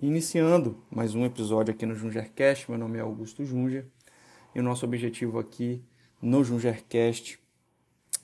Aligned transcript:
Iniciando 0.00 0.80
mais 0.88 1.16
um 1.16 1.24
episódio 1.24 1.74
aqui 1.74 1.84
no 1.84 1.92
Jungercast, 1.92 2.70
meu 2.70 2.78
nome 2.78 2.98
é 2.98 3.00
Augusto 3.00 3.44
Junger 3.44 3.84
e 4.54 4.60
o 4.60 4.62
nosso 4.62 4.86
objetivo 4.86 5.40
aqui 5.40 5.82
no 6.22 6.44
Jungercast 6.44 7.36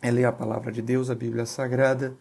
é 0.01 0.09
ler 0.09 0.25
a 0.25 0.31
palavra 0.31 0.71
de 0.71 0.81
Deus, 0.81 1.11
a 1.11 1.17
Bíblia 1.17 1.45
Sagrada, 1.45 2.17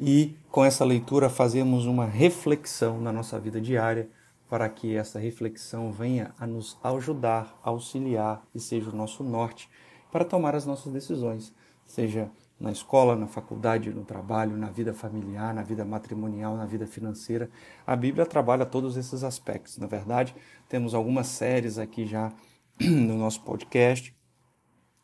e 0.00 0.34
com 0.50 0.64
essa 0.64 0.82
leitura 0.82 1.28
fazemos 1.28 1.84
uma 1.84 2.06
reflexão 2.06 2.98
na 2.98 3.12
nossa 3.12 3.38
vida 3.38 3.60
diária 3.60 4.08
para 4.48 4.66
que 4.66 4.96
essa 4.96 5.18
reflexão 5.18 5.92
venha 5.92 6.34
a 6.38 6.46
nos 6.46 6.78
ajudar, 6.82 7.60
auxiliar 7.62 8.46
e 8.54 8.58
seja 8.58 8.88
o 8.88 8.96
nosso 8.96 9.22
norte 9.22 9.68
para 10.10 10.24
tomar 10.24 10.54
as 10.54 10.64
nossas 10.64 10.90
decisões, 10.90 11.52
seja 11.84 12.30
na 12.58 12.72
escola, 12.72 13.14
na 13.14 13.26
faculdade, 13.26 13.90
no 13.90 14.04
trabalho, 14.04 14.56
na 14.56 14.70
vida 14.70 14.94
familiar, 14.94 15.54
na 15.54 15.62
vida 15.62 15.84
matrimonial, 15.84 16.56
na 16.56 16.64
vida 16.64 16.86
financeira. 16.86 17.50
A 17.86 17.94
Bíblia 17.94 18.24
trabalha 18.24 18.64
todos 18.64 18.96
esses 18.96 19.22
aspectos. 19.22 19.76
Na 19.76 19.86
verdade, 19.86 20.34
temos 20.68 20.94
algumas 20.94 21.26
séries 21.26 21.78
aqui 21.78 22.06
já 22.06 22.32
no 22.80 23.16
nosso 23.16 23.42
podcast. 23.42 24.14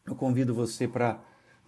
Eu 0.07 0.17
convido 0.17 0.55
você 0.55 0.89
para 0.89 1.21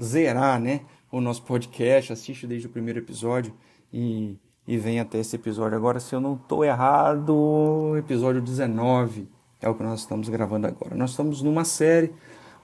zerar 0.02 0.58
né, 0.58 0.80
o 1.12 1.20
nosso 1.20 1.42
podcast, 1.42 2.12
assiste 2.12 2.46
desde 2.46 2.66
o 2.66 2.70
primeiro 2.70 2.98
episódio 2.98 3.55
e, 3.92 4.38
e 4.66 4.78
vem 4.78 4.98
até 4.98 5.19
esse 5.19 5.36
episódio. 5.36 5.77
Agora, 5.77 6.00
se 6.00 6.14
eu 6.14 6.20
não 6.20 6.34
estou 6.34 6.64
errado, 6.64 7.94
episódio 7.96 8.41
19 8.41 9.28
é 9.60 9.69
o 9.69 9.74
que 9.74 9.82
nós 9.82 10.00
estamos 10.00 10.28
gravando 10.28 10.66
agora. 10.66 10.96
Nós 10.96 11.10
estamos 11.10 11.42
numa 11.42 11.64
série 11.64 12.12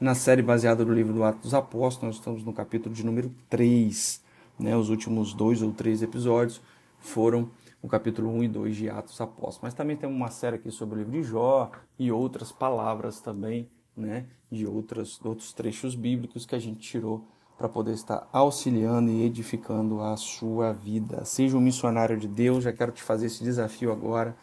na 0.00 0.14
série 0.14 0.40
baseada 0.40 0.82
no 0.82 0.94
livro 0.94 1.12
do 1.12 1.22
Atos 1.22 1.42
dos 1.42 1.54
Apóstolos. 1.54 2.02
Nós 2.02 2.14
estamos 2.16 2.42
no 2.42 2.54
capítulo 2.54 2.94
de 2.94 3.04
número 3.04 3.30
3. 3.50 4.22
Né? 4.58 4.74
Os 4.74 4.88
últimos 4.88 5.34
dois 5.34 5.60
ou 5.60 5.72
três 5.72 6.02
episódios 6.02 6.60
foram 6.98 7.50
o 7.82 7.88
capítulo 7.88 8.30
1 8.30 8.44
e 8.44 8.48
2 8.48 8.76
de 8.76 8.90
Atos 8.90 9.12
dos 9.12 9.20
Apóstolos. 9.20 9.60
Mas 9.62 9.74
também 9.74 9.96
tem 9.96 10.08
uma 10.08 10.30
série 10.30 10.56
aqui 10.56 10.70
sobre 10.70 10.96
o 10.96 10.98
livro 10.98 11.12
de 11.12 11.22
Jó 11.22 11.70
e 11.98 12.10
outras 12.10 12.50
palavras 12.50 13.20
também, 13.20 13.68
né? 13.94 14.24
de 14.50 14.66
outras, 14.66 15.20
outros 15.22 15.52
trechos 15.52 15.94
bíblicos 15.94 16.46
que 16.46 16.54
a 16.54 16.58
gente 16.58 16.80
tirou 16.80 17.26
para 17.58 17.68
poder 17.68 17.92
estar 17.92 18.26
auxiliando 18.32 19.10
e 19.10 19.22
edificando 19.22 20.00
a 20.00 20.16
sua 20.16 20.72
vida. 20.72 21.26
Seja 21.26 21.58
um 21.58 21.60
missionário 21.60 22.16
de 22.16 22.26
Deus, 22.26 22.64
já 22.64 22.72
quero 22.72 22.90
te 22.90 23.02
fazer 23.02 23.26
esse 23.26 23.44
desafio 23.44 23.92
agora. 23.92 24.34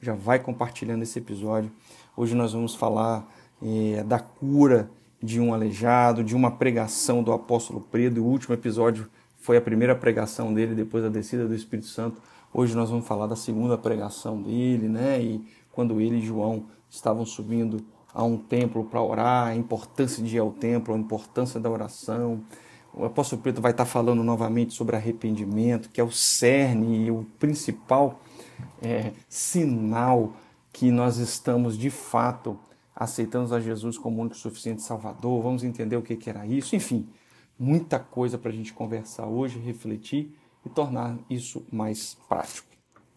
Já 0.00 0.14
vai 0.14 0.40
compartilhando 0.40 1.02
esse 1.02 1.20
episódio. 1.20 1.70
Hoje 2.16 2.34
nós 2.34 2.52
vamos 2.52 2.74
falar 2.74 3.26
é, 3.62 4.02
da 4.02 4.18
cura 4.18 4.90
de 5.24 5.40
um 5.40 5.54
aleijado, 5.54 6.22
de 6.22 6.36
uma 6.36 6.50
pregação 6.50 7.22
do 7.22 7.32
apóstolo 7.32 7.80
Pedro. 7.80 8.22
O 8.22 8.26
último 8.26 8.54
episódio 8.54 9.08
foi 9.38 9.56
a 9.56 9.60
primeira 9.60 9.94
pregação 9.94 10.52
dele 10.52 10.74
depois 10.74 11.02
da 11.02 11.08
descida 11.08 11.48
do 11.48 11.54
Espírito 11.54 11.88
Santo. 11.88 12.20
Hoje 12.52 12.76
nós 12.76 12.90
vamos 12.90 13.06
falar 13.06 13.26
da 13.26 13.34
segunda 13.34 13.78
pregação 13.78 14.40
dele, 14.42 14.86
né? 14.86 15.22
E 15.22 15.42
quando 15.72 15.98
ele 15.98 16.18
e 16.18 16.20
João 16.20 16.66
estavam 16.90 17.24
subindo 17.24 17.82
a 18.12 18.22
um 18.22 18.36
templo 18.36 18.84
para 18.84 19.02
orar, 19.02 19.46
a 19.46 19.56
importância 19.56 20.22
de 20.22 20.36
ir 20.36 20.38
ao 20.38 20.52
templo, 20.52 20.94
a 20.94 20.98
importância 20.98 21.58
da 21.58 21.70
oração. 21.70 22.42
O 22.92 23.06
apóstolo 23.06 23.40
Pedro 23.40 23.62
vai 23.62 23.72
estar 23.72 23.86
falando 23.86 24.22
novamente 24.22 24.74
sobre 24.74 24.94
arrependimento, 24.94 25.88
que 25.88 26.00
é 26.02 26.04
o 26.04 26.12
cerne 26.12 27.06
e 27.06 27.10
o 27.10 27.26
principal 27.38 28.20
é, 28.82 29.12
sinal 29.28 30.34
que 30.70 30.90
nós 30.90 31.16
estamos 31.16 31.78
de 31.78 31.88
fato 31.88 32.58
aceitamos 32.94 33.52
a 33.52 33.60
Jesus 33.60 33.98
como 33.98 34.20
único 34.20 34.36
suficiente 34.36 34.82
Salvador, 34.82 35.42
vamos 35.42 35.64
entender 35.64 35.96
o 35.96 36.02
que, 36.02 36.16
que 36.16 36.30
era 36.30 36.46
isso, 36.46 36.76
enfim, 36.76 37.08
muita 37.58 37.98
coisa 37.98 38.38
para 38.38 38.50
a 38.50 38.54
gente 38.54 38.72
conversar 38.72 39.26
hoje, 39.26 39.58
refletir 39.58 40.34
e 40.64 40.68
tornar 40.68 41.18
isso 41.28 41.64
mais 41.70 42.16
prático. 42.28 42.68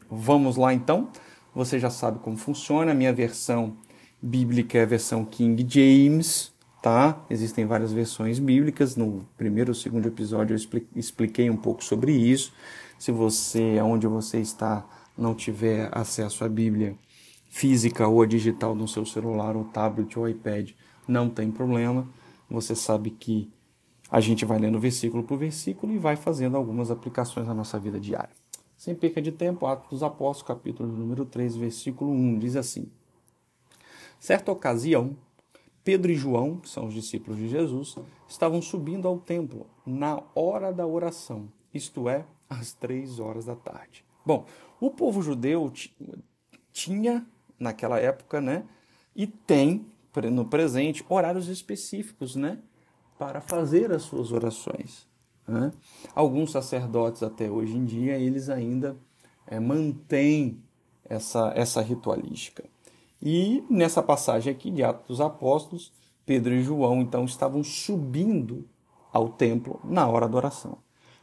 Vamos 0.10 0.58
lá 0.58 0.74
então, 0.74 1.10
você 1.54 1.80
já 1.80 1.90
sabe 1.90 2.20
como 2.20 2.38
funciona, 2.38 2.92
a 2.92 2.96
minha 2.96 3.14
versão 3.14 3.78
bíblica 4.22 4.78
é 4.78 4.84
a 4.84 4.86
versão 4.86 5.24
King 5.24 5.66
James, 5.68 6.54
tá? 6.82 7.24
Existem 7.30 7.66
várias 7.66 7.92
versões 7.92 8.40
bíblicas, 8.40 8.96
no 8.96 9.28
primeiro 9.38 9.72
ou 9.72 9.76
segundo 9.76 10.08
episódio 10.08 10.56
eu 10.56 10.82
expliquei 10.96 11.50
um 11.50 11.58
pouco 11.58 11.84
sobre 11.84 12.12
isso. 12.12 12.54
Se 12.98 13.12
você, 13.12 13.80
onde 13.82 14.08
você 14.08 14.40
está, 14.40 14.86
não 15.18 15.36
tiver 15.36 15.90
acesso 15.92 16.44
à 16.44 16.50
Bíblia, 16.50 16.96
física 17.58 18.08
ou 18.08 18.22
a 18.22 18.28
digital 18.28 18.76
no 18.76 18.88
seu 18.88 19.04
celular, 19.04 19.56
ou 19.56 19.66
tablet 19.66 20.18
ou 20.20 20.30
iPad, 20.30 20.74
não 21.08 21.28
tem 21.28 21.50
problema. 21.50 22.08
Você 22.48 22.76
sabe 22.76 23.10
que 23.10 23.52
a 24.12 24.20
gente 24.20 24.46
vai 24.46 24.60
lendo 24.60 24.80
versículo 24.80 25.24
por 25.24 25.40
versículo 25.40 25.92
e 25.92 25.98
vai 25.98 26.16
fazendo 26.16 26.56
algumas 26.56 26.92
aplicações 26.92 27.48
na 27.48 27.56
nossa 27.56 27.80
vida 27.80 28.00
diária. 28.00 28.30
Sem 28.78 28.94
perca 28.94 29.20
de 29.20 29.32
tempo, 29.32 29.66
Atos 29.66 29.90
dos 29.90 30.04
Apóstolos, 30.04 30.48
capítulo 30.48 30.88
número 30.88 31.26
3, 31.26 31.56
versículo 31.56 32.12
1, 32.12 32.38
diz 32.38 32.56
assim: 32.56 32.92
Certa 34.20 34.52
ocasião, 34.52 35.18
Pedro 35.84 36.12
e 36.12 36.16
João, 36.16 36.58
que 36.58 36.70
são 36.70 36.86
os 36.86 36.94
discípulos 36.94 37.40
de 37.40 37.50
Jesus, 37.50 37.96
estavam 38.30 38.62
subindo 38.62 39.08
ao 39.08 39.18
templo 39.18 39.66
na 39.84 40.22
hora 40.36 40.72
da 40.72 40.86
oração, 40.86 41.50
isto 41.74 42.08
é, 42.08 42.24
às 42.48 42.74
três 42.74 43.20
horas 43.20 43.46
da 43.46 43.56
tarde. 43.56 44.06
Bom, 44.24 44.46
o 44.80 44.92
povo 44.92 45.24
judeu 45.24 45.74
tinha 46.72 47.26
naquela 47.60 48.00
época, 48.00 48.42
né? 48.42 48.64
E 49.16 49.28
tem 49.28 49.86
no 50.32 50.46
presente 50.46 51.06
horários 51.08 51.48
específicos, 51.48 52.36
né? 52.36 52.58
Para 53.20 53.40
fazer 53.40 53.92
as 53.92 54.04
suas 54.04 54.32
orações. 54.32 55.08
Né? 55.48 55.72
Alguns 56.14 56.52
sacerdotes 56.52 57.24
até 57.24 57.50
hoje 57.50 57.78
em 57.78 57.86
dia 57.86 58.18
eles 58.18 58.50
ainda 58.50 58.98
é, 59.46 59.60
mantêm 59.60 60.62
essa, 61.06 61.54
essa 61.56 61.82
ritualística. 61.82 62.64
E 63.22 63.64
nessa 63.70 64.04
passagem 64.04 64.52
aqui 64.52 64.70
de 64.70 64.84
Atos 64.84 65.08
dos 65.08 65.22
Apóstolos, 65.22 65.92
Pedro 66.26 66.54
e 66.54 66.62
João 66.62 67.02
então 67.02 67.24
estavam 67.26 67.64
subindo 67.64 68.68
ao 69.12 69.30
templo 69.30 69.80
na 69.84 70.08
hora 70.08 70.28
da 70.28 70.38
oração. 70.38 70.78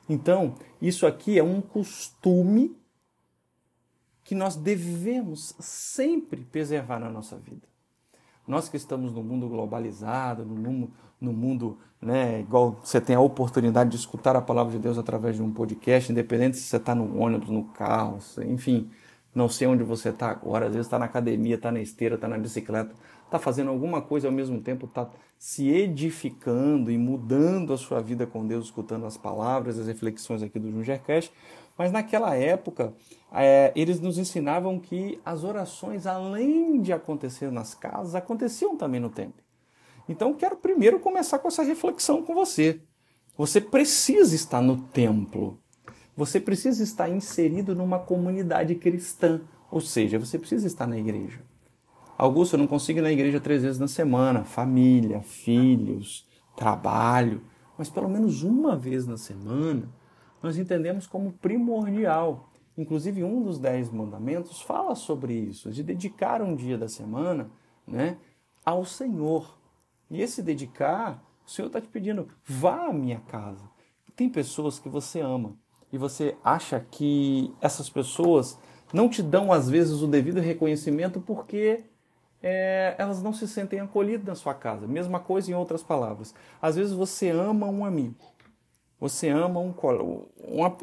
Então, 0.09 0.55
isso 0.81 1.07
aqui 1.07 1.39
é 1.39 1.43
um 1.43 1.61
costume 1.61 2.77
que 4.25 4.35
nós 4.35 4.57
devemos 4.57 5.55
sempre 5.61 6.41
preservar 6.41 6.99
na 6.99 7.11
nossa 7.11 7.37
vida. 7.37 7.69
Nós 8.49 8.69
que 8.69 8.77
estamos 8.77 9.13
no 9.13 9.23
mundo 9.23 9.49
globalizado, 9.49 10.45
no 10.45 10.55
mundo, 10.55 10.91
no 11.21 11.33
mundo 11.33 11.79
né, 12.01 12.41
igual 12.41 12.79
você 12.83 13.01
tem 13.01 13.17
a 13.17 13.21
oportunidade 13.21 13.91
de 13.91 13.97
escutar 13.97 14.37
a 14.37 14.41
palavra 14.41 14.73
de 14.73 14.79
Deus 14.79 14.99
através 14.99 15.37
de 15.37 15.43
um 15.43 15.51
podcast, 15.53 16.13
independente 16.13 16.59
se 16.59 16.65
você 16.65 16.77
está 16.77 16.95
no 16.95 17.19
ônibus, 17.19 17.49
no 17.49 17.65
carro, 17.65 18.19
enfim, 18.47 18.91
não 19.35 19.49
sei 19.49 19.67
onde 19.67 19.83
você 19.83 20.11
está 20.11 20.31
agora, 20.31 20.67
às 20.67 20.73
vezes 20.73 20.87
está 20.87 20.99
na 20.99 21.07
academia, 21.07 21.55
está 21.55 21.73
na 21.73 21.81
esteira, 21.81 22.17
está 22.17 22.29
na 22.29 22.37
bicicleta, 22.37 22.95
está 23.25 23.39
fazendo 23.39 23.71
alguma 23.71 24.03
coisa 24.03 24.29
ao 24.29 24.33
mesmo 24.33 24.61
tempo, 24.61 24.85
está 24.85 25.09
se 25.39 25.69
edificando 25.69 26.91
e 26.91 26.99
mudando 26.99 27.73
a 27.73 27.79
sua 27.79 28.01
vida 28.01 28.27
com 28.27 28.47
Deus, 28.47 28.67
escutando 28.67 29.07
as 29.07 29.17
palavras, 29.17 29.79
as 29.79 29.87
reflexões 29.87 30.43
aqui 30.43 30.59
do 30.59 30.71
Jungercast, 30.71 31.33
mas 31.77 31.91
naquela 31.91 32.35
época, 32.37 32.93
é, 33.35 33.73
eles 33.75 34.01
nos 34.01 34.17
ensinavam 34.19 34.79
que 34.79 35.21
as 35.25 35.43
orações, 35.43 36.07
além 36.07 36.81
de 36.81 36.93
acontecer 36.93 37.51
nas 37.51 37.75
casas, 37.75 38.15
aconteciam 38.15 38.77
também 38.77 39.01
no 39.01 39.11
templo. 39.11 39.43
Então, 40.09 40.35
quero 40.35 40.57
primeiro 40.57 41.01
começar 41.01 41.39
com 41.39 41.49
essa 41.49 41.63
reflexão 41.63 42.23
com 42.23 42.35
você. 42.35 42.81
Você 43.37 43.61
precisa 43.61 44.35
estar 44.35 44.61
no 44.61 44.77
templo. 44.77 45.59
Você 46.17 46.39
precisa 46.39 46.85
estar 46.85 47.09
inserido 47.09 47.75
numa 47.75 47.99
comunidade 47.99 48.75
cristã. 48.77 49.41
Ou 49.71 49.81
seja, 49.81 50.19
você 50.19 50.39
precisa 50.39 50.67
estar 50.67 50.87
na 50.87 50.99
igreja. 50.99 51.41
Augusto, 52.17 52.55
eu 52.55 52.59
não 52.59 52.67
consigo 52.67 53.01
ir 53.01 53.03
na 53.03 53.11
igreja 53.11 53.41
três 53.41 53.63
vezes 53.63 53.81
na 53.81 53.89
semana. 53.89 54.45
Família, 54.45 55.21
filhos, 55.23 56.25
trabalho. 56.55 57.43
Mas 57.77 57.91
pelo 57.91 58.09
menos 58.09 58.45
uma 58.45 58.77
vez 58.77 59.07
na 59.07 59.17
semana 59.17 59.89
nós 60.41 60.59
entendemos 60.59 61.07
como 61.07 61.33
primordial. 61.33 62.51
Inclusive, 62.77 63.23
um 63.23 63.43
dos 63.43 63.59
dez 63.59 63.91
mandamentos 63.91 64.61
fala 64.61 64.95
sobre 64.95 65.33
isso, 65.33 65.71
de 65.71 65.83
dedicar 65.83 66.43
um 66.43 66.57
dia 66.57 66.77
da 66.77 66.89
semana 66.89 67.51
né, 67.87 68.19
ao 68.65 68.85
Senhor. 68.85 69.57
E 70.11 70.21
esse 70.21 70.43
dedicar, 70.43 71.23
o 71.47 71.51
Senhor 71.51 71.69
está 71.69 71.81
te 71.81 71.89
pedindo, 71.89 72.29
vá 72.45 72.89
à 72.89 72.93
minha 72.93 73.21
casa. 73.21 73.63
Tem 74.17 74.29
pessoas 74.29 74.79
que 74.79 74.89
você 74.89 75.21
ama 75.21 75.57
e 75.93 75.99
você 75.99 76.37
acha 76.43 76.81
que 76.81 77.53
essas 77.61 77.89
pessoas 77.89 78.59
não 78.93 79.09
te 79.09 79.23
dão, 79.23 79.53
às 79.53 79.69
vezes, 79.69 80.03
o 80.03 80.07
devido 80.07 80.41
reconhecimento 80.41 81.21
porque 81.21 81.85
é, 82.43 82.95
elas 82.99 83.23
não 83.23 83.33
se 83.33 83.49
sentem 83.49 83.81
acolhidas 83.81 84.27
na 84.27 84.35
sua 84.35 84.55
casa. 84.55 84.87
Mesma 84.87 85.19
coisa 85.21 85.51
em 85.51 85.55
outras 85.55 85.83
palavras. 85.83 86.35
Às 86.61 86.77
vezes 86.77 86.93
você 86.93 87.31
ama 87.31 87.67
um 87.67 87.85
amigo 87.85 88.34
você 89.05 89.29
ama 89.29 89.61
um, 89.61 89.75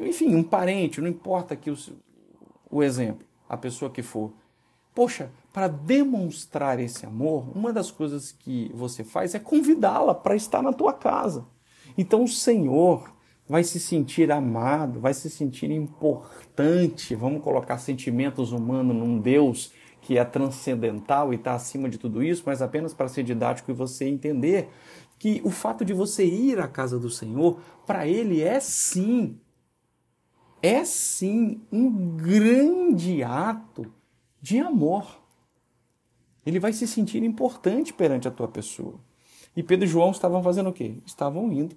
enfim, 0.06 0.32
um 0.36 0.44
parente, 0.44 1.00
não 1.00 1.08
importa 1.08 1.54
aqui 1.54 1.68
o, 1.68 1.76
o 2.70 2.80
exemplo, 2.80 3.26
a 3.48 3.56
pessoa 3.56 3.90
que 3.90 4.00
for. 4.00 4.32
Poxa, 4.94 5.28
para 5.52 5.66
demonstrar 5.66 6.78
esse 6.78 7.04
amor, 7.04 7.44
uma 7.52 7.72
das 7.72 7.90
coisas 7.90 8.30
que 8.30 8.70
você 8.74 9.02
faz 9.02 9.34
é 9.34 9.40
convidá-la 9.40 10.14
para 10.14 10.36
estar 10.36 10.62
na 10.62 10.72
tua 10.72 10.92
casa. 10.92 11.44
Então 11.98 12.22
o 12.22 12.28
Senhor, 12.28 13.12
vai 13.48 13.64
se 13.64 13.80
sentir 13.80 14.30
amado, 14.30 15.00
vai 15.00 15.14
se 15.14 15.28
sentir 15.28 15.72
importante. 15.72 17.16
Vamos 17.16 17.42
colocar 17.42 17.78
sentimentos 17.78 18.52
humanos 18.52 18.94
num 18.94 19.18
Deus 19.18 19.72
que 20.00 20.16
é 20.16 20.24
transcendental 20.24 21.32
e 21.32 21.36
está 21.36 21.54
acima 21.54 21.88
de 21.88 21.98
tudo 21.98 22.22
isso, 22.22 22.42
mas 22.46 22.62
apenas 22.62 22.94
para 22.94 23.08
ser 23.08 23.24
didático 23.24 23.70
e 23.70 23.74
você 23.74 24.04
entender 24.04 24.68
que 25.22 25.40
o 25.44 25.50
fato 25.50 25.84
de 25.84 25.92
você 25.92 26.26
ir 26.26 26.58
à 26.58 26.66
casa 26.66 26.98
do 26.98 27.08
Senhor, 27.08 27.60
para 27.86 28.08
ele 28.08 28.42
é 28.42 28.58
sim, 28.58 29.38
é 30.60 30.84
sim 30.84 31.62
um 31.70 32.16
grande 32.16 33.22
ato 33.22 33.86
de 34.40 34.58
amor. 34.58 35.22
Ele 36.44 36.58
vai 36.58 36.72
se 36.72 36.88
sentir 36.88 37.22
importante 37.22 37.92
perante 37.92 38.26
a 38.26 38.32
tua 38.32 38.48
pessoa. 38.48 38.98
E 39.54 39.62
Pedro 39.62 39.84
e 39.84 39.88
João 39.88 40.10
estavam 40.10 40.42
fazendo 40.42 40.70
o 40.70 40.72
quê? 40.72 40.98
Estavam 41.06 41.52
indo 41.52 41.76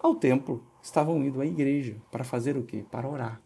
ao 0.00 0.16
templo, 0.16 0.66
estavam 0.82 1.22
indo 1.22 1.40
à 1.40 1.46
igreja 1.46 2.02
para 2.10 2.24
fazer 2.24 2.56
o 2.56 2.64
quê? 2.64 2.84
Para 2.90 3.08
orar. 3.08 3.40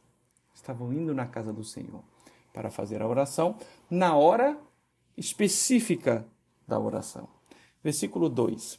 Estavam 0.54 0.94
indo 0.94 1.12
na 1.14 1.26
casa 1.26 1.52
do 1.52 1.62
Senhor 1.62 2.02
para 2.54 2.70
fazer 2.70 3.02
a 3.02 3.06
oração 3.06 3.54
na 3.90 4.16
hora 4.16 4.58
específica 5.14 6.26
da 6.66 6.80
oração. 6.80 7.37
Versículo 7.88 8.28
2. 8.28 8.78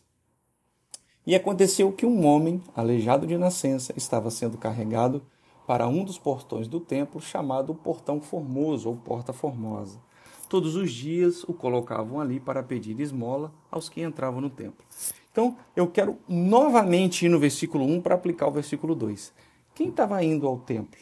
E 1.26 1.34
aconteceu 1.34 1.92
que 1.92 2.06
um 2.06 2.28
homem, 2.28 2.62
aleijado 2.76 3.26
de 3.26 3.40
nascença, 3.40 3.92
estava 3.98 4.30
sendo 4.30 4.56
carregado 4.56 5.24
para 5.66 5.88
um 5.88 6.04
dos 6.04 6.20
portões 6.20 6.68
do 6.68 6.80
templo, 6.80 7.20
chamado 7.20 7.74
Portão 7.74 8.22
Formoso 8.22 8.88
ou 8.88 8.96
Porta 8.96 9.34
Formosa. 9.34 10.00
Todos 10.48 10.76
os 10.76 10.92
dias 10.92 11.44
o 11.46 11.54
colocavam 11.56 12.22
ali 12.22 12.40
para 12.40 12.62
pedir 12.62 13.00
esmola 13.00 13.52
aos 13.72 13.90
que 13.90 14.00
entravam 14.00 14.42
no 14.42 14.50
templo. 14.52 14.86
Então, 15.32 15.58
eu 15.76 15.88
quero 15.88 16.20
novamente 16.28 17.26
ir 17.26 17.30
no 17.30 17.40
versículo 17.40 17.86
1 17.86 18.02
para 18.02 18.14
aplicar 18.14 18.46
o 18.46 18.52
versículo 18.52 18.94
2. 18.94 19.34
Quem 19.74 19.90
estava 19.90 20.24
indo 20.24 20.46
ao 20.46 20.60
templo 20.60 21.00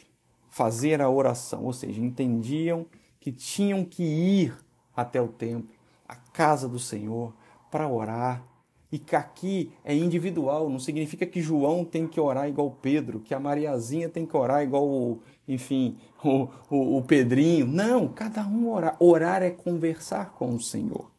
fazer 0.48 1.02
a 1.02 1.10
oração? 1.10 1.66
Ou 1.66 1.74
seja, 1.74 2.00
entendiam 2.00 2.86
que 3.20 3.30
tinham 3.30 3.84
que 3.84 4.02
ir 4.02 4.56
até 4.96 5.20
o 5.20 5.28
templo, 5.28 5.76
a 6.08 6.16
casa 6.16 6.66
do 6.66 6.78
Senhor, 6.78 7.34
para 7.70 7.88
orar, 7.88 8.44
e 8.90 8.98
que 8.98 9.14
aqui 9.14 9.70
é 9.84 9.94
individual, 9.94 10.70
não 10.70 10.78
significa 10.78 11.26
que 11.26 11.42
João 11.42 11.84
tem 11.84 12.06
que 12.06 12.18
orar 12.18 12.48
igual 12.48 12.70
Pedro, 12.70 13.20
que 13.20 13.34
a 13.34 13.40
Mariazinha 13.40 14.08
tem 14.08 14.24
que 14.24 14.36
orar 14.36 14.62
igual, 14.62 15.18
enfim, 15.46 15.98
o, 16.24 16.48
o, 16.70 16.96
o 16.96 17.02
Pedrinho. 17.02 17.66
Não, 17.66 18.08
cada 18.08 18.46
um 18.46 18.70
orar. 18.70 18.96
Orar 18.98 19.42
é 19.42 19.50
conversar 19.50 20.32
com 20.32 20.54
o 20.54 20.60
Senhor. 20.60 21.10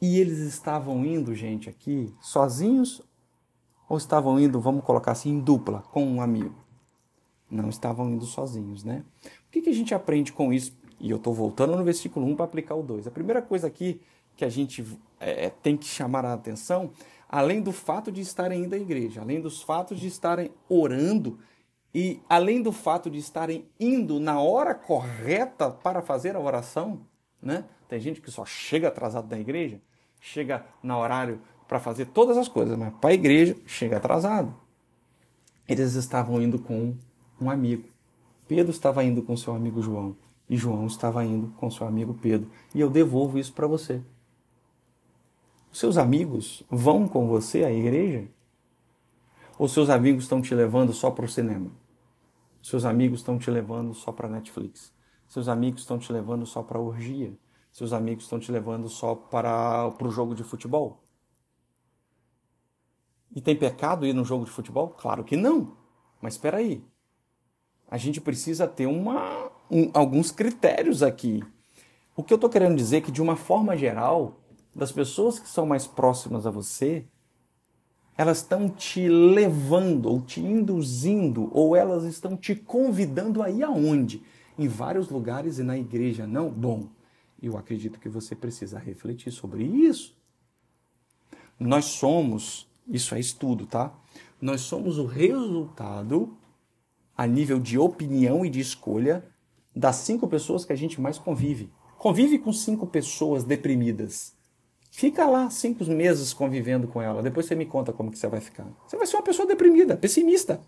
E 0.00 0.18
eles 0.18 0.38
estavam 0.38 1.04
indo, 1.04 1.34
gente, 1.34 1.68
aqui 1.68 2.12
sozinhos 2.20 3.02
ou 3.88 3.98
estavam 3.98 4.40
indo, 4.40 4.58
vamos 4.58 4.84
colocar 4.84 5.12
assim, 5.12 5.30
em 5.30 5.40
dupla, 5.40 5.82
com 5.92 6.04
um 6.04 6.20
amigo? 6.20 6.54
Não 7.50 7.68
estavam 7.68 8.10
indo 8.10 8.24
sozinhos, 8.24 8.82
né? 8.82 9.04
O 9.46 9.50
que, 9.50 9.62
que 9.62 9.70
a 9.70 9.74
gente 9.74 9.94
aprende 9.94 10.32
com 10.32 10.52
isso? 10.52 10.76
E 10.98 11.10
eu 11.10 11.18
estou 11.18 11.32
voltando 11.32 11.76
no 11.76 11.84
versículo 11.84 12.26
1 12.26 12.36
para 12.36 12.46
aplicar 12.46 12.74
o 12.74 12.82
2. 12.82 13.06
A 13.06 13.10
primeira 13.10 13.42
coisa 13.42 13.66
aqui 13.66 14.00
que 14.36 14.44
a 14.44 14.48
gente 14.48 14.84
é, 15.18 15.46
é, 15.46 15.50
tem 15.50 15.76
que 15.76 15.86
chamar 15.86 16.24
a 16.24 16.34
atenção, 16.34 16.90
além 17.28 17.60
do 17.60 17.72
fato 17.72 18.12
de 18.12 18.20
estarem 18.20 18.64
indo 18.64 18.74
à 18.74 18.78
igreja, 18.78 19.20
além 19.20 19.40
dos 19.40 19.62
fatos 19.62 19.98
de 19.98 20.06
estarem 20.06 20.50
orando 20.68 21.38
e 21.94 22.20
além 22.28 22.62
do 22.62 22.70
fato 22.70 23.10
de 23.10 23.18
estarem 23.18 23.66
indo 23.80 24.20
na 24.20 24.40
hora 24.40 24.74
correta 24.74 25.70
para 25.70 26.02
fazer 26.02 26.36
a 26.36 26.40
oração, 26.40 27.00
né? 27.40 27.64
Tem 27.88 27.98
gente 27.98 28.20
que 28.20 28.30
só 28.30 28.44
chega 28.44 28.88
atrasado 28.88 29.28
da 29.28 29.38
igreja, 29.38 29.80
chega 30.20 30.66
no 30.82 30.98
horário 30.98 31.40
para 31.66 31.80
fazer 31.80 32.06
todas 32.06 32.36
as 32.36 32.48
coisas, 32.48 32.76
mas 32.76 32.92
para 32.94 33.10
a 33.10 33.14
igreja 33.14 33.56
chega 33.64 33.96
atrasado. 33.96 34.54
Eles 35.68 35.94
estavam 35.94 36.40
indo 36.42 36.58
com 36.58 36.94
um 37.40 37.50
amigo. 37.50 37.88
Pedro 38.46 38.70
estava 38.70 39.02
indo 39.02 39.22
com 39.22 39.36
seu 39.36 39.54
amigo 39.54 39.80
João 39.80 40.16
e 40.48 40.56
João 40.56 40.86
estava 40.86 41.24
indo 41.24 41.48
com 41.56 41.70
seu 41.70 41.86
amigo 41.86 42.14
Pedro. 42.14 42.50
E 42.74 42.80
eu 42.80 42.88
devolvo 42.88 43.38
isso 43.38 43.52
para 43.52 43.66
você. 43.66 44.00
Seus 45.76 45.98
amigos 45.98 46.62
vão 46.70 47.06
com 47.06 47.28
você 47.28 47.62
à 47.62 47.70
igreja? 47.70 48.26
Ou 49.58 49.68
seus 49.68 49.90
amigos 49.90 50.24
estão 50.24 50.40
te 50.40 50.54
levando 50.54 50.90
só 50.94 51.10
para 51.10 51.26
o 51.26 51.28
cinema? 51.28 51.70
Seus 52.62 52.86
amigos 52.86 53.20
estão 53.20 53.38
te 53.38 53.50
levando 53.50 53.92
só 53.92 54.10
para 54.10 54.26
Netflix? 54.26 54.90
Seus 55.28 55.48
amigos 55.48 55.82
estão 55.82 55.98
te 55.98 56.10
levando 56.10 56.46
só 56.46 56.62
para 56.62 56.80
orgia? 56.80 57.36
Seus 57.70 57.92
amigos 57.92 58.24
estão 58.24 58.38
te 58.40 58.50
levando 58.50 58.88
só 58.88 59.14
para, 59.14 59.92
o 60.00 60.10
jogo 60.10 60.34
de 60.34 60.42
futebol? 60.42 61.04
E 63.34 63.42
tem 63.42 63.54
pecado 63.54 64.06
ir 64.06 64.14
no 64.14 64.24
jogo 64.24 64.46
de 64.46 64.50
futebol? 64.50 64.88
Claro 64.96 65.24
que 65.24 65.36
não. 65.36 65.76
Mas 66.22 66.36
espera 66.36 66.56
aí. 66.56 66.82
A 67.90 67.98
gente 67.98 68.18
precisa 68.18 68.66
ter 68.66 68.86
uma, 68.86 69.52
um, 69.70 69.90
alguns 69.92 70.30
critérios 70.30 71.02
aqui. 71.02 71.44
O 72.16 72.22
que 72.22 72.32
eu 72.32 72.36
estou 72.36 72.48
querendo 72.48 72.76
dizer 72.76 72.96
é 72.96 73.00
que, 73.02 73.12
de 73.12 73.20
uma 73.20 73.36
forma 73.36 73.76
geral, 73.76 74.40
das 74.76 74.92
pessoas 74.92 75.38
que 75.38 75.48
são 75.48 75.64
mais 75.64 75.86
próximas 75.86 76.46
a 76.46 76.50
você, 76.50 77.06
elas 78.14 78.38
estão 78.38 78.68
te 78.68 79.08
levando 79.08 80.06
ou 80.06 80.20
te 80.20 80.38
induzindo 80.40 81.50
ou 81.50 81.74
elas 81.74 82.04
estão 82.04 82.36
te 82.36 82.54
convidando 82.54 83.42
a 83.42 83.50
ir 83.50 83.62
aonde? 83.62 84.22
Em 84.58 84.68
vários 84.68 85.08
lugares 85.08 85.58
e 85.58 85.62
na 85.62 85.78
igreja, 85.78 86.26
não? 86.26 86.50
Bom, 86.50 86.90
eu 87.42 87.56
acredito 87.56 87.98
que 87.98 88.08
você 88.08 88.36
precisa 88.36 88.78
refletir 88.78 89.32
sobre 89.32 89.64
isso. 89.64 90.14
Nós 91.58 91.86
somos, 91.86 92.68
isso 92.86 93.14
é 93.14 93.20
estudo, 93.20 93.66
tá? 93.66 93.98
Nós 94.38 94.60
somos 94.60 94.98
o 94.98 95.06
resultado, 95.06 96.36
a 97.16 97.26
nível 97.26 97.58
de 97.58 97.78
opinião 97.78 98.44
e 98.44 98.50
de 98.50 98.60
escolha, 98.60 99.26
das 99.74 99.96
cinco 99.96 100.28
pessoas 100.28 100.66
que 100.66 100.72
a 100.72 100.76
gente 100.76 101.00
mais 101.00 101.16
convive. 101.16 101.72
Convive 101.96 102.38
com 102.38 102.52
cinco 102.52 102.86
pessoas 102.86 103.42
deprimidas. 103.42 104.35
Fica 104.96 105.26
lá 105.26 105.50
cinco 105.50 105.84
meses 105.84 106.32
convivendo 106.32 106.88
com 106.88 107.02
ela. 107.02 107.22
Depois 107.22 107.44
você 107.44 107.54
me 107.54 107.66
conta 107.66 107.92
como 107.92 108.10
que 108.10 108.18
você 108.18 108.28
vai 108.28 108.40
ficar. 108.40 108.66
Você 108.88 108.96
vai 108.96 109.06
ser 109.06 109.16
uma 109.16 109.22
pessoa 109.22 109.46
deprimida, 109.46 109.94
pessimista. 109.94 110.58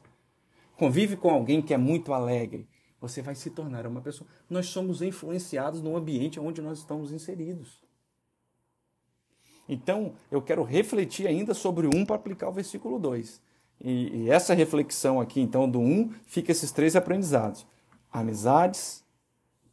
Convive 0.76 1.16
com 1.16 1.30
alguém 1.30 1.62
que 1.62 1.72
é 1.72 1.78
muito 1.78 2.12
alegre. 2.12 2.69
Você 3.00 3.22
vai 3.22 3.34
se 3.34 3.48
tornar 3.48 3.86
uma 3.86 4.02
pessoa. 4.02 4.28
Nós 4.50 4.66
somos 4.66 5.00
influenciados 5.00 5.80
no 5.80 5.96
ambiente 5.96 6.38
onde 6.38 6.60
nós 6.60 6.80
estamos 6.80 7.10
inseridos. 7.10 7.82
Então, 9.66 10.12
eu 10.30 10.42
quero 10.42 10.62
refletir 10.62 11.26
ainda 11.26 11.54
sobre 11.54 11.86
o 11.86 11.90
1 11.96 12.04
para 12.04 12.16
aplicar 12.16 12.50
o 12.50 12.52
versículo 12.52 12.98
2. 12.98 13.40
E, 13.82 14.25
e 14.25 14.30
essa 14.30 14.52
reflexão 14.52 15.22
aqui, 15.22 15.40
então, 15.40 15.66
do 15.66 15.80
1, 15.80 16.12
fica 16.26 16.52
esses 16.52 16.70
três 16.70 16.94
aprendizados: 16.94 17.66
amizades, 18.12 19.02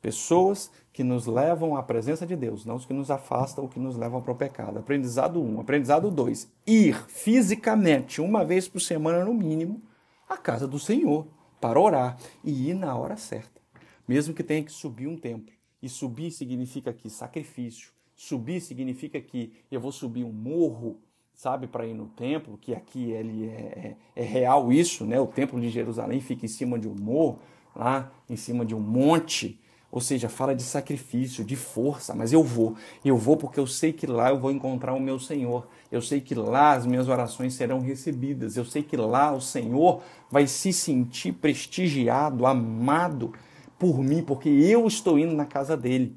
pessoas 0.05 0.71
que 0.93 1.03
nos 1.03 1.25
levam 1.25 1.75
à 1.75 1.81
presença 1.81 2.27
de 2.27 2.35
Deus, 2.35 2.63
não 2.63 2.75
os 2.75 2.85
que 2.85 2.93
nos 2.93 3.09
afastam 3.09 3.63
ou 3.63 3.69
que 3.69 3.79
nos 3.79 3.97
levam 3.97 4.21
para 4.21 4.33
o 4.33 4.35
pecado. 4.35 4.77
Aprendizado 4.77 5.41
1. 5.41 5.55
Um. 5.55 5.59
Aprendizado 5.59 6.11
2. 6.11 6.47
Ir 6.67 6.93
fisicamente, 7.07 8.21
uma 8.21 8.45
vez 8.45 8.67
por 8.67 8.79
semana 8.79 9.25
no 9.25 9.33
mínimo, 9.33 9.81
à 10.29 10.37
casa 10.37 10.67
do 10.67 10.77
Senhor 10.77 11.25
para 11.59 11.79
orar 11.79 12.19
e 12.43 12.69
ir 12.69 12.75
na 12.75 12.95
hora 12.95 13.17
certa. 13.17 13.59
Mesmo 14.07 14.35
que 14.35 14.43
tenha 14.43 14.63
que 14.63 14.71
subir 14.71 15.07
um 15.07 15.17
templo. 15.17 15.51
E 15.81 15.89
subir 15.89 16.29
significa 16.29 16.93
que 16.93 17.09
sacrifício. 17.09 17.89
Subir 18.15 18.61
significa 18.61 19.19
que 19.19 19.53
eu 19.71 19.81
vou 19.81 19.91
subir 19.91 20.23
um 20.23 20.31
morro, 20.31 20.99
sabe, 21.33 21.65
para 21.65 21.87
ir 21.87 21.95
no 21.95 22.09
templo, 22.09 22.59
que 22.59 22.75
aqui 22.75 23.09
ele 23.09 23.47
é, 23.47 23.97
é, 24.15 24.21
é 24.21 24.23
real 24.23 24.71
isso, 24.71 25.03
né? 25.03 25.19
O 25.19 25.25
templo 25.25 25.59
de 25.59 25.71
Jerusalém 25.71 26.21
fica 26.21 26.45
em 26.45 26.49
cima 26.49 26.77
de 26.77 26.87
um 26.87 26.93
morro, 26.93 27.39
lá 27.75 28.11
em 28.29 28.35
cima 28.35 28.63
de 28.63 28.75
um 28.75 28.79
monte 28.79 29.59
ou 29.95 30.01
seja, 30.01 30.27
fala 30.27 30.53
de 30.53 30.61
sacrifício, 30.61 31.41
de 31.41 31.55
força, 31.55 32.13
mas 32.13 32.33
eu 32.33 32.43
vou. 32.43 32.75
Eu 33.03 33.15
vou 33.15 33.37
porque 33.37 33.57
eu 33.57 33.65
sei 33.65 33.93
que 33.93 34.05
lá 34.05 34.29
eu 34.29 34.37
vou 34.37 34.51
encontrar 34.51 34.93
o 34.93 34.99
meu 34.99 35.17
Senhor. 35.17 35.65
Eu 35.89 36.01
sei 36.01 36.19
que 36.19 36.35
lá 36.35 36.73
as 36.73 36.85
minhas 36.85 37.07
orações 37.07 37.53
serão 37.53 37.79
recebidas. 37.79 38.57
Eu 38.57 38.65
sei 38.65 38.83
que 38.83 38.97
lá 38.97 39.31
o 39.31 39.39
Senhor 39.39 40.03
vai 40.29 40.47
se 40.47 40.73
sentir 40.73 41.31
prestigiado, 41.31 42.45
amado 42.45 43.31
por 43.79 44.03
mim, 44.03 44.21
porque 44.21 44.49
eu 44.49 44.85
estou 44.85 45.17
indo 45.17 45.33
na 45.33 45.45
casa 45.45 45.77
dele. 45.77 46.13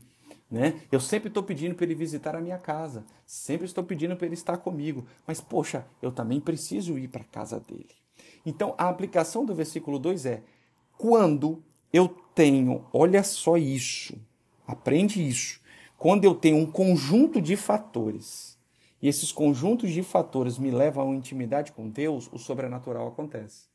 Né? 0.51 0.81
Eu 0.91 0.99
sempre 0.99 1.29
estou 1.29 1.45
pedindo 1.45 1.77
para 1.77 1.85
ele 1.85 1.95
visitar 1.95 2.35
a 2.35 2.41
minha 2.41 2.59
casa, 2.59 3.05
sempre 3.25 3.65
estou 3.65 3.85
pedindo 3.85 4.17
para 4.17 4.27
ele 4.27 4.35
estar 4.35 4.57
comigo, 4.57 5.07
mas 5.25 5.41
poxa, 5.41 5.87
eu 6.03 6.11
também 6.11 6.41
preciso 6.41 6.99
ir 6.99 7.07
para 7.07 7.21
a 7.21 7.27
casa 7.27 7.61
dele. 7.61 7.95
Então 8.45 8.75
a 8.77 8.89
aplicação 8.89 9.47
do 9.47 9.55
versículo 9.55 10.01
2 10.01 10.27
é: 10.27 10.43
quando 10.97 11.63
eu 11.93 12.09
tenho, 12.35 12.85
olha 12.93 13.23
só 13.23 13.57
isso, 13.57 14.15
aprende 14.67 15.27
isso. 15.27 15.61
Quando 15.97 16.25
eu 16.25 16.35
tenho 16.35 16.57
um 16.57 16.67
conjunto 16.71 17.41
de 17.41 17.57
fatores 17.57 18.59
e 19.01 19.09
esses 19.09 19.33
conjuntos 19.33 19.91
de 19.91 20.03
fatores 20.03 20.59
me 20.59 20.71
levam 20.71 21.07
uma 21.07 21.17
intimidade 21.17 21.73
com 21.73 21.89
Deus, 21.89 22.29
o 22.33 22.39
sobrenatural 22.39 23.09
acontece. 23.09 23.67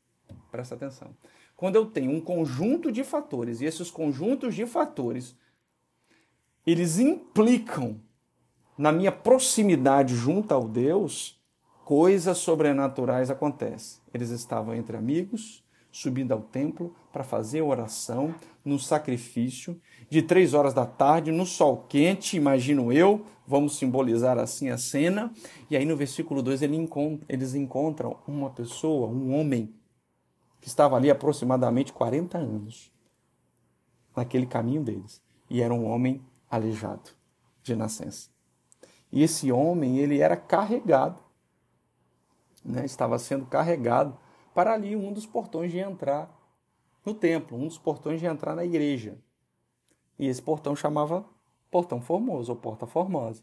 Presta 0.50 0.74
atenção. 0.74 1.10
Quando 1.56 1.76
eu 1.76 1.86
tenho 1.86 2.10
um 2.10 2.20
conjunto 2.20 2.90
de 2.90 3.02
fatores 3.02 3.60
e 3.60 3.64
esses 3.64 3.90
conjuntos 3.90 4.54
de 4.54 4.66
fatores 4.66 5.36
eles 6.66 6.98
implicam 6.98 8.00
na 8.76 8.90
minha 8.90 9.12
proximidade 9.12 10.14
junto 10.14 10.52
ao 10.52 10.66
Deus, 10.66 11.38
coisas 11.84 12.38
sobrenaturais 12.38 13.30
acontecem. 13.30 14.00
Eles 14.12 14.30
estavam 14.30 14.74
entre 14.74 14.96
amigos, 14.96 15.63
subindo 15.94 16.32
ao 16.32 16.40
templo 16.40 16.92
para 17.12 17.22
fazer 17.22 17.62
oração 17.62 18.34
no 18.64 18.80
sacrifício 18.80 19.80
de 20.10 20.22
três 20.22 20.52
horas 20.52 20.74
da 20.74 20.84
tarde, 20.84 21.30
no 21.30 21.46
sol 21.46 21.86
quente, 21.88 22.36
imagino 22.36 22.92
eu, 22.92 23.24
vamos 23.46 23.78
simbolizar 23.78 24.36
assim 24.36 24.70
a 24.70 24.76
cena. 24.76 25.32
E 25.70 25.76
aí 25.76 25.84
no 25.84 25.96
versículo 25.96 26.42
2 26.42 26.62
eles 27.28 27.54
encontram 27.54 28.16
uma 28.26 28.50
pessoa, 28.50 29.06
um 29.06 29.38
homem, 29.38 29.72
que 30.60 30.66
estava 30.66 30.96
ali 30.96 31.12
aproximadamente 31.12 31.92
40 31.92 32.38
anos, 32.38 32.92
naquele 34.16 34.46
caminho 34.46 34.82
deles. 34.82 35.22
E 35.48 35.62
era 35.62 35.72
um 35.72 35.84
homem 35.84 36.20
aleijado 36.50 37.10
de 37.62 37.76
nascença. 37.76 38.30
E 39.12 39.22
esse 39.22 39.52
homem, 39.52 39.98
ele 39.98 40.18
era 40.18 40.36
carregado, 40.36 41.22
né? 42.64 42.84
estava 42.84 43.16
sendo 43.16 43.46
carregado 43.46 44.23
para 44.54 44.72
ali 44.72 44.94
um 44.94 45.12
dos 45.12 45.26
portões 45.26 45.70
de 45.72 45.78
entrar 45.78 46.32
no 47.04 47.12
templo, 47.12 47.58
um 47.58 47.66
dos 47.66 47.76
portões 47.76 48.20
de 48.20 48.26
entrar 48.26 48.54
na 48.54 48.64
igreja. 48.64 49.18
E 50.18 50.26
esse 50.26 50.40
portão 50.40 50.74
chamava 50.76 51.26
Portão 51.70 52.00
Formoso 52.00 52.52
ou 52.52 52.56
Porta 52.56 52.86
Formosa. 52.86 53.42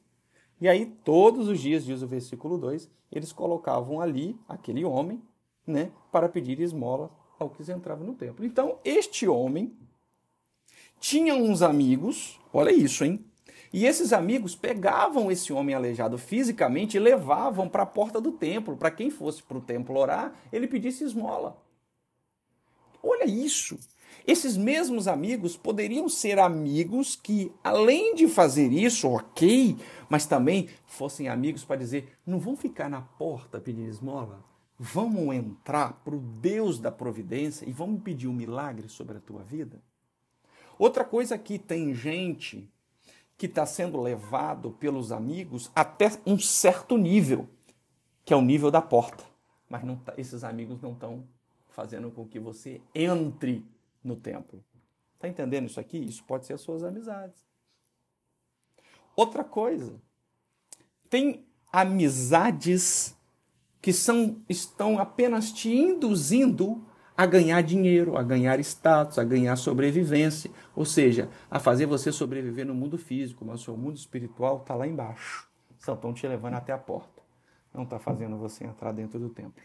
E 0.60 0.70
aí, 0.70 0.86
todos 0.86 1.48
os 1.48 1.60
dias, 1.60 1.84
diz 1.84 2.02
o 2.02 2.08
versículo 2.08 2.58
2, 2.58 2.90
eles 3.12 3.34
colocavam 3.34 4.00
ali 4.00 4.40
aquele 4.48 4.86
homem 4.86 5.22
né, 5.68 5.92
para 6.12 6.30
pedir 6.30 6.60
esmola 6.60 7.12
ao 7.38 7.50
que 7.50 7.70
entrava 7.72 8.04
no 8.04 8.14
templo. 8.14 8.46
Então, 8.46 8.78
este 8.86 9.28
homem 9.28 9.76
tinha 11.00 11.36
uns 11.36 11.62
amigos, 11.62 12.40
olha 12.54 12.72
isso, 12.72 13.04
hein? 13.04 13.26
E 13.74 13.86
esses 13.86 14.12
amigos 14.12 14.54
pegavam 14.54 15.32
esse 15.32 15.54
homem 15.54 15.74
aleijado 15.74 16.18
fisicamente 16.18 16.98
e 16.98 17.00
levavam 17.00 17.70
para 17.70 17.84
a 17.84 17.86
porta 17.86 18.20
do 18.20 18.32
templo. 18.32 18.76
Para 18.76 18.92
quem 18.92 19.10
fosse 19.10 19.42
para 19.42 19.58
o 19.58 19.62
templo 19.62 19.98
orar, 19.98 20.34
ele 20.52 20.68
pedisse 20.68 21.04
esmola. 21.04 21.58
Olha 23.02 23.26
isso! 23.26 23.80
Esses 24.28 24.56
mesmos 24.56 25.08
amigos 25.08 25.58
poderiam 25.58 26.08
ser 26.08 26.38
amigos 26.38 27.16
que, 27.16 27.52
além 27.64 28.14
de 28.14 28.28
fazer 28.28 28.72
isso, 28.72 29.10
ok, 29.10 29.78
mas 30.10 30.28
também 30.28 30.70
fossem 30.86 31.28
amigos 31.28 31.64
para 31.64 31.78
dizer: 31.78 32.18
não 32.26 32.40
vão 32.40 32.56
ficar 32.56 32.90
na 32.90 33.02
porta 33.02 33.60
pedir 33.60 33.88
esmola? 33.88 34.44
Vamos 34.78 35.34
entrar 35.34 35.94
para 36.04 36.16
o 36.16 36.20
Deus 36.20 36.80
da 36.80 36.92
providência 36.92 37.68
e 37.68 37.72
vamos 37.72 38.02
pedir 38.02 38.28
um 38.28 38.34
milagre 38.34 38.90
sobre 38.90 39.18
a 39.18 39.22
tua 39.22 39.44
vida? 39.44 39.82
Outra 40.78 41.04
coisa 41.04 41.38
que 41.38 41.58
tem 41.58 41.94
gente 41.94 42.70
que 43.42 43.48
está 43.48 43.66
sendo 43.66 44.00
levado 44.00 44.70
pelos 44.74 45.12
amigos 45.12 45.72
até 45.74 46.12
um 46.28 46.38
certo 46.38 46.96
nível, 46.96 47.50
que 48.24 48.32
é 48.32 48.38
o 48.38 48.42
nível 48.42 48.70
da 48.70 48.84
porta. 48.84 49.24
Mas 49.68 49.82
tá, 50.06 50.14
esses 50.16 50.44
amigos 50.44 50.80
não 50.80 50.94
estão 50.94 51.28
fazendo 51.70 52.12
com 52.12 52.28
que 52.28 52.40
você 52.40 52.80
entre 52.94 53.66
no 54.04 54.16
templo. 54.16 54.64
Está 55.16 55.28
entendendo 55.28 55.66
isso 55.66 55.80
aqui? 55.80 55.98
Isso 55.98 56.24
pode 56.24 56.46
ser 56.46 56.54
as 56.54 56.62
suas 56.62 56.84
amizades. 56.84 57.44
Outra 59.16 59.44
coisa, 59.44 60.00
tem 61.10 61.44
amizades 61.74 63.18
que 63.82 63.92
são, 63.92 64.40
estão 64.48 65.00
apenas 65.00 65.52
te 65.52 65.76
induzindo 65.76 66.86
a 67.22 67.26
ganhar 67.28 67.62
dinheiro, 67.62 68.18
a 68.18 68.24
ganhar 68.24 68.60
status, 68.62 69.20
a 69.20 69.24
ganhar 69.24 69.56
sobrevivência, 69.56 70.50
ou 70.76 70.84
seja, 70.84 71.30
a 71.52 71.60
fazer 71.60 71.86
você 71.86 72.12
sobreviver 72.12 72.66
no 72.66 72.74
mundo 72.74 72.98
físico, 72.98 73.46
mas 73.46 73.62
o 73.62 73.64
seu 73.64 73.78
mundo 73.78 73.96
espiritual 73.96 74.58
está 74.58 74.74
lá 74.74 74.88
embaixo. 74.88 75.48
Só 75.78 75.94
estão 75.94 76.16
te 76.16 76.28
levando 76.28 76.56
até 76.56 76.74
a 76.74 76.80
porta. 76.80 77.22
Não 77.72 77.84
está 77.84 78.00
fazendo 78.00 78.38
você 78.38 78.64
entrar 78.64 78.92
dentro 78.92 79.20
do 79.20 79.30
templo. 79.30 79.62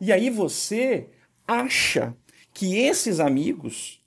E 0.00 0.10
aí 0.10 0.30
você 0.30 1.10
acha 1.46 2.16
que 2.54 2.78
esses 2.78 3.20
amigos, 3.20 4.02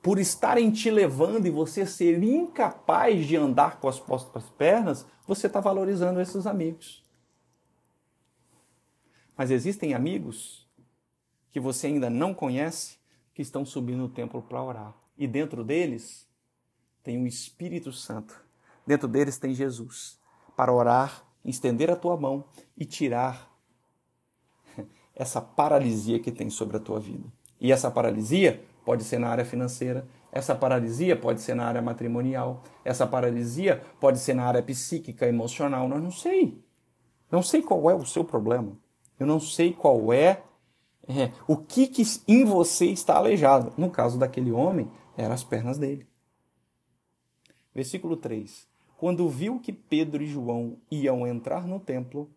por 0.00 0.18
estarem 0.18 0.70
te 0.70 0.90
levando 0.90 1.44
e 1.44 1.50
você 1.50 1.84
ser 1.84 2.22
incapaz 2.22 3.26
de 3.26 3.36
andar 3.36 3.78
com 3.78 3.88
as 3.88 4.00
postas 4.00 4.48
pernas, 4.56 5.06
você 5.26 5.48
está 5.48 5.60
valorizando 5.60 6.18
esses 6.18 6.46
amigos. 6.46 7.04
Mas 9.40 9.50
existem 9.50 9.94
amigos 9.94 10.68
que 11.50 11.58
você 11.58 11.86
ainda 11.86 12.10
não 12.10 12.34
conhece 12.34 12.98
que 13.32 13.40
estão 13.40 13.64
subindo 13.64 14.00
no 14.00 14.08
templo 14.10 14.42
para 14.42 14.62
orar. 14.62 14.94
E 15.16 15.26
dentro 15.26 15.64
deles 15.64 16.28
tem 17.02 17.16
o 17.16 17.26
Espírito 17.26 17.90
Santo. 17.90 18.38
Dentro 18.86 19.08
deles 19.08 19.38
tem 19.38 19.54
Jesus 19.54 20.20
para 20.54 20.70
orar, 20.70 21.24
estender 21.42 21.90
a 21.90 21.96
tua 21.96 22.18
mão 22.18 22.44
e 22.76 22.84
tirar 22.84 23.50
essa 25.16 25.40
paralisia 25.40 26.20
que 26.20 26.30
tem 26.30 26.50
sobre 26.50 26.76
a 26.76 26.80
tua 26.80 27.00
vida. 27.00 27.26
E 27.58 27.72
essa 27.72 27.90
paralisia 27.90 28.62
pode 28.84 29.04
ser 29.04 29.18
na 29.18 29.30
área 29.30 29.46
financeira, 29.46 30.06
essa 30.30 30.54
paralisia 30.54 31.16
pode 31.16 31.40
ser 31.40 31.54
na 31.54 31.64
área 31.64 31.80
matrimonial, 31.80 32.62
essa 32.84 33.06
paralisia 33.06 33.82
pode 33.98 34.18
ser 34.18 34.34
na 34.34 34.44
área 34.44 34.62
psíquica, 34.62 35.26
emocional, 35.26 35.88
nós 35.88 36.02
não 36.02 36.10
sei. 36.10 36.62
Não 37.32 37.42
sei 37.42 37.62
qual 37.62 37.90
é 37.90 37.94
o 37.94 38.04
seu 38.04 38.22
problema. 38.22 38.76
Eu 39.20 39.26
não 39.26 39.38
sei 39.38 39.74
qual 39.74 40.14
é, 40.14 40.42
é 41.06 41.30
o 41.46 41.58
que, 41.58 41.86
que 41.86 42.02
em 42.26 42.42
você 42.42 42.86
está 42.86 43.16
aleijado. 43.16 43.74
No 43.76 43.90
caso 43.90 44.18
daquele 44.18 44.50
homem, 44.50 44.90
eram 45.14 45.34
as 45.34 45.44
pernas 45.44 45.76
dele. 45.76 46.06
Versículo 47.74 48.16
3. 48.16 48.66
Quando 48.96 49.28
viu 49.28 49.60
que 49.60 49.72
Pedro 49.72 50.22
e 50.22 50.26
João 50.26 50.78
iam 50.90 51.26
entrar 51.26 51.66
no 51.66 51.78
templo, 51.78 52.30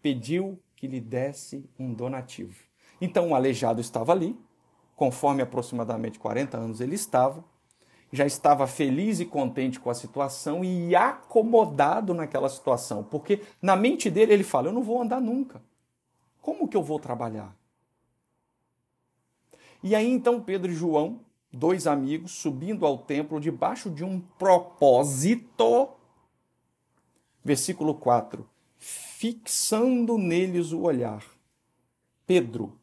pediu 0.00 0.58
que 0.76 0.86
lhe 0.86 1.00
desse 1.00 1.68
um 1.76 1.92
donativo. 1.92 2.54
Então 3.00 3.30
o 3.30 3.34
aleijado 3.34 3.80
estava 3.80 4.12
ali, 4.12 4.38
conforme 4.94 5.42
aproximadamente 5.42 6.18
40 6.18 6.56
anos 6.56 6.80
ele 6.80 6.94
estava, 6.94 7.44
já 8.12 8.24
estava 8.24 8.66
feliz 8.66 9.20
e 9.20 9.24
contente 9.24 9.78
com 9.78 9.90
a 9.90 9.94
situação 9.94 10.64
e 10.64 10.94
acomodado 10.94 12.14
naquela 12.14 12.48
situação, 12.48 13.04
porque 13.04 13.42
na 13.60 13.76
mente 13.76 14.08
dele 14.10 14.32
ele 14.32 14.44
fala: 14.44 14.68
Eu 14.68 14.72
não 14.72 14.82
vou 14.82 15.02
andar 15.02 15.20
nunca. 15.20 15.62
Como 16.48 16.66
que 16.66 16.78
eu 16.78 16.82
vou 16.82 16.98
trabalhar? 16.98 17.54
E 19.82 19.94
aí 19.94 20.08
então 20.08 20.42
Pedro 20.42 20.72
e 20.72 20.74
João, 20.74 21.20
dois 21.52 21.86
amigos, 21.86 22.32
subindo 22.32 22.86
ao 22.86 22.96
templo 22.96 23.38
debaixo 23.38 23.90
de 23.90 24.02
um 24.02 24.18
propósito. 24.18 25.90
Versículo 27.44 27.94
4. 27.94 28.48
Fixando 28.78 30.16
neles 30.16 30.72
o 30.72 30.80
olhar. 30.80 31.22
Pedro, 32.26 32.80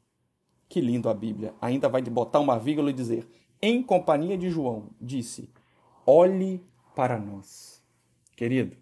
que 0.70 0.80
lindo 0.80 1.10
a 1.10 1.14
Bíblia, 1.16 1.56
ainda 1.60 1.90
vai 1.90 2.04
botar 2.04 2.42
uma 2.42 2.60
vírgula 2.60 2.92
e 2.92 2.94
dizer: 2.94 3.28
em 3.60 3.82
companhia 3.82 4.38
de 4.38 4.48
João, 4.48 4.92
disse: 5.02 5.50
olhe 6.06 6.64
para 6.96 7.18
nós. 7.18 7.84
Querido, 8.36 8.78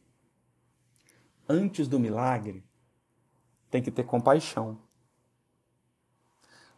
antes 1.48 1.88
do 1.88 1.98
milagre, 2.02 2.66
tem 3.74 3.82
que 3.82 3.90
ter 3.90 4.04
compaixão. 4.04 4.78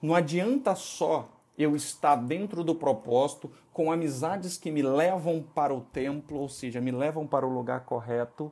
Não 0.02 0.16
adianta 0.16 0.74
só 0.76 1.30
eu 1.58 1.76
estar 1.76 2.16
dentro 2.16 2.64
do 2.64 2.74
propósito 2.74 3.52
com 3.74 3.92
amizades 3.92 4.58
que 4.58 4.72
me 4.72 4.82
levam 4.82 5.44
para 5.44 5.74
o 5.74 5.82
templo, 5.82 6.40
ou 6.40 6.48
seja, 6.48 6.80
me 6.80 6.92
levam 6.92 7.28
para 7.28 7.46
o 7.46 7.54
lugar 7.54 7.84
correto. 7.84 8.50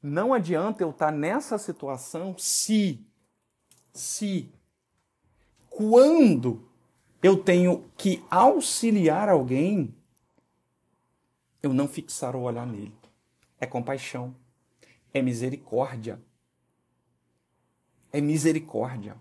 Não 0.00 0.32
adianta 0.32 0.84
eu 0.84 0.90
estar 0.90 1.10
nessa 1.10 1.58
situação 1.58 2.38
se, 2.38 3.04
se, 3.92 4.48
quando 5.68 6.68
eu 7.20 7.36
tenho 7.36 7.90
que 7.96 8.24
auxiliar 8.30 9.28
alguém, 9.28 9.92
eu 11.60 11.74
não 11.74 11.88
fixar 11.88 12.36
o 12.36 12.42
olhar 12.42 12.64
nele. 12.64 12.94
É 13.58 13.66
compaixão, 13.66 14.36
é 15.12 15.20
misericórdia 15.20 16.24
é 18.12 18.20
misericórdia, 18.20 19.16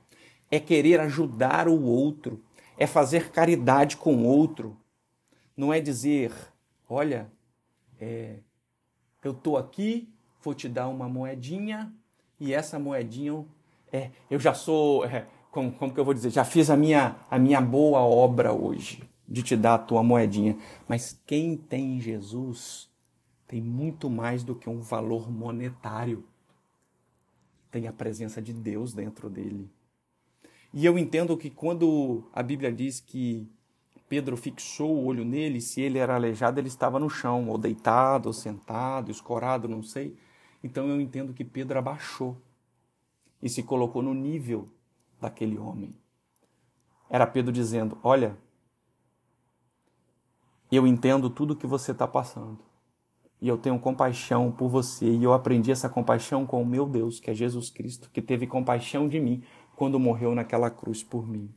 é 0.49 0.59
querer 0.59 0.99
ajudar 0.99 1.67
o 1.67 1.81
outro, 1.83 2.41
é 2.77 2.85
fazer 2.85 3.31
caridade 3.31 3.97
com 3.97 4.15
o 4.15 4.25
outro. 4.25 4.77
Não 5.55 5.73
é 5.73 5.79
dizer, 5.79 6.31
olha, 6.89 7.31
é, 7.99 8.37
eu 9.23 9.31
estou 9.31 9.57
aqui, 9.57 10.09
vou 10.41 10.53
te 10.53 10.69
dar 10.69 10.87
uma 10.87 11.09
moedinha 11.09 11.93
e 12.39 12.53
essa 12.53 12.77
moedinha, 12.77 13.45
é, 13.91 14.11
eu 14.29 14.39
já 14.39 14.53
sou, 14.53 15.05
é, 15.05 15.25
como, 15.51 15.71
como 15.71 15.93
que 15.93 15.99
eu 15.99 16.05
vou 16.05 16.13
dizer, 16.13 16.29
já 16.29 16.43
fiz 16.43 16.69
a 16.69 16.77
minha, 16.77 17.15
a 17.29 17.39
minha 17.39 17.61
boa 17.61 17.99
obra 18.01 18.51
hoje 18.51 19.03
de 19.27 19.41
te 19.41 19.55
dar 19.55 19.75
a 19.75 19.79
tua 19.79 20.03
moedinha. 20.03 20.57
Mas 20.87 21.19
quem 21.25 21.57
tem 21.57 21.99
Jesus 21.99 22.89
tem 23.47 23.61
muito 23.61 24.09
mais 24.09 24.43
do 24.43 24.55
que 24.55 24.69
um 24.69 24.79
valor 24.79 25.31
monetário 25.31 26.25
tem 27.75 27.89
a 27.89 27.91
presença 27.91 28.41
de 28.41 28.53
Deus 28.53 28.93
dentro 28.93 29.29
dele. 29.29 29.69
E 30.73 30.85
eu 30.85 30.97
entendo 30.97 31.35
que 31.35 31.49
quando 31.49 32.23
a 32.31 32.41
Bíblia 32.41 32.71
diz 32.71 33.01
que 33.01 33.51
Pedro 34.07 34.37
fixou 34.37 34.95
o 34.95 35.03
olho 35.03 35.25
nele, 35.25 35.59
se 35.59 35.81
ele 35.81 35.97
era 35.97 36.15
aleijado, 36.15 36.57
ele 36.57 36.69
estava 36.69 36.97
no 36.99 37.09
chão, 37.09 37.49
ou 37.49 37.57
deitado, 37.57 38.27
ou 38.27 38.33
sentado, 38.33 39.11
escorado, 39.11 39.67
não 39.67 39.83
sei. 39.83 40.15
Então 40.63 40.87
eu 40.87 41.01
entendo 41.01 41.33
que 41.33 41.43
Pedro 41.43 41.77
abaixou 41.77 42.37
e 43.41 43.49
se 43.49 43.61
colocou 43.61 44.01
no 44.01 44.13
nível 44.13 44.69
daquele 45.19 45.57
homem. 45.57 45.93
Era 47.09 47.27
Pedro 47.27 47.51
dizendo: 47.51 47.97
Olha, 48.01 48.37
eu 50.71 50.87
entendo 50.87 51.29
tudo 51.29 51.57
que 51.57 51.67
você 51.67 51.91
está 51.91 52.07
passando. 52.07 52.63
E 53.41 53.47
eu 53.47 53.57
tenho 53.57 53.79
compaixão 53.79 54.51
por 54.51 54.69
você. 54.69 55.05
E 55.05 55.23
eu 55.23 55.33
aprendi 55.33 55.71
essa 55.71 55.89
compaixão 55.89 56.45
com 56.45 56.61
o 56.61 56.65
meu 56.65 56.87
Deus, 56.87 57.19
que 57.19 57.29
é 57.29 57.33
Jesus 57.33 57.69
Cristo, 57.69 58.09
que 58.11 58.21
teve 58.21 58.47
compaixão 58.47 59.07
de 59.07 59.19
mim 59.19 59.43
quando 59.75 59.99
morreu 59.99 60.33
naquela 60.33 60.69
cruz 60.69 61.03
por 61.03 61.27
mim. 61.27 61.53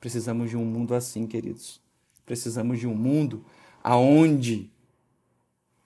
Precisamos 0.00 0.50
de 0.50 0.56
um 0.56 0.64
mundo 0.64 0.94
assim, 0.94 1.26
queridos. 1.26 1.80
Precisamos 2.26 2.78
de 2.78 2.86
um 2.86 2.94
mundo 2.94 3.44
aonde 3.82 4.70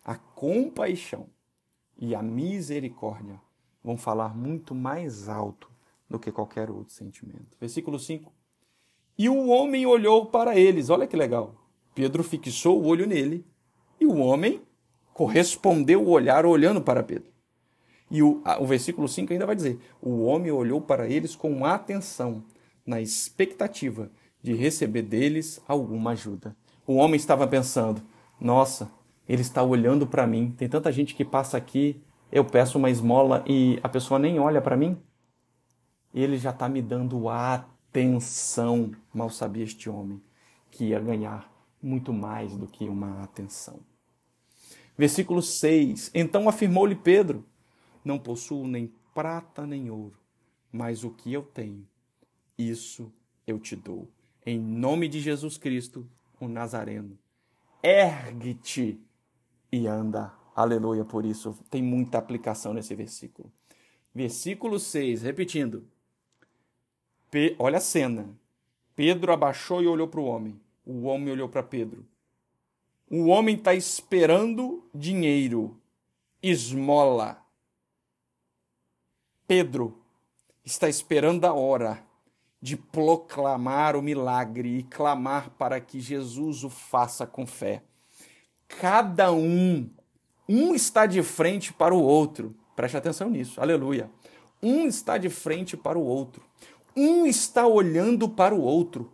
a 0.04 0.16
compaixão 0.16 1.26
e 1.98 2.14
a 2.14 2.22
misericórdia 2.22 3.40
vão 3.82 3.96
falar 3.96 4.36
muito 4.36 4.74
mais 4.74 5.28
alto 5.28 5.70
do 6.08 6.18
que 6.18 6.32
qualquer 6.32 6.70
outro 6.70 6.92
sentimento. 6.92 7.56
Versículo 7.60 7.98
5. 7.98 8.32
E 9.18 9.28
o 9.28 9.48
homem 9.48 9.84
olhou 9.84 10.26
para 10.26 10.56
eles. 10.56 10.90
Olha 10.90 11.06
que 11.06 11.16
legal. 11.16 11.54
Pedro 11.94 12.22
fixou 12.22 12.80
o 12.80 12.86
olho 12.86 13.06
nele 13.06 13.44
e 14.00 14.06
o 14.06 14.16
homem 14.18 14.62
correspondeu 15.18 16.00
o 16.00 16.10
olhar 16.10 16.46
olhando 16.46 16.80
para 16.80 17.02
Pedro. 17.02 17.32
E 18.08 18.22
o, 18.22 18.40
o 18.60 18.64
versículo 18.64 19.08
5 19.08 19.32
ainda 19.32 19.46
vai 19.46 19.56
dizer: 19.56 19.80
O 20.00 20.22
homem 20.22 20.52
olhou 20.52 20.80
para 20.80 21.08
eles 21.08 21.34
com 21.34 21.64
atenção, 21.64 22.44
na 22.86 23.00
expectativa 23.00 24.12
de 24.40 24.54
receber 24.54 25.02
deles 25.02 25.60
alguma 25.66 26.12
ajuda. 26.12 26.56
O 26.86 26.94
homem 26.94 27.16
estava 27.16 27.48
pensando: 27.48 28.00
Nossa, 28.40 28.88
ele 29.28 29.42
está 29.42 29.60
olhando 29.60 30.06
para 30.06 30.24
mim. 30.24 30.54
Tem 30.56 30.68
tanta 30.68 30.92
gente 30.92 31.16
que 31.16 31.24
passa 31.24 31.56
aqui, 31.56 32.00
eu 32.30 32.44
peço 32.44 32.78
uma 32.78 32.88
esmola 32.88 33.42
e 33.44 33.80
a 33.82 33.88
pessoa 33.88 34.20
nem 34.20 34.38
olha 34.38 34.62
para 34.62 34.76
mim. 34.76 34.96
Ele 36.14 36.38
já 36.38 36.50
está 36.50 36.68
me 36.68 36.80
dando 36.80 37.28
atenção. 37.28 38.92
Mal 39.12 39.30
sabia 39.30 39.64
este 39.64 39.90
homem 39.90 40.22
que 40.70 40.84
ia 40.84 41.00
ganhar 41.00 41.52
muito 41.82 42.12
mais 42.12 42.56
do 42.56 42.68
que 42.68 42.84
uma 42.84 43.20
atenção. 43.24 43.80
Versículo 44.98 45.40
6: 45.40 46.10
Então 46.12 46.48
afirmou-lhe 46.48 46.96
Pedro: 46.96 47.46
Não 48.04 48.18
possuo 48.18 48.66
nem 48.66 48.92
prata 49.14 49.64
nem 49.64 49.88
ouro, 49.90 50.18
mas 50.72 51.04
o 51.04 51.10
que 51.10 51.32
eu 51.32 51.42
tenho, 51.42 51.86
isso 52.58 53.12
eu 53.46 53.60
te 53.60 53.76
dou. 53.76 54.08
Em 54.44 54.58
nome 54.58 55.08
de 55.08 55.20
Jesus 55.20 55.56
Cristo, 55.56 56.04
o 56.40 56.48
Nazareno, 56.48 57.16
ergue-te 57.80 59.00
e 59.70 59.86
anda. 59.86 60.32
Aleluia, 60.54 61.04
por 61.04 61.24
isso 61.24 61.56
tem 61.70 61.82
muita 61.82 62.18
aplicação 62.18 62.74
nesse 62.74 62.94
versículo. 62.94 63.52
Versículo 64.12 64.80
6, 64.80 65.22
repetindo. 65.22 65.86
Pe 67.30 67.54
olha 67.58 67.78
a 67.78 67.80
cena. 67.80 68.36
Pedro 68.96 69.32
abaixou 69.32 69.80
e 69.80 69.86
olhou 69.86 70.08
para 70.08 70.18
o 70.18 70.24
homem. 70.24 70.60
O 70.84 71.02
homem 71.02 71.30
olhou 71.30 71.48
para 71.48 71.62
Pedro. 71.62 72.04
O 73.10 73.28
homem 73.28 73.56
está 73.56 73.74
esperando 73.74 74.84
dinheiro, 74.94 75.80
esmola. 76.42 77.42
Pedro 79.46 79.98
está 80.62 80.90
esperando 80.90 81.46
a 81.46 81.54
hora 81.54 82.04
de 82.60 82.76
proclamar 82.76 83.96
o 83.96 84.02
milagre 84.02 84.78
e 84.78 84.82
clamar 84.82 85.48
para 85.50 85.80
que 85.80 86.00
Jesus 86.00 86.64
o 86.64 86.68
faça 86.68 87.26
com 87.26 87.46
fé. 87.46 87.82
Cada 88.66 89.32
um, 89.32 89.88
um 90.46 90.74
está 90.74 91.06
de 91.06 91.22
frente 91.22 91.72
para 91.72 91.94
o 91.94 92.02
outro. 92.02 92.54
Preste 92.76 92.98
atenção 92.98 93.30
nisso, 93.30 93.58
aleluia. 93.58 94.10
Um 94.62 94.86
está 94.86 95.16
de 95.16 95.30
frente 95.30 95.78
para 95.78 95.98
o 95.98 96.04
outro. 96.04 96.44
Um 96.94 97.24
está 97.24 97.66
olhando 97.66 98.28
para 98.28 98.54
o 98.54 98.60
outro, 98.60 99.10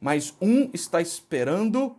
mas 0.00 0.34
um 0.40 0.68
está 0.72 1.00
esperando 1.00 1.94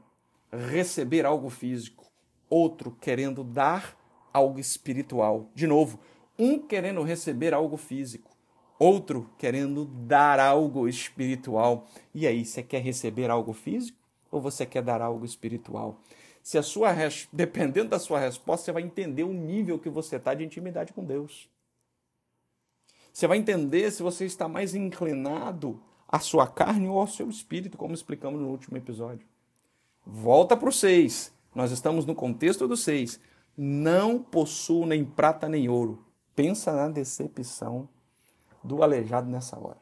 receber 0.52 1.26
algo 1.26 1.50
físico, 1.50 2.06
outro 2.50 2.96
querendo 3.02 3.44
dar 3.44 3.98
algo 4.34 4.60
espiritual. 4.60 5.50
De 5.54 5.68
novo, 5.68 6.00
um 6.38 6.60
querendo 6.60 7.02
receber 7.04 7.54
algo 7.54 7.78
físico, 7.78 8.36
outro 8.80 9.30
querendo 9.38 9.86
dar 9.86 10.40
algo 10.40 10.88
espiritual. 10.88 11.88
E 12.14 12.28
aí, 12.28 12.46
você 12.46 12.62
quer 12.62 12.82
receber 12.82 13.30
algo 13.30 13.54
físico 13.54 13.98
ou 14.32 14.40
você 14.40 14.66
quer 14.66 14.84
dar 14.84 15.02
algo 15.02 15.26
espiritual? 15.26 16.00
Se 16.44 16.58
a 16.58 16.64
sua 16.64 16.96
dependendo 17.34 17.90
da 17.90 18.00
sua 18.00 18.20
resposta, 18.20 18.66
você 18.66 18.72
vai 18.72 18.84
entender 18.84 19.24
o 19.24 19.34
nível 19.34 19.78
que 19.78 19.90
você 19.90 20.16
está 20.16 20.34
de 20.34 20.46
intimidade 20.46 20.94
com 20.94 21.04
Deus. 21.04 21.50
Você 23.12 23.28
vai 23.28 23.38
entender 23.38 23.92
se 23.92 24.04
você 24.04 24.26
está 24.26 24.48
mais 24.48 24.76
inclinado 24.76 25.82
à 26.08 26.20
sua 26.20 26.48
carne 26.48 26.88
ou 26.88 27.00
ao 27.00 27.08
seu 27.08 27.30
espírito, 27.30 27.78
como 27.78 27.94
explicamos 27.94 28.40
no 28.40 28.48
último 28.48 28.78
episódio. 28.78 29.28
Volta 30.10 30.56
para 30.56 30.70
o 30.70 30.72
6. 30.72 31.36
Nós 31.54 31.70
estamos 31.70 32.06
no 32.06 32.16
contexto 32.16 32.66
do 32.66 32.78
6. 32.78 33.20
Não 33.58 34.24
possuo 34.24 34.86
nem 34.86 35.04
prata 35.04 35.50
nem 35.50 35.68
ouro. 35.68 36.06
Pensa 36.34 36.72
na 36.72 36.88
decepção 36.88 37.90
do 38.64 38.82
aleijado 38.82 39.30
nessa 39.30 39.60
hora. 39.60 39.82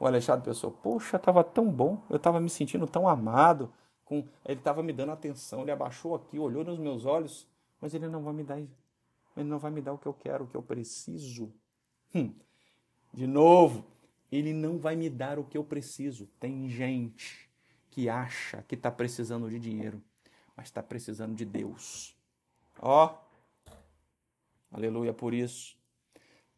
O 0.00 0.06
aleijado 0.06 0.42
pensou: 0.42 0.72
Poxa, 0.72 1.18
estava 1.18 1.44
tão 1.44 1.70
bom, 1.70 2.02
eu 2.10 2.16
estava 2.16 2.40
me 2.40 2.50
sentindo 2.50 2.84
tão 2.84 3.08
amado. 3.08 3.72
Com... 4.04 4.24
Ele 4.44 4.58
estava 4.58 4.82
me 4.82 4.92
dando 4.92 5.12
atenção, 5.12 5.62
ele 5.62 5.70
abaixou 5.70 6.16
aqui, 6.16 6.36
olhou 6.36 6.64
nos 6.64 6.78
meus 6.78 7.06
olhos, 7.06 7.46
mas 7.80 7.94
ele 7.94 8.08
não 8.08 8.24
vai 8.24 8.34
me 8.34 8.42
dar, 8.42 8.58
ele 8.58 8.68
não 9.36 9.58
vai 9.58 9.70
me 9.70 9.80
dar 9.80 9.92
o 9.92 9.98
que 9.98 10.06
eu 10.06 10.14
quero, 10.14 10.44
o 10.44 10.46
que 10.48 10.56
eu 10.56 10.62
preciso. 10.62 11.52
Hum. 12.12 12.34
De 13.12 13.28
novo, 13.28 13.84
ele 14.32 14.52
não 14.52 14.78
vai 14.78 14.96
me 14.96 15.08
dar 15.08 15.38
o 15.38 15.44
que 15.44 15.56
eu 15.56 15.62
preciso. 15.62 16.26
Tem 16.40 16.68
gente 16.68 17.43
que 17.94 18.08
acha 18.08 18.64
que 18.66 18.74
está 18.74 18.90
precisando 18.90 19.48
de 19.48 19.56
dinheiro, 19.56 20.02
mas 20.56 20.66
está 20.66 20.82
precisando 20.82 21.32
de 21.32 21.44
Deus. 21.44 22.12
Ó, 22.80 23.06
oh, 23.06 23.72
aleluia 24.72 25.12
por 25.12 25.32
isso. 25.32 25.76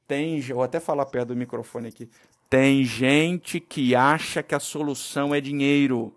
Tem, 0.09 0.40
vou 0.40 0.62
até 0.62 0.81
falar 0.81 1.05
perto 1.05 1.29
do 1.29 1.37
microfone 1.37 1.88
aqui. 1.88 2.09
Tem 2.49 2.83
gente 2.85 3.61
que 3.61 3.94
acha 3.94 4.42
que 4.42 4.55
a 4.55 4.61
solução 4.61 5.35
é 5.35 5.40
dinheiro, 5.40 6.11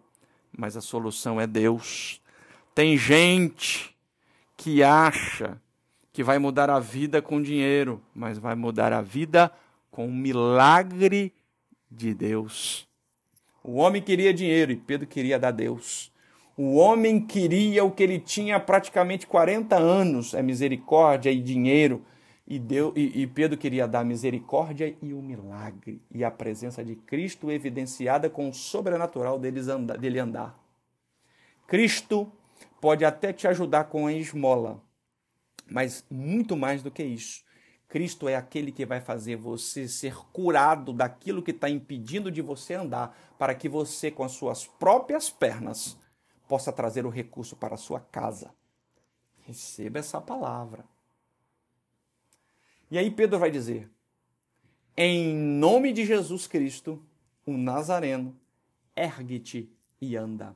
mas 0.57 0.77
a 0.77 0.81
solução 0.81 1.39
é 1.41 1.45
Deus. 1.45 2.21
Tem 2.73 2.97
gente 2.97 3.93
que 4.55 4.81
acha 4.81 5.61
que 6.13 6.23
vai 6.23 6.39
mudar 6.39 6.69
a 6.69 6.79
vida 6.79 7.21
com 7.21 7.41
dinheiro, 7.41 8.01
mas 8.15 8.37
vai 8.37 8.55
mudar 8.55 8.93
a 8.93 9.01
vida 9.01 9.51
com 9.91 10.07
o 10.07 10.13
milagre 10.13 11.33
de 11.91 12.13
Deus. 12.13 12.88
O 13.63 13.75
homem 13.75 14.01
queria 14.01 14.33
dinheiro 14.33 14.71
e 14.71 14.75
Pedro 14.75 15.07
queria 15.07 15.37
dar 15.37 15.51
Deus. 15.51 16.11
O 16.55 16.75
homem 16.75 17.25
queria 17.25 17.83
o 17.83 17.91
que 17.91 18.03
ele 18.03 18.19
tinha 18.19 18.57
há 18.57 18.59
praticamente 18.59 19.25
40 19.25 19.77
anos, 19.77 20.33
é 20.33 20.41
misericórdia 20.41 21.31
e 21.31 21.39
dinheiro. 21.39 22.03
E, 22.45 22.57
Deus, 22.57 22.93
e, 22.95 23.21
e 23.21 23.27
Pedro 23.27 23.57
queria 23.57 23.87
dar 23.87 24.03
misericórdia 24.03 24.95
e 25.01 25.13
o 25.13 25.21
milagre, 25.21 26.01
e 26.11 26.23
a 26.23 26.31
presença 26.31 26.83
de 26.83 26.95
Cristo 26.95 27.51
evidenciada 27.51 28.29
com 28.29 28.49
o 28.49 28.53
sobrenatural 28.53 29.37
deles 29.37 29.67
dele 29.99 30.19
andar. 30.19 30.59
Cristo 31.67 32.29
pode 32.81 33.05
até 33.05 33.31
te 33.31 33.47
ajudar 33.47 33.83
com 33.83 34.07
a 34.07 34.13
esmola, 34.13 34.81
mas 35.69 36.03
muito 36.09 36.57
mais 36.57 36.81
do 36.81 36.89
que 36.89 37.03
isso. 37.03 37.43
Cristo 37.89 38.29
é 38.29 38.35
aquele 38.35 38.71
que 38.71 38.85
vai 38.85 39.01
fazer 39.01 39.35
você 39.35 39.87
ser 39.87 40.15
curado 40.31 40.93
daquilo 40.93 41.41
que 41.41 41.49
está 41.49 41.67
impedindo 41.67 42.31
de 42.31 42.39
você 42.39 42.75
andar, 42.75 43.17
para 43.37 43.55
que 43.55 43.67
você, 43.67 44.11
com 44.11 44.23
as 44.23 44.33
suas 44.33 44.67
próprias 44.67 45.31
pernas, 45.31 45.97
possa 46.47 46.71
trazer 46.71 47.03
o 47.07 47.09
recurso 47.09 47.55
para 47.55 47.73
a 47.73 47.77
sua 47.77 47.99
casa. 47.99 48.53
Receba 49.39 49.97
essa 49.97 50.21
palavra. 50.21 50.85
E 52.91 52.97
aí 52.97 53.09
Pedro 53.09 53.39
vai 53.39 53.49
dizer: 53.49 53.89
Em 54.95 55.33
nome 55.33 55.91
de 55.91 56.05
Jesus 56.05 56.45
Cristo, 56.45 57.03
o 57.43 57.57
Nazareno, 57.57 58.37
ergue-te 58.95 59.67
e 59.99 60.15
anda. 60.15 60.55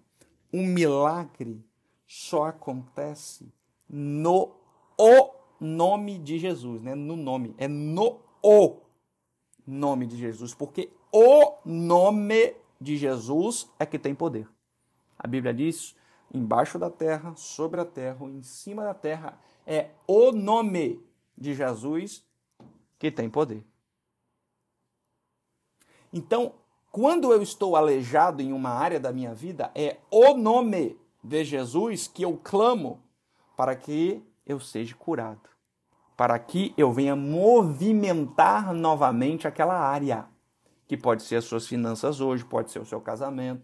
Um 0.51 0.67
milagre 0.67 1.65
só 2.05 2.45
acontece 2.45 3.51
no 3.89 4.55
o 4.95 5.32
nome 5.63 6.19
de 6.19 6.37
Jesus, 6.37 6.81
né? 6.81 6.93
No 6.95 7.15
nome, 7.15 7.55
é 7.57 7.67
no 7.67 8.19
o 8.41 8.81
nome 9.65 10.05
de 10.05 10.17
Jesus, 10.17 10.53
porque 10.53 10.91
o 11.11 11.57
nome 11.65 12.55
de 12.79 12.97
Jesus 12.97 13.69
é 13.79 13.85
que 13.85 13.97
tem 13.97 14.13
poder. 14.13 14.47
A 15.17 15.27
Bíblia 15.27 15.53
diz: 15.53 15.95
embaixo 16.33 16.77
da 16.77 16.89
terra, 16.89 17.33
sobre 17.35 17.79
a 17.79 17.85
terra, 17.85 18.25
em 18.25 18.43
cima 18.43 18.83
da 18.83 18.93
terra, 18.93 19.39
é 19.65 19.91
o 20.05 20.31
nome 20.31 21.01
de 21.37 21.53
Jesus 21.53 22.25
que 22.99 23.09
tem 23.11 23.29
poder. 23.29 23.63
Então, 26.11 26.53
quando 26.91 27.33
eu 27.33 27.41
estou 27.41 27.75
aleijado 27.75 28.41
em 28.41 28.53
uma 28.53 28.69
área 28.69 28.99
da 28.99 29.11
minha 29.11 29.33
vida, 29.33 29.71
é 29.73 29.97
o 30.11 30.35
nome 30.35 30.99
de 31.23 31.43
Jesus 31.43 32.07
que 32.07 32.23
eu 32.23 32.37
clamo 32.37 33.01
para 33.55 33.75
que 33.75 34.21
eu 34.45 34.59
seja 34.59 34.93
curado. 34.95 35.52
Para 36.15 36.37
que 36.39 36.73
eu 36.77 36.91
venha 36.91 37.15
movimentar 37.15 38.73
novamente 38.73 39.47
aquela 39.47 39.77
área, 39.77 40.27
que 40.87 40.97
pode 40.97 41.23
ser 41.23 41.37
as 41.37 41.45
suas 41.45 41.67
finanças 41.67 42.21
hoje, 42.21 42.45
pode 42.45 42.71
ser 42.71 42.79
o 42.79 42.85
seu 42.85 43.01
casamento, 43.01 43.63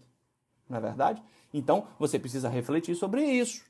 não 0.67 0.77
é 0.77 0.81
verdade? 0.81 1.23
Então 1.53 1.87
você 1.97 2.17
precisa 2.17 2.49
refletir 2.49 2.95
sobre 2.95 3.23
isso. 3.23 3.63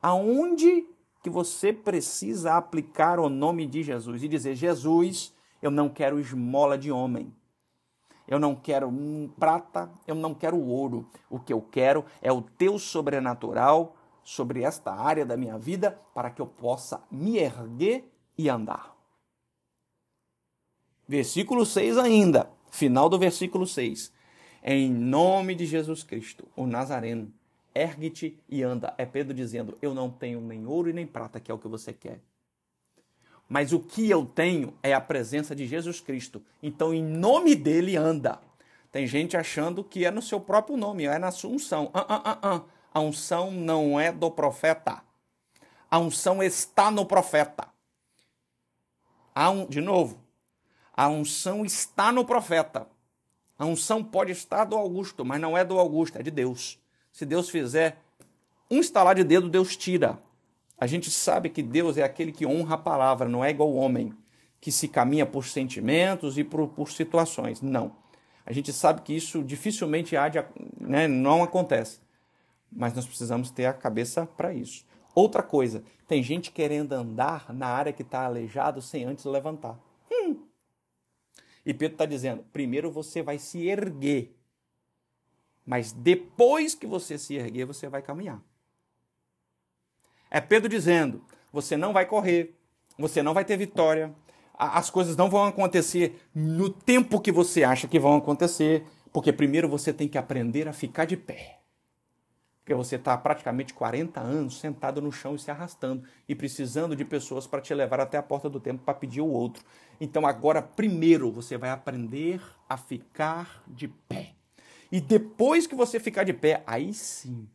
Aonde 0.00 0.86
que 1.22 1.30
você 1.30 1.72
precisa 1.72 2.54
aplicar 2.54 3.20
o 3.20 3.28
nome 3.28 3.66
de 3.66 3.82
Jesus 3.82 4.22
e 4.22 4.28
dizer: 4.28 4.56
Jesus, 4.56 5.32
eu 5.62 5.70
não 5.70 5.88
quero 5.88 6.18
esmola 6.18 6.76
de 6.76 6.90
homem. 6.90 7.32
Eu 8.26 8.38
não 8.38 8.54
quero 8.54 8.90
prata, 9.38 9.90
eu 10.06 10.14
não 10.14 10.34
quero 10.34 10.58
ouro. 10.58 11.08
O 11.28 11.38
que 11.38 11.52
eu 11.52 11.60
quero 11.60 12.04
é 12.20 12.32
o 12.32 12.40
teu 12.40 12.78
sobrenatural 12.78 13.96
sobre 14.24 14.62
esta 14.62 14.92
área 14.92 15.24
da 15.24 15.36
minha 15.36 15.58
vida 15.58 15.98
para 16.14 16.30
que 16.30 16.40
eu 16.40 16.46
possa 16.46 17.02
me 17.10 17.38
erguer 17.38 18.04
e 18.36 18.48
andar. 18.48 18.96
Versículo 21.06 21.66
6 21.66 21.98
ainda, 21.98 22.50
final 22.70 23.08
do 23.08 23.18
versículo 23.18 23.66
6. 23.66 24.12
Em 24.64 24.90
nome 24.90 25.54
de 25.54 25.66
Jesus 25.66 26.02
Cristo, 26.02 26.46
o 26.54 26.66
Nazareno, 26.66 27.32
ergue-te 27.74 28.38
e 28.48 28.62
anda. 28.62 28.94
É 28.96 29.04
Pedro 29.04 29.34
dizendo: 29.34 29.76
Eu 29.82 29.94
não 29.94 30.08
tenho 30.08 30.40
nem 30.40 30.66
ouro 30.66 30.88
e 30.88 30.92
nem 30.92 31.06
prata, 31.06 31.40
que 31.40 31.50
é 31.50 31.54
o 31.54 31.58
que 31.58 31.68
você 31.68 31.92
quer. 31.92 32.20
Mas 33.48 33.72
o 33.72 33.80
que 33.80 34.08
eu 34.08 34.24
tenho 34.24 34.72
é 34.82 34.94
a 34.94 35.00
presença 35.00 35.54
de 35.54 35.66
Jesus 35.66 36.00
Cristo. 36.00 36.42
Então, 36.62 36.94
em 36.94 37.02
nome 37.02 37.54
dele, 37.54 37.96
anda. 37.96 38.40
Tem 38.90 39.06
gente 39.06 39.36
achando 39.36 39.82
que 39.82 40.04
é 40.04 40.10
no 40.10 40.22
seu 40.22 40.40
próprio 40.40 40.76
nome, 40.76 41.04
é 41.04 41.18
na 41.18 41.30
sua 41.30 41.50
unção. 41.50 41.90
Ah, 41.92 42.06
ah, 42.08 42.22
ah, 42.24 42.38
ah. 42.42 42.62
A 42.92 43.00
unção 43.00 43.50
não 43.50 43.98
é 43.98 44.12
do 44.12 44.30
profeta. 44.30 45.02
A 45.90 45.98
unção 45.98 46.42
está 46.42 46.90
no 46.90 47.06
profeta. 47.06 47.68
Un... 49.36 49.66
De 49.66 49.80
novo, 49.80 50.18
a 50.94 51.08
unção 51.08 51.64
está 51.64 52.12
no 52.12 52.24
profeta. 52.24 52.86
A 53.58 53.64
unção 53.64 54.02
pode 54.02 54.32
estar 54.32 54.64
do 54.64 54.76
Augusto, 54.76 55.24
mas 55.24 55.40
não 55.40 55.56
é 55.56 55.64
do 55.64 55.78
Augusto, 55.78 56.18
é 56.18 56.22
de 56.22 56.30
Deus. 56.30 56.78
Se 57.12 57.24
Deus 57.24 57.48
fizer 57.48 57.98
um 58.70 58.80
estalar 58.80 59.14
de 59.14 59.24
dedo, 59.24 59.48
Deus 59.48 59.76
tira. 59.76 60.18
A 60.76 60.86
gente 60.86 61.10
sabe 61.10 61.48
que 61.48 61.62
Deus 61.62 61.96
é 61.96 62.02
aquele 62.02 62.32
que 62.32 62.44
honra 62.44 62.74
a 62.74 62.78
palavra, 62.78 63.28
não 63.28 63.44
é 63.44 63.50
igual 63.50 63.70
o 63.70 63.76
homem, 63.76 64.12
que 64.60 64.72
se 64.72 64.88
caminha 64.88 65.24
por 65.24 65.44
sentimentos 65.46 66.36
e 66.36 66.44
por, 66.44 66.68
por 66.68 66.90
situações. 66.90 67.62
Não. 67.62 67.96
A 68.44 68.52
gente 68.52 68.72
sabe 68.72 69.02
que 69.02 69.14
isso 69.14 69.42
dificilmente 69.42 70.16
há 70.16 70.28
de, 70.28 70.44
né, 70.80 71.06
não 71.06 71.42
acontece. 71.42 72.00
Mas 72.72 72.94
nós 72.94 73.06
precisamos 73.06 73.50
ter 73.50 73.66
a 73.66 73.72
cabeça 73.72 74.26
para 74.26 74.54
isso. 74.54 74.86
Outra 75.14 75.42
coisa, 75.42 75.84
tem 76.08 76.22
gente 76.22 76.50
querendo 76.50 76.92
andar 76.92 77.52
na 77.52 77.66
área 77.66 77.92
que 77.92 78.02
está 78.02 78.24
aleijado 78.24 78.80
sem 78.80 79.04
antes 79.04 79.24
levantar. 79.24 79.78
Hum. 80.10 80.46
E 81.64 81.74
Pedro 81.74 81.94
está 81.94 82.06
dizendo: 82.06 82.44
primeiro 82.52 82.90
você 82.90 83.22
vai 83.22 83.38
se 83.38 83.66
erguer 83.68 84.34
mas 85.64 85.92
depois 85.92 86.74
que 86.74 86.86
você 86.86 87.16
se 87.16 87.34
erguer, 87.34 87.64
você 87.64 87.88
vai 87.88 88.02
caminhar. 88.02 88.42
É 90.30 90.40
Pedro 90.40 90.68
dizendo: 90.68 91.22
você 91.52 91.76
não 91.76 91.92
vai 91.92 92.06
correr, 92.06 92.58
você 92.98 93.22
não 93.22 93.34
vai 93.34 93.44
ter 93.44 93.56
vitória, 93.56 94.12
as 94.58 94.90
coisas 94.90 95.16
não 95.16 95.30
vão 95.30 95.44
acontecer 95.44 96.20
no 96.34 96.68
tempo 96.68 97.20
que 97.20 97.32
você 97.32 97.62
acha 97.62 97.86
que 97.86 97.98
vão 97.98 98.16
acontecer, 98.16 98.84
porque 99.12 99.32
primeiro 99.32 99.68
você 99.68 99.92
tem 99.92 100.08
que 100.08 100.18
aprender 100.18 100.68
a 100.68 100.72
ficar 100.72 101.04
de 101.04 101.16
pé. 101.16 101.61
Porque 102.62 102.74
você 102.74 102.94
está 102.94 103.18
praticamente 103.18 103.74
40 103.74 104.20
anos 104.20 104.60
sentado 104.60 105.02
no 105.02 105.10
chão 105.10 105.34
e 105.34 105.38
se 105.38 105.50
arrastando 105.50 106.04
e 106.28 106.34
precisando 106.34 106.94
de 106.94 107.04
pessoas 107.04 107.44
para 107.44 107.60
te 107.60 107.74
levar 107.74 107.98
até 107.98 108.16
a 108.16 108.22
porta 108.22 108.48
do 108.48 108.60
templo 108.60 108.84
para 108.84 108.94
pedir 108.94 109.20
o 109.20 109.26
outro. 109.26 109.64
Então 110.00 110.24
agora, 110.24 110.62
primeiro, 110.62 111.32
você 111.32 111.58
vai 111.58 111.70
aprender 111.70 112.40
a 112.68 112.76
ficar 112.76 113.64
de 113.66 113.88
pé. 113.88 114.34
E 114.92 115.00
depois 115.00 115.66
que 115.66 115.74
você 115.74 115.98
ficar 115.98 116.22
de 116.22 116.32
pé, 116.32 116.62
aí 116.64 116.94
sim, 116.94 117.48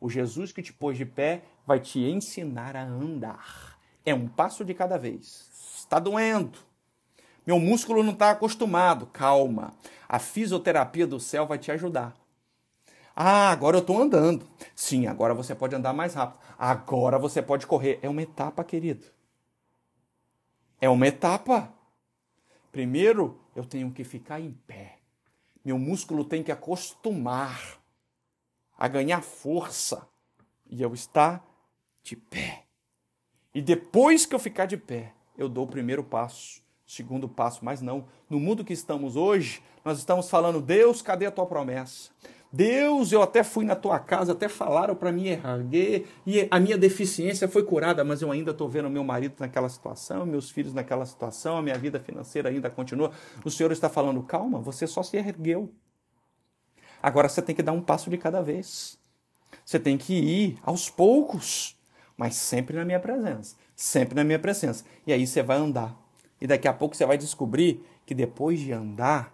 o 0.00 0.08
Jesus 0.08 0.50
que 0.50 0.62
te 0.62 0.72
pôs 0.72 0.96
de 0.96 1.04
pé 1.04 1.42
vai 1.66 1.78
te 1.78 1.98
ensinar 2.00 2.74
a 2.74 2.84
andar. 2.84 3.78
É 4.04 4.14
um 4.14 4.28
passo 4.28 4.64
de 4.64 4.72
cada 4.72 4.96
vez. 4.96 5.50
Está 5.76 5.98
doendo. 5.98 6.58
Meu 7.46 7.58
músculo 7.58 8.02
não 8.02 8.12
está 8.12 8.30
acostumado. 8.30 9.06
Calma. 9.06 9.74
A 10.08 10.18
fisioterapia 10.18 11.06
do 11.06 11.20
céu 11.20 11.46
vai 11.46 11.58
te 11.58 11.70
ajudar. 11.70 12.14
Ah, 13.14 13.50
agora 13.50 13.76
eu 13.76 13.80
estou 13.80 14.00
andando. 14.00 14.46
Sim, 14.74 15.06
agora 15.06 15.34
você 15.34 15.54
pode 15.54 15.74
andar 15.74 15.92
mais 15.92 16.14
rápido. 16.14 16.40
Agora 16.58 17.18
você 17.18 17.40
pode 17.40 17.66
correr. 17.66 17.98
É 18.02 18.08
uma 18.08 18.22
etapa, 18.22 18.64
querido. 18.64 19.06
É 20.80 20.88
uma 20.88 21.06
etapa. 21.06 21.72
Primeiro, 22.72 23.38
eu 23.54 23.64
tenho 23.64 23.90
que 23.92 24.02
ficar 24.02 24.40
em 24.40 24.52
pé. 24.66 24.98
Meu 25.64 25.78
músculo 25.78 26.24
tem 26.24 26.42
que 26.42 26.50
acostumar 26.50 27.78
a 28.76 28.88
ganhar 28.88 29.22
força 29.22 30.06
e 30.68 30.82
eu 30.82 30.92
estar 30.92 31.42
de 32.02 32.16
pé. 32.16 32.64
E 33.54 33.62
depois 33.62 34.26
que 34.26 34.34
eu 34.34 34.38
ficar 34.40 34.66
de 34.66 34.76
pé, 34.76 35.14
eu 35.38 35.48
dou 35.48 35.64
o 35.64 35.68
primeiro 35.68 36.02
passo, 36.02 36.60
o 36.86 36.90
segundo 36.90 37.28
passo, 37.28 37.64
mas 37.64 37.80
não. 37.80 38.06
No 38.28 38.40
mundo 38.40 38.64
que 38.64 38.72
estamos 38.72 39.14
hoje, 39.14 39.62
nós 39.84 39.98
estamos 39.98 40.28
falando: 40.28 40.60
Deus, 40.60 41.00
cadê 41.00 41.26
a 41.26 41.30
tua 41.30 41.46
promessa? 41.46 42.10
Deus, 42.54 43.10
eu 43.10 43.20
até 43.20 43.42
fui 43.42 43.64
na 43.64 43.74
tua 43.74 43.98
casa, 43.98 44.30
até 44.30 44.48
falaram 44.48 44.94
para 44.94 45.10
mim 45.10 45.26
erguer, 45.26 46.06
e 46.24 46.46
a 46.48 46.60
minha 46.60 46.78
deficiência 46.78 47.48
foi 47.48 47.64
curada, 47.64 48.04
mas 48.04 48.22
eu 48.22 48.30
ainda 48.30 48.52
estou 48.52 48.68
vendo 48.68 48.88
meu 48.88 49.02
marido 49.02 49.34
naquela 49.40 49.68
situação, 49.68 50.24
meus 50.24 50.52
filhos 50.52 50.72
naquela 50.72 51.04
situação, 51.04 51.56
a 51.56 51.62
minha 51.62 51.76
vida 51.76 51.98
financeira 51.98 52.48
ainda 52.48 52.70
continua. 52.70 53.10
O 53.44 53.50
Senhor 53.50 53.72
está 53.72 53.88
falando, 53.88 54.22
calma, 54.22 54.60
você 54.60 54.86
só 54.86 55.02
se 55.02 55.16
ergueu. 55.16 55.68
Agora 57.02 57.28
você 57.28 57.42
tem 57.42 57.56
que 57.56 57.62
dar 57.62 57.72
um 57.72 57.82
passo 57.82 58.08
de 58.08 58.16
cada 58.16 58.40
vez. 58.40 58.96
Você 59.66 59.80
tem 59.80 59.98
que 59.98 60.14
ir 60.14 60.56
aos 60.62 60.88
poucos, 60.88 61.76
mas 62.16 62.36
sempre 62.36 62.76
na 62.76 62.84
minha 62.84 63.00
presença. 63.00 63.56
Sempre 63.74 64.14
na 64.14 64.22
minha 64.22 64.38
presença. 64.38 64.84
E 65.04 65.12
aí 65.12 65.26
você 65.26 65.42
vai 65.42 65.56
andar. 65.56 66.00
E 66.40 66.46
daqui 66.46 66.68
a 66.68 66.72
pouco 66.72 66.94
você 66.94 67.04
vai 67.04 67.18
descobrir 67.18 67.84
que 68.06 68.14
depois 68.14 68.60
de 68.60 68.70
andar, 68.70 69.33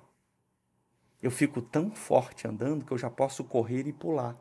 eu 1.23 1.31
fico 1.31 1.61
tão 1.61 1.91
forte 1.91 2.49
andando 2.49 2.85
que 2.85 2.93
eu 2.93 2.99
já 2.99 3.11
posso 3.11 3.45
correr 3.45 3.87
e 3.87 3.93
pular. 3.93 4.37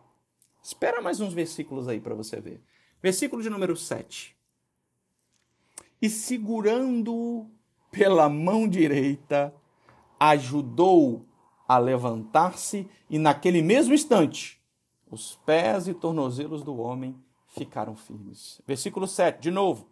Espera 0.62 1.02
mais 1.02 1.20
uns 1.20 1.34
versículos 1.34 1.88
aí 1.88 2.00
para 2.00 2.16
você 2.16 2.40
ver. 2.40 2.62
Versículo 3.02 3.42
de 3.42 3.50
número 3.50 3.76
7. 3.76 4.36
E 6.02 6.10
segurando 6.10 7.48
pela 7.92 8.30
mão 8.30 8.68
direita, 8.68 9.54
ajudou 10.20 11.26
a 11.68 11.78
levantar-se, 11.78 12.90
e 13.10 13.20
naquele 13.20 13.62
mesmo 13.62 13.94
instante, 13.94 14.62
os 15.10 15.36
pés 15.46 15.88
e 15.88 15.94
tornozelos 15.94 16.64
do 16.64 16.78
homem 16.78 17.16
ficaram 17.48 17.96
firmes. 17.96 18.62
Versículo 18.66 19.08
7, 19.08 19.42
de 19.42 19.52
novo. 19.52 19.88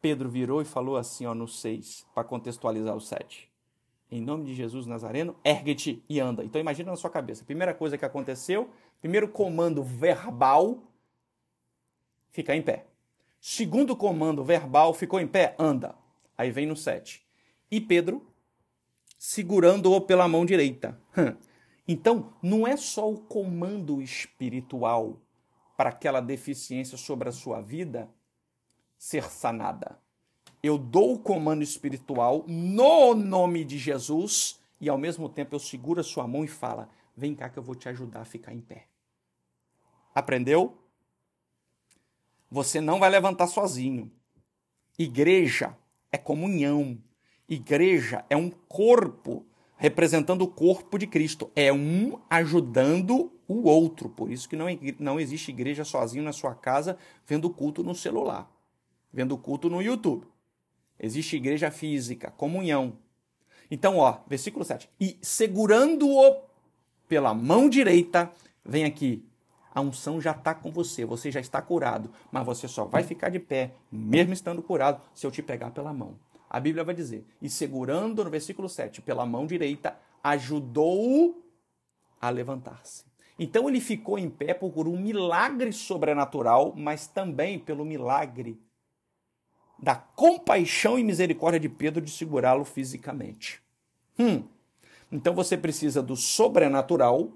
Pedro 0.00 0.28
virou 0.28 0.62
e 0.62 0.64
falou 0.64 0.96
assim, 0.96 1.26
ó, 1.26 1.34
no 1.34 1.48
6, 1.48 2.06
para 2.14 2.24
contextualizar 2.24 2.96
o 2.96 3.00
7 3.00 3.47
em 4.10 4.20
nome 4.20 4.44
de 4.44 4.54
Jesus 4.54 4.86
Nazareno, 4.86 5.36
ergue-te 5.44 6.02
e 6.08 6.18
anda. 6.18 6.44
Então 6.44 6.60
imagina 6.60 6.90
na 6.90 6.96
sua 6.96 7.10
cabeça, 7.10 7.44
primeira 7.44 7.74
coisa 7.74 7.98
que 7.98 8.04
aconteceu, 8.04 8.70
primeiro 9.00 9.28
comando 9.28 9.82
verbal, 9.82 10.82
ficar 12.30 12.56
em 12.56 12.62
pé. 12.62 12.86
Segundo 13.40 13.96
comando 13.96 14.42
verbal, 14.42 14.94
ficou 14.94 15.20
em 15.20 15.26
pé, 15.26 15.54
anda. 15.58 15.94
Aí 16.36 16.50
vem 16.50 16.66
no 16.66 16.76
7. 16.76 17.24
E 17.70 17.80
Pedro, 17.80 18.26
segurando-o 19.18 20.00
pela 20.00 20.26
mão 20.28 20.44
direita. 20.44 21.00
Então, 21.90 22.34
não 22.42 22.66
é 22.66 22.76
só 22.76 23.10
o 23.10 23.16
comando 23.16 24.02
espiritual 24.02 25.22
para 25.74 25.88
aquela 25.88 26.20
deficiência 26.20 26.98
sobre 26.98 27.30
a 27.30 27.32
sua 27.32 27.62
vida 27.62 28.10
ser 28.98 29.24
sanada 29.24 29.98
eu 30.68 30.78
dou 30.78 31.14
o 31.14 31.18
comando 31.18 31.62
espiritual 31.62 32.44
no 32.46 33.14
nome 33.14 33.64
de 33.64 33.78
Jesus 33.78 34.60
e 34.80 34.88
ao 34.88 34.98
mesmo 34.98 35.28
tempo 35.28 35.54
eu 35.54 35.58
seguro 35.58 36.00
a 36.00 36.04
sua 36.04 36.26
mão 36.26 36.44
e 36.44 36.48
fala: 36.48 36.88
"Vem 37.16 37.34
cá 37.34 37.48
que 37.48 37.58
eu 37.58 37.62
vou 37.62 37.74
te 37.74 37.88
ajudar 37.88 38.20
a 38.20 38.24
ficar 38.24 38.52
em 38.52 38.60
pé". 38.60 38.86
Aprendeu? 40.14 40.76
Você 42.50 42.80
não 42.80 42.98
vai 42.98 43.10
levantar 43.10 43.46
sozinho. 43.46 44.10
Igreja 44.98 45.76
é 46.10 46.18
comunhão. 46.18 46.98
Igreja 47.48 48.24
é 48.28 48.36
um 48.36 48.50
corpo 48.50 49.46
representando 49.76 50.42
o 50.42 50.48
corpo 50.48 50.98
de 50.98 51.06
Cristo. 51.06 51.50
É 51.54 51.72
um 51.72 52.20
ajudando 52.28 53.32
o 53.46 53.68
outro. 53.68 54.08
Por 54.08 54.30
isso 54.30 54.48
que 54.48 54.56
não, 54.56 54.66
não 54.98 55.20
existe 55.20 55.50
igreja 55.50 55.84
sozinho 55.84 56.24
na 56.24 56.32
sua 56.32 56.54
casa 56.54 56.98
vendo 57.26 57.48
culto 57.48 57.82
no 57.82 57.94
celular, 57.94 58.50
vendo 59.12 59.36
culto 59.38 59.70
no 59.70 59.80
YouTube. 59.80 60.26
Existe 60.98 61.36
igreja 61.36 61.70
física, 61.70 62.30
comunhão. 62.30 62.98
Então, 63.70 63.98
ó, 63.98 64.18
versículo 64.26 64.64
7. 64.64 64.88
E 65.00 65.18
segurando-o 65.22 66.36
pela 67.06 67.32
mão 67.34 67.68
direita, 67.68 68.30
vem 68.64 68.84
aqui. 68.84 69.24
A 69.74 69.80
unção 69.80 70.20
já 70.20 70.32
está 70.32 70.54
com 70.54 70.72
você, 70.72 71.04
você 71.04 71.30
já 71.30 71.40
está 71.40 71.62
curado, 71.62 72.10
mas 72.32 72.44
você 72.44 72.66
só 72.66 72.84
vai 72.84 73.04
ficar 73.04 73.28
de 73.28 73.38
pé, 73.38 73.74
mesmo 73.92 74.32
estando 74.32 74.62
curado, 74.62 75.00
se 75.14 75.26
eu 75.26 75.30
te 75.30 75.42
pegar 75.42 75.70
pela 75.70 75.92
mão. 75.92 76.18
A 76.50 76.58
Bíblia 76.58 76.82
vai 76.82 76.94
dizer: 76.94 77.24
e 77.40 77.48
segurando 77.48 78.24
no 78.24 78.30
versículo 78.30 78.68
7, 78.68 79.02
pela 79.02 79.26
mão 79.26 79.46
direita, 79.46 79.96
ajudou-o 80.22 81.42
a 82.20 82.30
levantar-se. 82.30 83.04
Então 83.38 83.68
ele 83.68 83.80
ficou 83.80 84.18
em 84.18 84.28
pé 84.28 84.52
por 84.52 84.88
um 84.88 84.98
milagre 84.98 85.72
sobrenatural, 85.72 86.74
mas 86.76 87.06
também 87.06 87.58
pelo 87.58 87.84
milagre 87.84 88.60
da 89.80 89.94
compaixão 89.94 90.98
e 90.98 91.04
misericórdia 91.04 91.60
de 91.60 91.68
Pedro 91.68 92.04
de 92.04 92.10
segurá-lo 92.10 92.64
fisicamente. 92.64 93.62
Hum. 94.18 94.42
Então 95.10 95.34
você 95.34 95.56
precisa 95.56 96.02
do 96.02 96.16
sobrenatural 96.16 97.30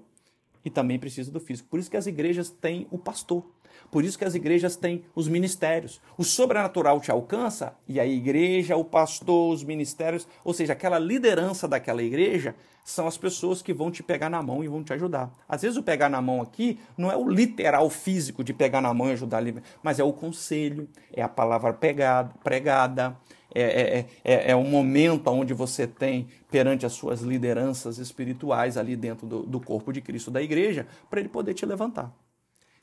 e 0.63 0.69
também 0.69 0.99
precisa 0.99 1.31
do 1.31 1.39
físico. 1.39 1.69
Por 1.69 1.79
isso 1.79 1.89
que 1.89 1.97
as 1.97 2.07
igrejas 2.07 2.49
têm 2.49 2.87
o 2.91 2.97
pastor. 2.97 3.45
Por 3.91 4.03
isso 4.03 4.17
que 4.17 4.25
as 4.25 4.35
igrejas 4.35 4.75
têm 4.75 5.03
os 5.15 5.27
ministérios. 5.27 6.01
O 6.17 6.23
sobrenatural 6.23 6.99
te 6.99 7.11
alcança 7.11 7.75
e 7.87 7.99
a 7.99 8.05
igreja, 8.05 8.75
o 8.75 8.83
pastor, 8.83 9.53
os 9.53 9.63
ministérios, 9.63 10.27
ou 10.43 10.53
seja, 10.53 10.73
aquela 10.73 10.99
liderança 10.99 11.67
daquela 11.67 12.03
igreja, 12.03 12.55
são 12.83 13.07
as 13.07 13.17
pessoas 13.17 13.61
que 13.61 13.73
vão 13.73 13.89
te 13.89 14.03
pegar 14.03 14.29
na 14.29 14.41
mão 14.41 14.63
e 14.63 14.67
vão 14.67 14.83
te 14.83 14.93
ajudar. 14.93 15.31
Às 15.47 15.61
vezes 15.61 15.77
o 15.77 15.83
pegar 15.83 16.09
na 16.09 16.21
mão 16.21 16.41
aqui 16.41 16.79
não 16.97 17.11
é 17.11 17.15
o 17.15 17.27
literal 17.27 17.89
físico 17.89 18.43
de 18.43 18.53
pegar 18.53 18.81
na 18.81 18.93
mão 18.93 19.07
e 19.07 19.13
ajudar, 19.13 19.41
mas 19.81 19.99
é 19.99 20.03
o 20.03 20.11
conselho, 20.11 20.87
é 21.13 21.21
a 21.21 21.29
palavra 21.29 21.73
pegada, 21.73 22.33
pregada, 22.43 23.17
é, 23.55 23.61
é, 23.99 24.05
é, 24.23 24.51
é 24.51 24.55
um 24.55 24.67
momento 24.67 25.29
onde 25.29 25.53
você 25.53 25.85
tem 25.85 26.27
perante 26.49 26.85
as 26.85 26.93
suas 26.93 27.21
lideranças 27.21 27.99
espirituais 27.99 28.77
ali 28.77 28.95
dentro 28.95 29.27
do, 29.27 29.43
do 29.43 29.59
corpo 29.59 29.93
de 29.93 30.01
Cristo 30.01 30.31
da 30.31 30.41
igreja, 30.41 30.87
para 31.09 31.19
ele 31.19 31.29
poder 31.29 31.53
te 31.53 31.65
levantar. 31.65 32.11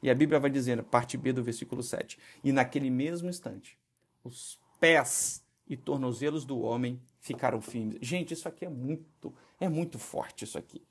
E 0.02 0.08
a 0.08 0.14
Bíblia 0.14 0.40
vai 0.40 0.50
dizendo, 0.50 0.82
parte 0.82 1.16
B 1.16 1.32
do 1.32 1.42
versículo 1.42 1.82
7, 1.82 2.18
e 2.42 2.52
naquele 2.52 2.90
mesmo 2.90 3.28
instante, 3.28 3.78
os 4.24 4.58
pés 4.78 5.44
e 5.68 5.76
tornozelos 5.76 6.44
do 6.44 6.60
homem 6.60 7.00
ficaram 7.20 7.60
firmes. 7.60 7.98
Gente, 8.00 8.32
isso 8.32 8.48
aqui 8.48 8.64
é 8.64 8.68
muito, 8.68 9.32
é 9.60 9.68
muito 9.68 9.98
forte 9.98 10.44
isso 10.44 10.58
aqui. 10.58 10.82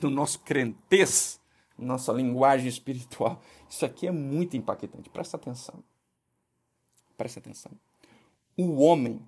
No 0.00 0.10
nosso 0.10 0.40
crentez, 0.40 1.40
nossa 1.76 2.12
linguagem 2.12 2.68
espiritual, 2.68 3.40
isso 3.68 3.84
aqui 3.84 4.06
é 4.06 4.10
muito 4.10 4.56
impactante. 4.56 5.08
Presta 5.08 5.36
atenção. 5.36 5.82
Presta 7.16 7.38
atenção. 7.38 7.72
O 8.56 8.80
homem 8.80 9.20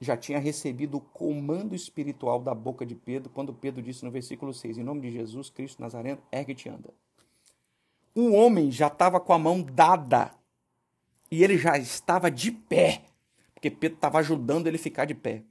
já 0.00 0.16
tinha 0.16 0.38
recebido 0.38 0.98
o 0.98 1.00
comando 1.00 1.74
espiritual 1.74 2.40
da 2.40 2.54
boca 2.54 2.86
de 2.86 2.94
Pedro, 2.94 3.30
quando 3.30 3.52
Pedro 3.52 3.82
disse 3.82 4.04
no 4.04 4.10
versículo 4.10 4.52
6, 4.52 4.78
em 4.78 4.84
nome 4.84 5.00
de 5.00 5.10
Jesus 5.10 5.50
Cristo 5.50 5.82
Nazareno, 5.82 6.22
ergue-te 6.30 6.68
e 6.68 6.70
anda 6.70 6.94
o 8.14 8.32
homem 8.32 8.70
já 8.70 8.88
estava 8.88 9.20
com 9.20 9.32
a 9.32 9.38
mão 9.38 9.62
dada 9.62 10.30
e 11.30 11.44
ele 11.44 11.58
já 11.58 11.76
estava 11.76 12.30
de 12.30 12.50
pé, 12.50 13.02
porque 13.54 13.70
Pedro 13.70 13.96
estava 13.96 14.18
ajudando 14.18 14.66
ele 14.66 14.78
ficar 14.78 15.04
de 15.04 15.14
pé. 15.14 15.42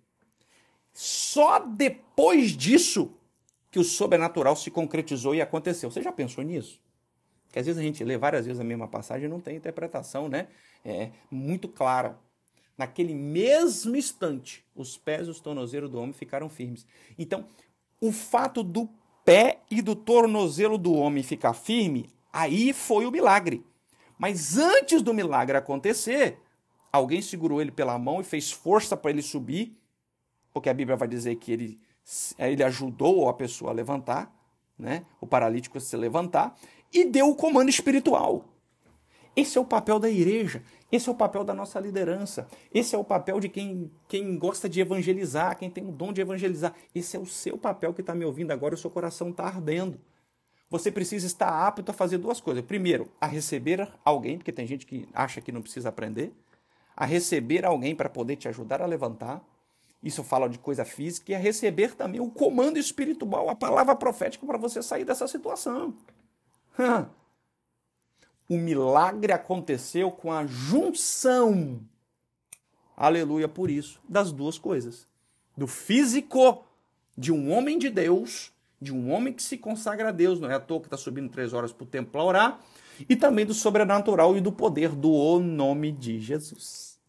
Só 0.93 1.59
depois 1.59 2.51
disso 2.51 3.13
que 3.69 3.79
o 3.79 3.83
sobrenatural 3.83 4.55
se 4.55 4.71
concretizou 4.71 5.35
e 5.35 5.41
aconteceu. 5.41 5.91
Você 5.91 6.01
já 6.01 6.11
pensou 6.11 6.43
nisso? 6.43 6.81
Que 7.51 7.59
às 7.59 7.65
vezes 7.65 7.79
a 7.79 7.83
gente 7.83 8.03
lê 8.03 8.17
várias 8.17 8.45
vezes 8.45 8.59
a 8.59 8.63
mesma 8.63 8.87
passagem 8.87 9.25
e 9.25 9.29
não 9.29 9.39
tem 9.39 9.55
interpretação, 9.55 10.27
né? 10.27 10.47
É 10.83 11.11
muito 11.29 11.67
clara. 11.67 12.19
Naquele 12.77 13.13
mesmo 13.13 13.95
instante, 13.95 14.65
os 14.75 14.97
pés 14.97 15.27
e 15.27 15.31
os 15.31 15.39
tornozelos 15.39 15.89
do 15.89 15.99
homem 15.99 16.13
ficaram 16.13 16.49
firmes. 16.49 16.85
Então, 17.17 17.45
o 17.99 18.11
fato 18.11 18.63
do 18.63 18.89
pé 19.25 19.61
e 19.69 19.81
do 19.81 19.95
tornozelo 19.95 20.77
do 20.77 20.93
homem 20.93 21.23
ficar 21.23 21.53
firme 21.53 22.09
Aí 22.31 22.73
foi 22.73 23.05
o 23.05 23.11
milagre. 23.11 23.65
Mas 24.17 24.57
antes 24.57 25.01
do 25.01 25.13
milagre 25.13 25.57
acontecer, 25.57 26.39
alguém 26.91 27.21
segurou 27.21 27.61
ele 27.61 27.71
pela 27.71 27.97
mão 27.99 28.19
e 28.19 28.23
fez 28.23 28.51
força 28.51 28.97
para 28.97 29.11
ele 29.11 29.21
subir, 29.21 29.77
porque 30.51 30.69
a 30.69 30.73
Bíblia 30.73 30.97
vai 30.97 31.07
dizer 31.07 31.35
que 31.35 31.51
ele, 31.51 31.79
ele 32.39 32.63
ajudou 32.63 33.29
a 33.29 33.33
pessoa 33.33 33.71
a 33.71 33.73
levantar, 33.73 34.33
né? 34.77 35.05
o 35.21 35.27
paralítico 35.27 35.77
a 35.77 35.81
se 35.81 35.95
levantar, 35.95 36.55
e 36.91 37.05
deu 37.05 37.29
o 37.29 37.35
comando 37.35 37.69
espiritual. 37.69 38.45
Esse 39.35 39.55
é 39.55 39.61
o 39.61 39.65
papel 39.65 39.99
da 39.99 40.09
igreja, 40.09 40.63
esse 40.91 41.07
é 41.07 41.11
o 41.11 41.15
papel 41.15 41.43
da 41.43 41.53
nossa 41.53 41.79
liderança, 41.79 42.47
esse 42.73 42.95
é 42.95 42.97
o 42.97 43.03
papel 43.03 43.39
de 43.39 43.47
quem, 43.47 43.91
quem 44.07 44.35
gosta 44.35 44.67
de 44.67 44.81
evangelizar, 44.81 45.55
quem 45.59 45.69
tem 45.69 45.87
o 45.87 45.91
dom 45.91 46.11
de 46.11 46.21
evangelizar. 46.21 46.73
Esse 46.95 47.15
é 47.15 47.19
o 47.19 47.25
seu 47.25 47.55
papel 47.55 47.93
que 47.93 48.01
está 48.01 48.15
me 48.15 48.25
ouvindo 48.25 48.49
agora, 48.49 48.73
o 48.73 48.77
seu 48.77 48.89
coração 48.89 49.29
está 49.29 49.43
ardendo 49.45 49.99
você 50.69 50.91
precisa 50.91 51.25
estar 51.25 51.49
apto 51.49 51.91
a 51.91 51.93
fazer 51.93 52.17
duas 52.17 52.41
coisas. 52.41 52.63
Primeiro, 52.63 53.09
a 53.19 53.25
receber 53.25 53.87
alguém, 54.03 54.37
porque 54.37 54.51
tem 54.51 54.67
gente 54.67 54.85
que 54.85 55.07
acha 55.13 55.39
que 55.39 55.51
não 55.51 55.61
precisa 55.61 55.89
aprender, 55.89 56.33
a 56.95 57.05
receber 57.05 57.65
alguém 57.65 57.95
para 57.95 58.09
poder 58.09 58.35
te 58.35 58.47
ajudar 58.47 58.81
a 58.81 58.85
levantar. 58.85 59.41
Isso 60.03 60.23
fala 60.23 60.47
de 60.47 60.59
coisa 60.59 60.83
física, 60.83 61.31
e 61.31 61.35
a 61.35 61.39
receber 61.39 61.95
também 61.95 62.19
o 62.19 62.29
comando 62.29 62.77
espiritual, 62.77 63.49
a 63.49 63.55
palavra 63.55 63.95
profética 63.95 64.45
para 64.45 64.57
você 64.57 64.81
sair 64.81 65.05
dessa 65.05 65.27
situação. 65.27 65.93
o 68.49 68.57
milagre 68.57 69.31
aconteceu 69.31 70.11
com 70.11 70.31
a 70.31 70.45
junção, 70.45 71.81
aleluia 72.95 73.47
por 73.47 73.69
isso, 73.69 73.99
das 74.07 74.31
duas 74.31 74.57
coisas: 74.57 75.07
do 75.55 75.67
físico 75.67 76.63
de 77.17 77.31
um 77.31 77.51
homem 77.51 77.79
de 77.79 77.89
Deus 77.89 78.53
de 78.81 78.93
um 78.93 79.11
homem 79.11 79.33
que 79.33 79.41
se 79.41 79.57
consagra 79.57 80.09
a 80.09 80.11
Deus, 80.11 80.39
não 80.39 80.49
é 80.49 80.55
à 80.55 80.59
toa 80.59 80.79
que 80.79 80.87
está 80.87 80.97
subindo 80.97 81.29
três 81.29 81.53
horas 81.53 81.71
para 81.71 81.83
o 81.83 81.87
templo 81.87 82.11
para 82.11 82.23
orar, 82.23 82.61
e 83.07 83.15
também 83.15 83.45
do 83.45 83.53
sobrenatural 83.53 84.35
e 84.37 84.41
do 84.41 84.51
poder 84.51 84.89
do 84.89 85.39
nome 85.39 85.91
de 85.91 86.19
Jesus. 86.19 86.99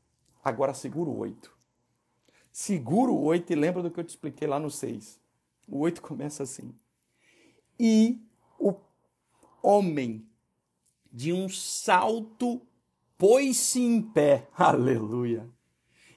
Agora 0.44 0.74
segura 0.74 1.11
o 1.11 1.18
oito. 1.18 1.52
Segura 2.52 3.11
o 3.11 3.22
oito 3.24 3.52
e 3.52 3.57
lembra 3.57 3.83
do 3.83 3.90
que 3.90 4.00
eu 4.00 4.04
te 4.04 4.11
expliquei 4.11 4.48
lá 4.48 4.59
no 4.59 4.70
seis. 4.70 5.20
O 5.66 5.78
oito 5.81 6.02
começa 6.02 6.42
assim. 6.42 6.74
E 7.78 8.20
o 8.59 8.74
homem, 9.62 10.26
de 11.12 11.33
um 11.33 11.48
salto, 11.48 12.61
pôs-se 13.16 13.81
em 13.81 14.02
pé. 14.02 14.48
Aleluia. 14.57 15.48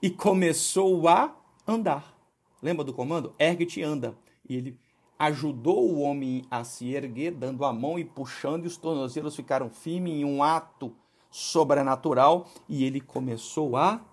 E 0.02 0.10
começou 0.10 1.08
a 1.08 1.36
andar. 1.68 2.18
Lembra 2.62 2.84
do 2.84 2.94
comando? 2.94 3.36
Ergue-te 3.38 3.82
e 3.82 3.84
anda. 3.84 4.18
E 4.48 4.56
ele 4.56 4.80
ajudou 5.22 5.88
o 5.88 6.00
homem 6.00 6.44
a 6.50 6.64
se 6.64 6.96
erguer, 6.96 7.32
dando 7.32 7.64
a 7.64 7.72
mão 7.72 8.00
e 8.00 8.04
puxando, 8.04 8.64
e 8.64 8.68
os 8.68 8.76
tornozelos 8.76 9.36
ficaram 9.36 9.70
firmes 9.70 10.14
em 10.14 10.26
um 10.26 10.42
ato 10.42 10.96
sobrenatural, 11.30 12.50
e 12.68 12.84
ele 12.84 13.00
começou 13.00 13.78
a 13.78 14.04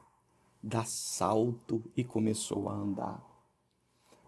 dar 0.62 0.86
salto 0.86 1.82
e 1.96 2.04
começou 2.04 2.68
a 2.68 2.74
andar. 2.74 3.22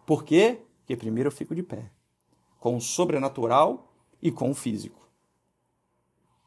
Por 0.06 0.24
quê? 0.24 0.62
Porque 0.78 0.96
primeiro 0.96 1.28
eu 1.28 1.32
fico 1.32 1.54
de 1.54 1.62
pé, 1.62 1.90
com 2.58 2.74
o 2.74 2.80
sobrenatural 2.80 3.92
e 4.22 4.32
com 4.32 4.50
o 4.50 4.54
físico, 4.54 5.06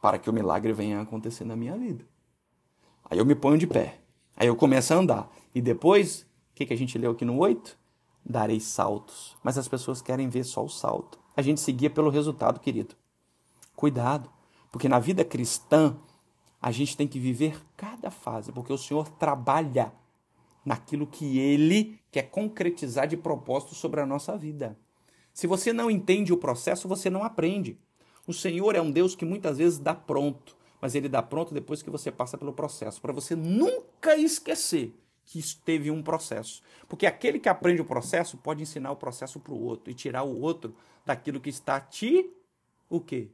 para 0.02 0.18
que 0.18 0.32
o 0.32 0.34
milagre 0.34 0.74
venha 0.74 0.98
a 0.98 1.04
acontecer 1.04 1.46
na 1.46 1.56
minha 1.56 1.78
vida. 1.78 2.04
Aí 3.06 3.20
eu 3.20 3.26
me 3.26 3.36
ponho 3.36 3.60
de 3.60 3.68
pé, 3.68 4.00
aí 4.36 4.48
eu 4.48 4.56
começo 4.56 4.96
a 4.96 4.98
andar, 4.98 5.32
e 5.54 5.62
depois, 5.62 6.22
o 6.24 6.56
que, 6.56 6.66
que 6.66 6.74
a 6.74 6.78
gente 6.78 6.98
leu 6.98 7.12
aqui 7.12 7.24
no 7.24 7.38
8? 7.38 7.83
Darei 8.26 8.60
saltos. 8.60 9.36
Mas 9.44 9.58
as 9.58 9.68
pessoas 9.68 10.02
querem 10.02 10.30
ver 10.30 10.44
só 10.44 10.64
o 10.64 10.70
salto. 10.70 11.20
A 11.36 11.42
gente 11.42 11.62
seguia 11.62 11.90
pelo 11.90 12.10
resultado, 12.10 12.60
querido. 12.60 12.96
Cuidado, 13.76 14.30
porque 14.72 14.88
na 14.88 15.00
vida 15.00 15.26
cristã 15.26 15.96
a 16.62 16.72
gente 16.72 16.96
tem 16.96 17.08
que 17.08 17.20
viver 17.20 17.62
cada 17.76 18.10
fase, 18.10 18.52
porque 18.52 18.72
o 18.72 18.78
Senhor 18.78 19.10
trabalha 19.10 19.92
naquilo 20.64 21.06
que 21.06 21.38
ele 21.38 22.00
quer 22.12 22.24
concretizar 22.24 23.08
de 23.08 23.18
propósito 23.18 23.76
sobre 23.76 24.00
a 24.00 24.06
nossa 24.06 24.38
vida. 24.38 24.78
Se 25.34 25.48
você 25.48 25.74
não 25.74 25.92
entende 25.92 26.32
o 26.32 26.38
processo, 26.38 26.88
você 26.88 27.10
não 27.10 27.24
aprende. 27.24 27.78
O 28.26 28.34
Senhor 28.34 28.76
é 28.76 28.82
um 28.82 28.92
Deus 28.92 29.16
que 29.16 29.26
muitas 29.26 29.58
vezes 29.58 29.80
dá 29.80 29.94
pronto, 29.94 30.56
mas 30.80 30.96
ele 30.96 31.10
dá 31.10 31.22
pronto 31.22 31.54
depois 31.54 31.82
que 31.82 31.90
você 31.90 32.12
passa 32.12 32.38
pelo 32.38 32.54
processo, 32.54 33.02
para 33.02 33.12
você 33.12 33.36
nunca 33.36 34.16
esquecer 34.16 34.94
que 35.26 35.42
teve 35.58 35.90
um 35.90 36.02
processo. 36.02 36.62
Porque 36.88 37.06
aquele 37.06 37.40
que 37.40 37.50
aprende 37.50 37.82
o 37.82 37.86
processo 37.86 38.38
pode 38.38 38.62
ensinar 38.62 38.92
o 38.92 38.96
processo 38.96 39.40
para 39.40 39.54
o 39.54 39.64
outro 39.64 39.90
e 39.90 39.94
tirar 39.94 40.24
o 40.24 40.40
outro 40.40 40.76
daquilo 41.06 41.40
que 41.40 41.50
está 41.50 41.80
te 41.80 42.30
o 42.90 43.00
quê? 43.00 43.30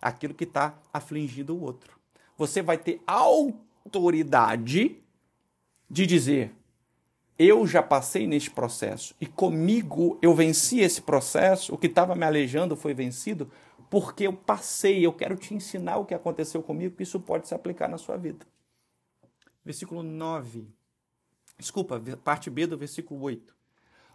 Aquilo 0.00 0.34
que 0.34 0.44
está 0.44 0.78
afligindo 0.92 1.56
o 1.56 1.60
outro. 1.60 1.98
Você 2.36 2.62
vai 2.62 2.78
ter 2.78 3.00
autoridade 3.06 4.98
de 5.90 6.06
dizer: 6.06 6.54
eu 7.38 7.66
já 7.66 7.82
passei 7.82 8.26
neste 8.26 8.50
processo 8.50 9.14
e 9.20 9.26
comigo 9.26 10.18
eu 10.20 10.34
venci 10.34 10.80
esse 10.80 11.00
processo, 11.00 11.74
o 11.74 11.78
que 11.78 11.86
estava 11.86 12.14
me 12.14 12.24
alejando 12.24 12.76
foi 12.76 12.94
vencido, 12.94 13.50
porque 13.88 14.26
eu 14.26 14.32
passei, 14.32 15.04
eu 15.04 15.12
quero 15.12 15.36
te 15.36 15.54
ensinar 15.54 15.96
o 15.96 16.04
que 16.04 16.14
aconteceu 16.14 16.62
comigo, 16.62 16.96
que 16.96 17.02
isso 17.02 17.18
pode 17.18 17.48
se 17.48 17.54
aplicar 17.54 17.88
na 17.88 17.96
sua 17.96 18.16
vida. 18.16 18.46
Versículo 19.64 20.02
9 20.02 20.77
Desculpa, 21.58 22.00
parte 22.22 22.48
B 22.48 22.66
do 22.66 22.78
versículo 22.78 23.20
8. 23.20 23.54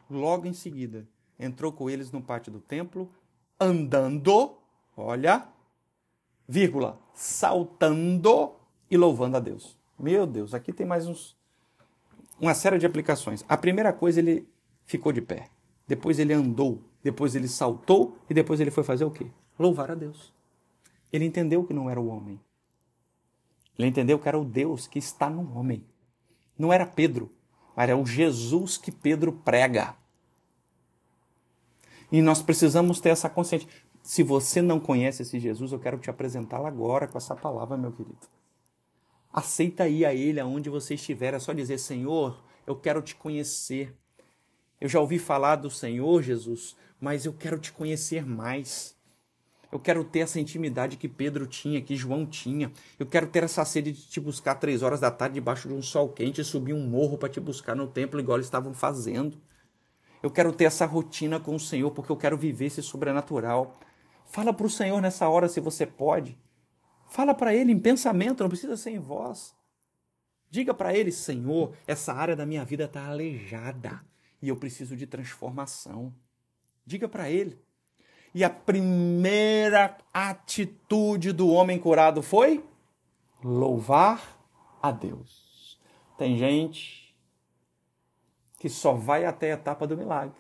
Logo 0.09 0.47
em 0.47 0.53
seguida, 0.53 1.07
entrou 1.37 1.71
com 1.71 1.89
eles 1.89 2.11
no 2.11 2.21
pátio 2.21 2.51
do 2.51 2.59
templo, 2.59 3.11
andando, 3.59 4.57
olha, 4.95 5.47
vírgula, 6.47 6.99
saltando 7.13 8.55
e 8.89 8.95
louvando 8.95 9.37
a 9.37 9.39
Deus. 9.39 9.77
Meu 9.99 10.25
Deus, 10.25 10.53
aqui 10.53 10.71
tem 10.71 10.85
mais 10.85 11.07
uns, 11.07 11.37
uma 12.39 12.53
série 12.53 12.77
de 12.77 12.85
aplicações. 12.85 13.43
A 13.47 13.57
primeira 13.57 13.91
coisa, 13.91 14.19
ele 14.19 14.47
ficou 14.85 15.11
de 15.11 15.21
pé. 15.21 15.49
Depois 15.87 16.19
ele 16.19 16.33
andou. 16.33 16.81
Depois 17.03 17.35
ele 17.35 17.47
saltou. 17.47 18.17
E 18.29 18.33
depois 18.33 18.59
ele 18.59 18.71
foi 18.71 18.83
fazer 18.83 19.05
o 19.05 19.11
quê? 19.11 19.27
Louvar 19.57 19.91
a 19.91 19.95
Deus. 19.95 20.33
Ele 21.11 21.25
entendeu 21.25 21.63
que 21.63 21.73
não 21.73 21.89
era 21.89 21.99
o 21.99 22.07
homem. 22.07 22.39
Ele 23.77 23.87
entendeu 23.87 24.19
que 24.19 24.27
era 24.27 24.39
o 24.39 24.45
Deus 24.45 24.87
que 24.87 24.99
está 24.99 25.29
no 25.29 25.57
homem. 25.57 25.85
Não 26.57 26.71
era 26.71 26.85
Pedro, 26.85 27.31
mas 27.75 27.89
era 27.89 27.97
o 27.97 28.05
Jesus 28.05 28.77
que 28.77 28.91
Pedro 28.91 29.31
prega. 29.31 29.95
E 32.11 32.21
nós 32.21 32.41
precisamos 32.41 32.99
ter 32.99 33.09
essa 33.09 33.29
consciência. 33.29 33.67
Se 34.03 34.21
você 34.21 34.61
não 34.61 34.79
conhece 34.79 35.23
esse 35.23 35.39
Jesus, 35.39 35.71
eu 35.71 35.79
quero 35.79 35.97
te 35.97 36.09
apresentá-lo 36.09 36.65
agora 36.65 37.07
com 37.07 37.17
essa 37.17 37.35
palavra, 37.35 37.77
meu 37.77 37.91
querido. 37.91 38.27
Aceita 39.31 39.87
ir 39.87 40.05
a 40.05 40.13
Ele 40.13 40.39
aonde 40.39 40.69
você 40.69 40.93
estiver. 40.93 41.33
É 41.33 41.39
só 41.39 41.53
dizer: 41.53 41.79
Senhor, 41.79 42.43
eu 42.67 42.75
quero 42.75 43.01
te 43.01 43.15
conhecer. 43.15 43.97
Eu 44.79 44.87
já 44.87 44.99
ouvi 44.99 45.17
falar 45.17 45.55
do 45.55 45.71
Senhor 45.71 46.21
Jesus, 46.21 46.75
mas 46.99 47.25
eu 47.25 47.33
quero 47.33 47.57
te 47.57 47.71
conhecer 47.71 48.25
mais. 48.25 48.95
Eu 49.73 49.79
quero 49.79 50.03
ter 50.03 50.19
essa 50.19 50.39
intimidade 50.39 50.97
que 50.97 51.09
Pedro 51.09 51.47
tinha, 51.47 51.81
que 51.81 51.95
João 51.95 52.27
tinha. 52.27 52.71
Eu 52.99 53.07
quero 53.07 53.25
ter 53.25 53.41
essa 53.43 53.65
sede 53.65 53.91
de 53.91 54.05
te 54.05 54.19
buscar 54.19 54.53
três 54.53 54.83
horas 54.83 54.99
da 54.99 55.09
tarde 55.09 55.33
debaixo 55.33 55.67
de 55.67 55.73
um 55.73 55.81
sol 55.81 56.09
quente 56.09 56.41
e 56.41 56.43
subir 56.43 56.73
um 56.73 56.87
morro 56.87 57.17
para 57.17 57.27
te 57.27 57.39
buscar 57.39 57.75
no 57.75 57.87
templo, 57.87 58.19
igual 58.19 58.37
eles 58.37 58.45
estavam 58.45 58.71
fazendo. 58.71 59.41
Eu 60.21 60.29
quero 60.29 60.53
ter 60.53 60.65
essa 60.65 60.85
rotina 60.85 61.39
com 61.39 61.55
o 61.55 61.59
Senhor, 61.59 61.89
porque 61.89 62.11
eu 62.11 62.15
quero 62.15 62.37
viver 62.37 62.67
esse 62.67 62.83
sobrenatural. 62.83 63.79
Fala 64.27 64.53
para 64.53 64.67
o 64.67 64.69
Senhor 64.69 65.01
nessa 65.01 65.27
hora 65.27 65.49
se 65.49 65.59
você 65.59 65.87
pode. 65.87 66.37
Fala 67.09 67.33
para 67.33 67.55
Ele 67.55 67.71
em 67.71 67.79
pensamento, 67.79 68.43
não 68.43 68.49
precisa 68.49 68.77
ser 68.77 68.91
em 68.91 68.99
voz. 68.99 69.55
Diga 70.51 70.75
para 70.75 70.95
Ele, 70.95 71.11
Senhor, 71.11 71.75
essa 71.87 72.13
área 72.13 72.35
da 72.35 72.45
minha 72.45 72.63
vida 72.63 72.83
está 72.83 73.07
aleijada 73.07 74.05
e 74.39 74.49
eu 74.49 74.55
preciso 74.55 74.95
de 74.95 75.07
transformação. 75.07 76.13
Diga 76.85 77.09
para 77.09 77.27
Ele. 77.27 77.59
E 78.33 78.43
a 78.43 78.49
primeira 78.49 79.97
atitude 80.13 81.31
do 81.31 81.49
homem 81.49 81.77
curado 81.77 82.21
foi 82.21 82.63
louvar 83.43 84.39
a 84.81 84.91
Deus. 84.91 85.79
Tem 86.17 86.37
gente 86.37 87.15
que 88.59 88.69
só 88.69 88.93
vai 88.93 89.25
até 89.25 89.51
a 89.51 89.55
etapa 89.55 89.85
do 89.85 89.97
milagre. 89.97 90.33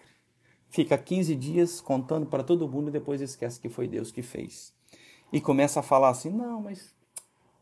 Fica 0.69 0.97
15 0.97 1.35
dias 1.35 1.81
contando 1.81 2.25
para 2.25 2.43
todo 2.43 2.67
mundo 2.67 2.87
e 2.87 2.91
depois 2.91 3.21
esquece 3.21 3.59
que 3.59 3.69
foi 3.69 3.87
Deus 3.87 4.11
que 4.11 4.23
fez. 4.23 4.73
E 5.31 5.39
começa 5.39 5.81
a 5.81 5.83
falar 5.83 6.09
assim: 6.09 6.31
não, 6.31 6.61
mas 6.61 6.95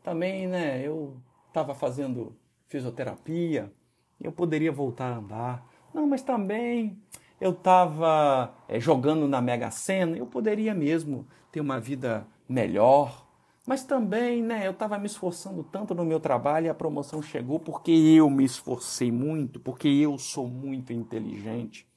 também, 0.03 0.47
né, 0.47 0.85
eu 0.85 1.17
estava 1.47 1.75
fazendo 1.75 2.35
fisioterapia, 2.67 3.71
eu 4.19 4.31
poderia 4.31 4.71
voltar 4.71 5.11
a 5.11 5.17
andar. 5.17 5.67
Não, 5.93 6.07
mas 6.07 6.21
também 6.21 6.97
eu 7.41 7.51
estava 7.51 8.53
é, 8.69 8.79
jogando 8.79 9.27
na 9.27 9.41
Mega 9.41 9.69
Sena, 9.71 10.15
eu 10.15 10.27
poderia 10.27 10.75
mesmo 10.75 11.27
ter 11.51 11.59
uma 11.59 11.79
vida 11.79 12.27
melhor. 12.47 13.25
Mas 13.65 13.83
também, 13.83 14.43
né, 14.43 14.67
eu 14.67 14.71
estava 14.71 14.99
me 14.99 15.07
esforçando 15.07 15.63
tanto 15.63 15.95
no 15.95 16.05
meu 16.05 16.19
trabalho 16.19 16.67
e 16.67 16.69
a 16.69 16.73
promoção 16.73 17.21
chegou 17.21 17.59
porque 17.59 17.91
eu 17.91 18.29
me 18.29 18.45
esforcei 18.45 19.11
muito, 19.11 19.59
porque 19.59 19.87
eu 19.87 20.17
sou 20.19 20.47
muito 20.47 20.93
inteligente. 20.93 21.87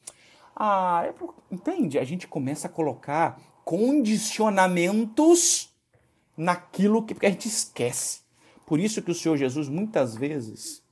Ah, 0.57 1.03
é 1.07 1.13
por... 1.13 1.35
entende? 1.51 1.99
A 1.99 2.05
gente 2.05 2.27
começa 2.27 2.67
a 2.67 2.71
colocar 2.71 3.39
condicionamentos 3.65 5.71
naquilo 6.37 7.05
que 7.05 7.13
porque 7.13 7.27
a 7.27 7.31
gente 7.31 7.49
esquece. 7.49 8.23
Por 8.65 8.81
isso 8.81 9.03
que 9.03 9.11
o 9.11 9.15
Senhor 9.15 9.37
Jesus 9.37 9.69
muitas 9.69 10.17
vezes 10.17 10.83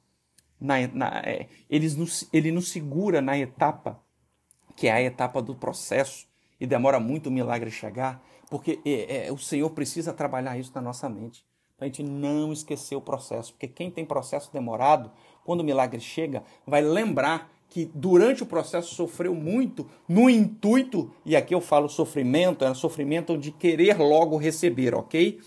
na, 0.60 0.86
na, 0.88 1.22
é, 1.24 1.48
ele, 1.70 1.88
nos, 1.94 2.28
ele 2.32 2.52
nos 2.52 2.70
segura 2.70 3.22
na 3.22 3.38
etapa 3.38 4.01
que 4.76 4.88
é 4.88 4.92
a 4.92 5.02
etapa 5.02 5.40
do 5.42 5.54
processo, 5.54 6.26
e 6.60 6.66
demora 6.66 7.00
muito 7.00 7.28
o 7.28 7.32
milagre 7.32 7.70
chegar, 7.70 8.22
porque 8.48 8.78
é, 8.84 9.26
é, 9.26 9.32
o 9.32 9.38
Senhor 9.38 9.70
precisa 9.70 10.12
trabalhar 10.12 10.56
isso 10.56 10.70
na 10.74 10.80
nossa 10.80 11.08
mente, 11.08 11.44
para 11.76 11.86
a 11.86 11.88
gente 11.88 12.04
não 12.04 12.52
esquecer 12.52 12.94
o 12.94 13.00
processo, 13.00 13.52
porque 13.52 13.66
quem 13.66 13.90
tem 13.90 14.04
processo 14.04 14.52
demorado, 14.52 15.10
quando 15.44 15.60
o 15.60 15.64
milagre 15.64 16.00
chega, 16.00 16.44
vai 16.64 16.80
lembrar 16.80 17.50
que 17.68 17.90
durante 17.94 18.42
o 18.42 18.46
processo 18.46 18.94
sofreu 18.94 19.34
muito 19.34 19.88
no 20.06 20.28
intuito, 20.28 21.10
e 21.24 21.34
aqui 21.34 21.54
eu 21.54 21.60
falo 21.60 21.88
sofrimento, 21.88 22.64
é 22.64 22.72
sofrimento 22.74 23.36
de 23.36 23.50
querer 23.50 23.98
logo 23.98 24.36
receber, 24.36 24.94
ok? 24.94 25.40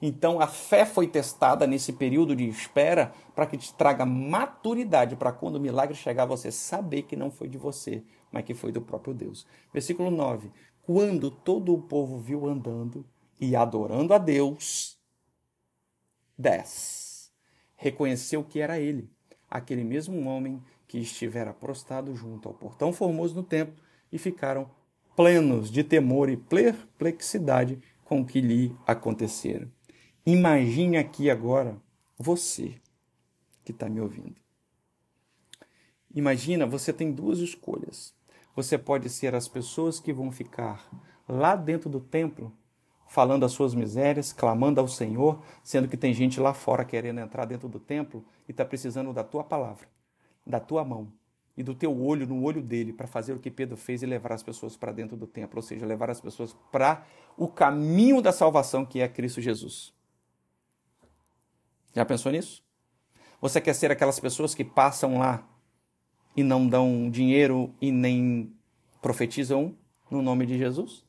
Então 0.00 0.40
a 0.40 0.46
fé 0.46 0.84
foi 0.84 1.06
testada 1.06 1.66
nesse 1.66 1.92
período 1.92 2.34
de 2.34 2.48
espera 2.48 3.12
para 3.34 3.46
que 3.46 3.56
te 3.56 3.72
traga 3.74 4.04
maturidade 4.04 5.16
para 5.16 5.32
quando 5.32 5.56
o 5.56 5.60
milagre 5.60 5.94
chegar 5.94 6.24
você 6.24 6.50
saber 6.50 7.02
que 7.02 7.14
não 7.14 7.30
foi 7.30 7.48
de 7.48 7.58
você, 7.58 8.02
mas 8.30 8.44
que 8.44 8.54
foi 8.54 8.72
do 8.72 8.80
próprio 8.80 9.14
Deus. 9.14 9.46
Versículo 9.72 10.10
9: 10.10 10.50
Quando 10.82 11.30
todo 11.30 11.74
o 11.74 11.82
povo 11.82 12.18
viu 12.18 12.46
andando 12.46 13.04
e 13.40 13.54
adorando 13.54 14.14
a 14.14 14.18
Deus, 14.18 14.98
10. 16.38 17.32
Reconheceu 17.76 18.42
que 18.44 18.60
era 18.60 18.78
ele, 18.78 19.10
aquele 19.50 19.84
mesmo 19.84 20.26
homem 20.26 20.62
que 20.88 20.98
estivera 20.98 21.52
prostrado 21.52 22.14
junto 22.14 22.48
ao 22.48 22.54
portão 22.54 22.92
formoso 22.92 23.34
no 23.34 23.42
templo, 23.42 23.82
e 24.10 24.18
ficaram 24.18 24.70
plenos 25.16 25.70
de 25.70 25.82
temor 25.82 26.28
e 26.28 26.36
perplexidade 26.36 27.80
com 28.04 28.20
o 28.20 28.26
que 28.26 28.40
lhe 28.40 28.74
acontecera. 28.86 29.68
Imagine 30.24 30.96
aqui 30.96 31.28
agora 31.30 31.76
você 32.18 32.74
que 33.64 33.72
está 33.72 33.88
me 33.88 34.00
ouvindo. 34.00 34.36
Imagina, 36.14 36.66
você 36.66 36.92
tem 36.92 37.12
duas 37.12 37.40
escolhas. 37.40 38.14
Você 38.56 38.78
pode 38.78 39.10
ser 39.10 39.34
as 39.34 39.46
pessoas 39.46 40.00
que 40.00 40.14
vão 40.14 40.32
ficar 40.32 40.88
lá 41.28 41.54
dentro 41.54 41.90
do 41.90 42.00
templo 42.00 42.50
falando 43.06 43.44
as 43.44 43.52
suas 43.52 43.74
misérias, 43.74 44.32
clamando 44.32 44.80
ao 44.80 44.88
Senhor, 44.88 45.40
sendo 45.62 45.86
que 45.86 45.96
tem 45.96 46.12
gente 46.12 46.40
lá 46.40 46.54
fora 46.54 46.84
querendo 46.84 47.20
entrar 47.20 47.44
dentro 47.44 47.68
do 47.68 47.78
templo 47.78 48.24
e 48.48 48.50
está 48.50 48.64
precisando 48.64 49.12
da 49.12 49.22
tua 49.22 49.44
palavra, 49.44 49.86
da 50.44 50.58
tua 50.58 50.84
mão 50.84 51.12
e 51.54 51.62
do 51.62 51.74
teu 51.74 52.02
olho 52.02 52.26
no 52.26 52.42
olho 52.42 52.62
dele 52.62 52.92
para 52.94 53.06
fazer 53.06 53.34
o 53.34 53.38
que 53.38 53.50
Pedro 53.50 53.76
fez 53.76 54.02
e 54.02 54.06
levar 54.06 54.32
as 54.32 54.42
pessoas 54.42 54.74
para 54.74 54.90
dentro 54.90 55.16
do 55.16 55.26
templo, 55.26 55.58
ou 55.58 55.62
seja, 55.62 55.86
levar 55.86 56.10
as 56.10 56.20
pessoas 56.20 56.56
para 56.72 57.06
o 57.36 57.46
caminho 57.46 58.22
da 58.22 58.32
salvação 58.32 58.86
que 58.86 59.00
é 59.00 59.08
Cristo 59.08 59.40
Jesus. 59.40 59.92
Já 61.94 62.04
pensou 62.04 62.32
nisso? 62.32 62.64
Você 63.40 63.60
quer 63.60 63.74
ser 63.74 63.90
aquelas 63.90 64.18
pessoas 64.18 64.54
que 64.54 64.64
passam 64.64 65.18
lá 65.18 65.46
e 66.36 66.42
não 66.42 66.68
dão 66.68 67.10
dinheiro 67.10 67.74
e 67.80 67.90
nem 67.90 68.52
profetizam 69.00 69.74
no 70.10 70.20
nome 70.20 70.44
de 70.44 70.58
Jesus 70.58 71.04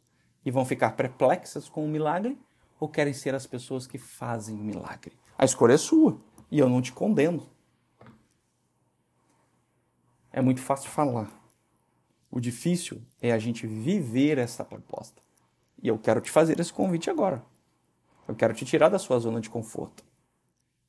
e 0.45 0.49
vão 0.49 0.63
ficar 0.63 0.91
perplexas 0.91 1.67
com 1.67 1.85
o 1.85 1.87
milagre 1.87 2.37
ou 2.79 2.87
querem 2.87 3.13
ser 3.13 3.35
as 3.35 3.45
pessoas 3.45 3.85
que 3.85 3.97
fazem 3.97 4.55
o 4.55 4.63
milagre? 4.63 5.13
A 5.37 5.43
escolha 5.43 5.73
é 5.73 5.77
sua 5.77 6.17
e 6.49 6.57
eu 6.57 6.69
não 6.69 6.81
te 6.81 6.93
condeno. 6.93 7.45
É 10.31 10.41
muito 10.41 10.61
fácil 10.61 10.89
falar. 10.89 11.29
O 12.31 12.39
difícil 12.39 13.01
é 13.21 13.31
a 13.31 13.39
gente 13.39 13.67
viver 13.67 14.37
essa 14.37 14.63
proposta. 14.63 15.21
E 15.81 15.87
eu 15.87 15.97
quero 15.97 16.21
te 16.21 16.31
fazer 16.31 16.59
esse 16.59 16.71
convite 16.71 17.09
agora. 17.09 17.43
Eu 18.27 18.35
quero 18.35 18.53
te 18.53 18.65
tirar 18.65 18.89
da 18.89 18.99
sua 18.99 19.19
zona 19.19 19.41
de 19.41 19.49
conforto. 19.49 20.03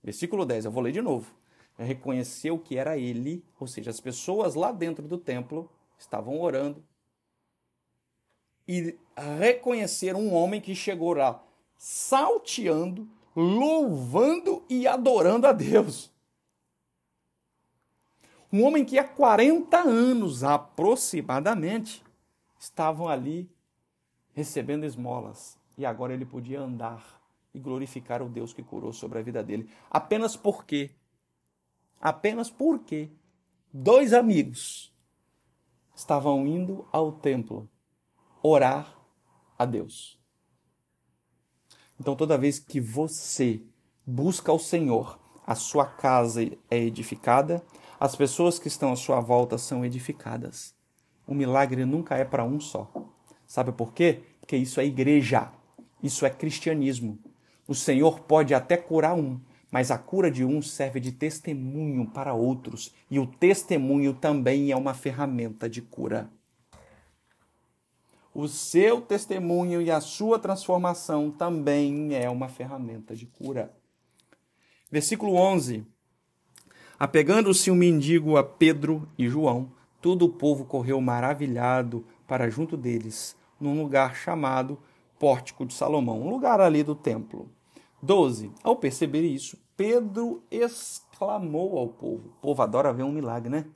Versículo 0.03 0.45
10, 0.45 0.67
eu 0.67 0.71
vou 0.71 0.83
ler 0.83 0.93
de 0.93 1.01
novo 1.01 1.33
reconheceu 1.79 2.59
que 2.59 2.77
era 2.77 2.99
ele, 2.99 3.45
ou 3.59 3.67
seja, 3.67 3.91
as 3.91 4.01
pessoas 4.01 4.55
lá 4.55 4.73
dentro 4.73 5.07
do 5.07 5.19
templo 5.19 5.71
estavam 5.99 6.41
orando 6.41 6.85
e 8.67 8.99
reconheceram 9.41 10.21
um 10.21 10.35
homem 10.35 10.61
que 10.61 10.75
chegou 10.75 11.15
lá 11.15 11.43
salteando, 11.77 13.09
louvando 13.35 14.65
e 14.69 14.87
adorando 14.87 15.47
a 15.47 15.53
Deus. 15.53 16.13
Um 18.53 18.65
homem 18.65 18.85
que 18.85 18.99
há 18.99 19.05
40 19.05 19.79
anos 19.79 20.43
aproximadamente 20.43 22.03
estavam 22.59 23.09
ali 23.09 23.49
recebendo 24.33 24.85
esmolas 24.85 25.57
e 25.77 25.87
agora 25.87 26.13
ele 26.13 26.25
podia 26.25 26.61
andar 26.61 27.21
e 27.55 27.59
glorificar 27.59 28.23
o 28.23 28.29
Deus 28.29 28.53
que 28.53 28.63
curou 28.63 28.93
sobre 28.93 29.19
a 29.19 29.23
vida 29.23 29.43
dele, 29.43 29.71
apenas 29.91 30.37
porque 30.37 30.91
apenas 32.01 32.51
porque 32.51 33.11
dois 33.73 34.13
amigos 34.13 34.95
estavam 35.95 36.47
indo 36.47 36.87
ao 36.93 37.13
templo 37.13 37.69
orar 38.43 38.97
a 39.59 39.65
Deus. 39.65 40.19
Então, 42.01 42.15
toda 42.15 42.39
vez 42.39 42.59
que 42.59 42.81
você 42.81 43.61
busca 44.07 44.53
o 44.53 44.59
Senhor, 44.59 45.19
a 45.45 45.55
sua 45.55 45.85
casa 45.85 46.43
é 46.71 46.79
edificada, 46.79 47.65
as 47.99 48.15
pessoas 48.15 48.59
que 48.59 48.69
estão 48.69 48.93
à 48.93 48.97
sua 48.97 49.19
volta 49.21 49.59
são 49.59 49.85
edificadas. 49.85 50.75
O 51.27 51.35
milagre 51.35 51.85
nunca 51.85 52.17
é 52.17 52.25
para 52.25 52.45
um 52.45 52.61
só. 52.61 52.91
Sabe 53.47 53.73
por 53.73 53.93
quê? 53.93 54.23
Porque 54.41 54.57
isso 54.57 54.81
é 54.81 54.85
igreja, 54.85 55.51
isso 56.03 56.25
é 56.25 56.31
cristianismo. 56.31 57.19
O 57.67 57.75
Senhor 57.75 58.21
pode 58.21 58.55
até 58.55 58.77
curar 58.77 59.15
um, 59.15 59.41
mas 59.71 59.91
a 59.91 59.99
cura 59.99 60.31
de 60.31 60.45
um 60.45 60.63
serve 60.63 61.01
de 61.01 61.13
testemunho 61.13 62.07
para 62.07 62.35
outros, 62.35 62.95
e 63.11 63.19
o 63.19 63.27
testemunho 63.27 64.15
também 64.15 64.71
é 64.71 64.77
uma 64.77 64.95
ferramenta 64.95 65.69
de 65.69 65.83
cura. 65.83 66.31
O 68.35 68.47
seu 68.47 69.01
testemunho 69.01 69.83
e 69.83 69.91
a 69.91 70.01
sua 70.01 70.39
transformação 70.39 71.31
também 71.31 72.15
é 72.15 72.31
uma 72.31 72.49
ferramenta 72.49 73.17
de 73.17 73.27
cura. 73.27 73.75
Versículo 74.91 75.35
11. 75.35 75.85
Apegando-se 76.99 77.71
um 77.71 77.75
mendigo 77.75 78.37
a 78.37 78.45
Pedro 78.45 79.09
e 79.19 79.29
João, 79.29 79.73
todo 80.01 80.25
o 80.25 80.29
povo 80.29 80.65
correu 80.65 81.01
maravilhado 81.01 82.05
para 82.27 82.49
junto 82.49 82.77
deles, 82.77 83.37
num 83.61 83.83
lugar 83.83 84.15
chamado 84.15 84.79
Pórtico 85.19 85.67
de 85.67 85.75
Salomão, 85.75 86.23
um 86.23 86.31
lugar 86.31 86.61
ali 86.61 86.83
do 86.83 86.95
templo. 86.95 87.51
12. 88.03 88.53
Ao 88.63 88.77
perceber 88.77 89.23
isso, 89.23 89.59
Pedro 89.77 90.43
exclamou 90.51 91.79
ao 91.79 91.89
povo. 91.89 92.29
O 92.29 92.41
povo 92.41 92.63
adora 92.63 92.93
ver 92.93 93.03
um 93.03 93.13
milagre, 93.13 93.49
né? 93.49 93.67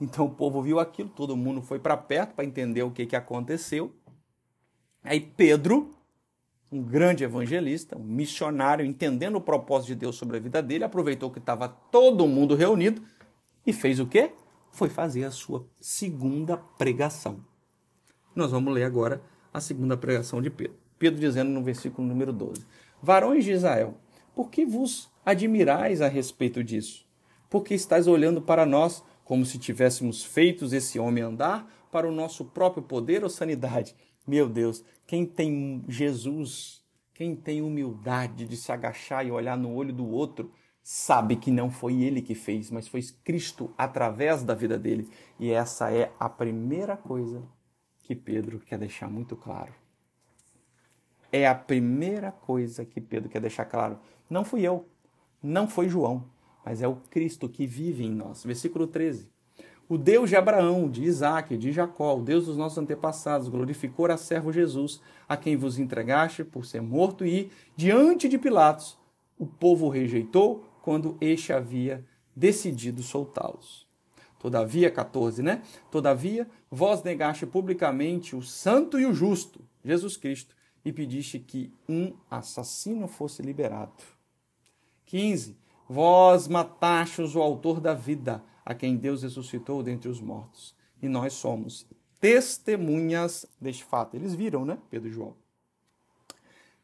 Então 0.00 0.26
o 0.26 0.30
povo 0.30 0.60
viu 0.60 0.80
aquilo, 0.80 1.08
todo 1.08 1.36
mundo 1.36 1.62
foi 1.62 1.78
para 1.78 1.96
perto 1.96 2.34
para 2.34 2.44
entender 2.44 2.82
o 2.82 2.90
que, 2.90 3.06
que 3.06 3.16
aconteceu. 3.16 3.94
Aí 5.02 5.20
Pedro, 5.20 5.90
um 6.70 6.82
grande 6.82 7.24
evangelista, 7.24 7.96
um 7.96 8.02
missionário, 8.02 8.84
entendendo 8.84 9.36
o 9.36 9.40
propósito 9.40 9.88
de 9.88 9.94
Deus 9.96 10.16
sobre 10.16 10.36
a 10.36 10.40
vida 10.40 10.62
dele, 10.62 10.84
aproveitou 10.84 11.30
que 11.30 11.38
estava 11.38 11.68
todo 11.68 12.26
mundo 12.26 12.54
reunido 12.54 13.02
e 13.66 13.72
fez 13.72 14.00
o 14.00 14.06
quê? 14.06 14.32
Foi 14.70 14.88
fazer 14.88 15.24
a 15.24 15.30
sua 15.30 15.66
segunda 15.80 16.56
pregação. 16.56 17.44
Nós 18.34 18.50
vamos 18.50 18.74
ler 18.74 18.84
agora 18.84 19.22
a 19.52 19.60
segunda 19.60 19.96
pregação 19.96 20.42
de 20.42 20.50
Pedro. 20.50 20.76
Pedro 20.98 21.20
dizendo 21.20 21.50
no 21.50 21.62
versículo 21.62 22.06
número 22.06 22.32
12: 22.32 22.66
Varões 23.04 23.44
de 23.44 23.52
Israel, 23.52 23.98
por 24.34 24.48
que 24.48 24.64
vos 24.64 25.10
admirais 25.26 26.00
a 26.00 26.08
respeito 26.08 26.64
disso? 26.64 27.06
Porque 27.50 27.74
estáis 27.74 28.06
olhando 28.06 28.40
para 28.40 28.64
nós 28.64 29.04
como 29.26 29.44
se 29.44 29.58
tivéssemos 29.58 30.24
feitos 30.24 30.72
esse 30.72 30.98
homem 30.98 31.22
andar 31.22 31.70
para 31.92 32.08
o 32.08 32.10
nosso 32.10 32.46
próprio 32.46 32.82
poder 32.82 33.22
ou 33.22 33.28
sanidade. 33.28 33.94
Meu 34.26 34.48
Deus, 34.48 34.82
quem 35.06 35.26
tem 35.26 35.84
Jesus, 35.86 36.82
quem 37.12 37.36
tem 37.36 37.60
humildade 37.60 38.46
de 38.46 38.56
se 38.56 38.72
agachar 38.72 39.26
e 39.26 39.30
olhar 39.30 39.58
no 39.58 39.74
olho 39.74 39.92
do 39.92 40.08
outro, 40.08 40.50
sabe 40.82 41.36
que 41.36 41.50
não 41.50 41.70
foi 41.70 42.00
ele 42.00 42.22
que 42.22 42.34
fez, 42.34 42.70
mas 42.70 42.88
foi 42.88 43.02
Cristo 43.22 43.70
através 43.76 44.42
da 44.42 44.54
vida 44.54 44.78
dele. 44.78 45.10
E 45.38 45.50
essa 45.50 45.92
é 45.92 46.10
a 46.18 46.30
primeira 46.30 46.96
coisa 46.96 47.42
que 47.98 48.14
Pedro 48.14 48.60
quer 48.60 48.78
deixar 48.78 49.10
muito 49.10 49.36
claro. 49.36 49.83
É 51.36 51.48
a 51.48 51.54
primeira 51.56 52.30
coisa 52.30 52.84
que 52.84 53.00
Pedro 53.00 53.28
quer 53.28 53.40
deixar 53.40 53.64
claro. 53.64 53.98
Não 54.30 54.44
fui 54.44 54.62
eu, 54.62 54.86
não 55.42 55.66
foi 55.66 55.88
João, 55.88 56.30
mas 56.64 56.80
é 56.80 56.86
o 56.86 56.94
Cristo 57.10 57.48
que 57.48 57.66
vive 57.66 58.04
em 58.04 58.14
nós. 58.14 58.44
Versículo 58.44 58.86
13. 58.86 59.28
O 59.88 59.98
Deus 59.98 60.30
de 60.30 60.36
Abraão, 60.36 60.88
de 60.88 61.02
Isaac, 61.02 61.56
de 61.56 61.72
Jacó, 61.72 62.16
o 62.16 62.22
Deus 62.22 62.46
dos 62.46 62.56
nossos 62.56 62.78
antepassados, 62.78 63.48
glorificou 63.48 64.06
a 64.06 64.16
servo 64.16 64.52
Jesus, 64.52 65.00
a 65.28 65.36
quem 65.36 65.56
vos 65.56 65.76
entregaste 65.76 66.44
por 66.44 66.64
ser 66.64 66.80
morto, 66.80 67.26
e, 67.26 67.50
diante 67.74 68.28
de 68.28 68.38
Pilatos, 68.38 68.96
o 69.36 69.44
povo 69.44 69.88
rejeitou 69.88 70.64
quando 70.82 71.18
este 71.20 71.52
havia 71.52 72.06
decidido 72.36 73.02
soltá-los. 73.02 73.88
Todavia, 74.38 74.88
14, 74.88 75.42
né? 75.42 75.62
Todavia, 75.90 76.48
vós 76.70 77.02
negaste 77.02 77.44
publicamente 77.44 78.36
o 78.36 78.42
santo 78.42 79.00
e 79.00 79.04
o 79.04 79.12
justo, 79.12 79.64
Jesus 79.84 80.16
Cristo, 80.16 80.54
e 80.84 80.92
pediste 80.92 81.38
que 81.38 81.72
um 81.88 82.14
assassino 82.30 83.08
fosse 83.08 83.42
liberado. 83.42 84.02
15. 85.06 85.56
Vós 85.88 86.48
matastes 86.48 87.34
o 87.34 87.40
autor 87.40 87.80
da 87.80 87.94
vida, 87.94 88.42
a 88.64 88.74
quem 88.74 88.96
Deus 88.96 89.22
ressuscitou 89.22 89.82
dentre 89.82 90.08
os 90.08 90.20
mortos. 90.20 90.74
E 91.00 91.08
nós 91.08 91.32
somos 91.34 91.86
testemunhas 92.20 93.46
deste 93.60 93.84
fato. 93.84 94.14
Eles 94.16 94.34
viram, 94.34 94.64
né? 94.64 94.78
Pedro 94.90 95.08
e 95.08 95.12
João. 95.12 95.34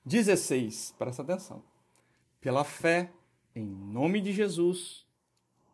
16. 0.04 0.94
Presta 0.98 1.22
atenção. 1.22 1.62
Pela 2.40 2.64
fé, 2.64 3.10
em 3.54 3.64
nome 3.64 4.20
de 4.20 4.32
Jesus, 4.32 5.06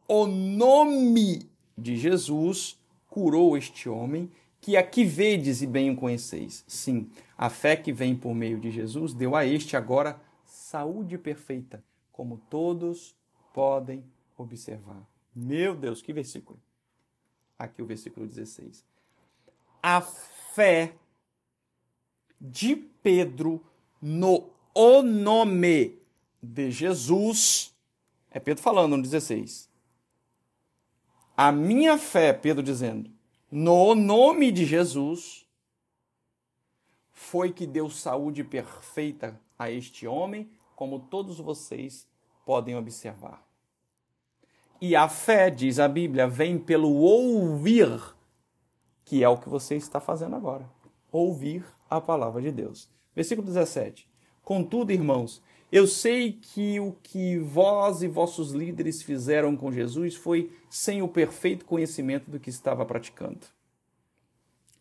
o 0.08 0.26
nome 0.26 1.48
de 1.76 1.96
Jesus 1.96 2.78
curou 3.08 3.56
este 3.56 3.88
homem 3.88 4.30
que 4.66 4.76
aqui 4.76 5.04
vedes 5.04 5.62
e 5.62 5.66
bem 5.66 5.92
o 5.92 5.96
conheceis. 5.96 6.64
Sim, 6.66 7.08
a 7.38 7.48
fé 7.48 7.76
que 7.76 7.92
vem 7.92 8.16
por 8.16 8.34
meio 8.34 8.58
de 8.58 8.68
Jesus 8.68 9.14
deu 9.14 9.36
a 9.36 9.46
este 9.46 9.76
agora 9.76 10.20
saúde 10.44 11.16
perfeita 11.16 11.84
como 12.10 12.38
todos 12.50 13.14
podem 13.54 14.02
observar. 14.36 15.08
Meu 15.32 15.76
Deus, 15.76 16.02
que 16.02 16.12
versículo! 16.12 16.58
Aqui 17.56 17.80
o 17.80 17.86
versículo 17.86 18.26
16. 18.26 18.84
A 19.80 20.00
fé 20.00 20.94
de 22.40 22.74
Pedro 22.74 23.64
no 24.02 24.50
o 24.74 25.00
nome 25.00 25.96
de 26.42 26.72
Jesus. 26.72 27.72
É 28.32 28.40
Pedro 28.40 28.64
falando 28.64 28.96
no 28.96 29.02
16. 29.04 29.70
A 31.36 31.52
minha 31.52 31.96
fé, 31.96 32.32
Pedro 32.32 32.64
dizendo, 32.64 33.15
no 33.50 33.94
nome 33.94 34.50
de 34.50 34.64
Jesus, 34.64 35.46
foi 37.12 37.52
que 37.52 37.66
deu 37.66 37.88
saúde 37.88 38.44
perfeita 38.44 39.40
a 39.58 39.70
este 39.70 40.06
homem 40.06 40.50
como 40.74 41.00
todos 41.00 41.38
vocês 41.38 42.06
podem 42.44 42.76
observar. 42.76 43.44
E 44.80 44.94
a 44.94 45.08
fé, 45.08 45.48
diz 45.48 45.78
a 45.78 45.88
Bíblia, 45.88 46.28
vem 46.28 46.58
pelo 46.58 46.92
ouvir, 46.92 47.88
que 49.04 49.24
é 49.24 49.28
o 49.28 49.38
que 49.38 49.48
você 49.48 49.74
está 49.74 49.98
fazendo 49.98 50.36
agora. 50.36 50.68
Ouvir 51.10 51.64
a 51.88 52.00
palavra 52.00 52.42
de 52.42 52.52
Deus. 52.52 52.88
Versículo 53.14 53.46
17. 53.46 54.06
Contudo, 54.42 54.92
irmãos, 54.92 55.42
eu 55.70 55.86
sei 55.86 56.32
que 56.32 56.78
o 56.78 56.92
que 57.02 57.38
vós 57.38 58.02
e 58.02 58.08
vossos 58.08 58.52
líderes 58.52 59.02
fizeram 59.02 59.56
com 59.56 59.72
Jesus 59.72 60.14
foi 60.14 60.52
sem 60.70 61.02
o 61.02 61.08
perfeito 61.08 61.64
conhecimento 61.64 62.30
do 62.30 62.38
que 62.38 62.50
estava 62.50 62.84
praticando. 62.86 63.40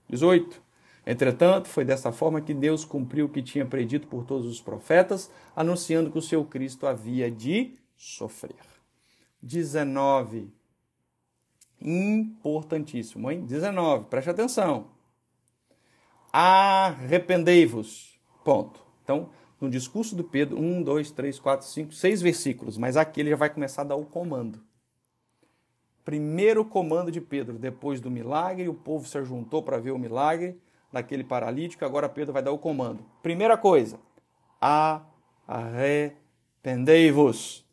18. 0.10 0.62
Entretanto, 1.06 1.68
foi 1.68 1.86
dessa 1.86 2.12
forma 2.12 2.42
que 2.42 2.54
Deus 2.54 2.84
cumpriu 2.84 3.26
o 3.26 3.30
que 3.30 3.42
tinha 3.42 3.66
predito 3.66 4.08
por 4.08 4.26
todos 4.26 4.48
os 4.48 4.60
profetas, 4.60 5.32
anunciando 5.56 6.12
que 6.12 6.18
o 6.18 6.22
seu 6.22 6.44
Cristo 6.46 6.88
havia 6.88 7.30
de 7.30 7.78
sofrer. 7.96 8.56
19. 9.42 10.52
Importantíssimo, 11.80 13.30
hein? 13.30 13.46
19, 13.46 14.06
preste 14.06 14.30
atenção. 14.30 14.88
Arrependei-vos. 16.32 18.20
Ponto. 18.44 18.84
Então, 19.04 19.30
no 19.66 19.72
discurso 19.72 20.16
do 20.16 20.24
Pedro, 20.24 20.60
1, 20.60 20.84
2, 20.84 21.12
3, 21.12 21.40
4, 21.40 21.68
5, 21.68 21.94
6 21.94 22.22
versículos, 22.22 22.78
mas 22.78 22.96
aqui 22.96 23.20
ele 23.20 23.32
já 23.32 23.36
vai 23.36 23.50
começar 23.50 23.82
a 23.82 23.86
dar 23.86 23.96
o 23.96 24.06
comando. 24.06 24.62
Primeiro 26.04 26.64
comando 26.64 27.12
de 27.12 27.20
Pedro, 27.20 27.58
depois 27.58 28.00
do 28.00 28.12
milagre, 28.12 28.70
o 28.70 28.76
povo 28.76 29.08
se 29.08 29.26
juntou 29.26 29.64
para 29.64 29.80
ver 29.80 29.90
o 29.90 29.98
milagre 29.98 30.56
daquele 30.94 31.24
paralítico, 31.24 31.84
agora 31.84 32.08
Pedro 32.08 32.32
vai 32.32 32.44
dar 32.44 32.52
o 32.52 32.60
comando. 32.60 33.04
Primeira 33.24 33.58
coisa, 33.58 34.00
arrependei-vos. 35.48 37.66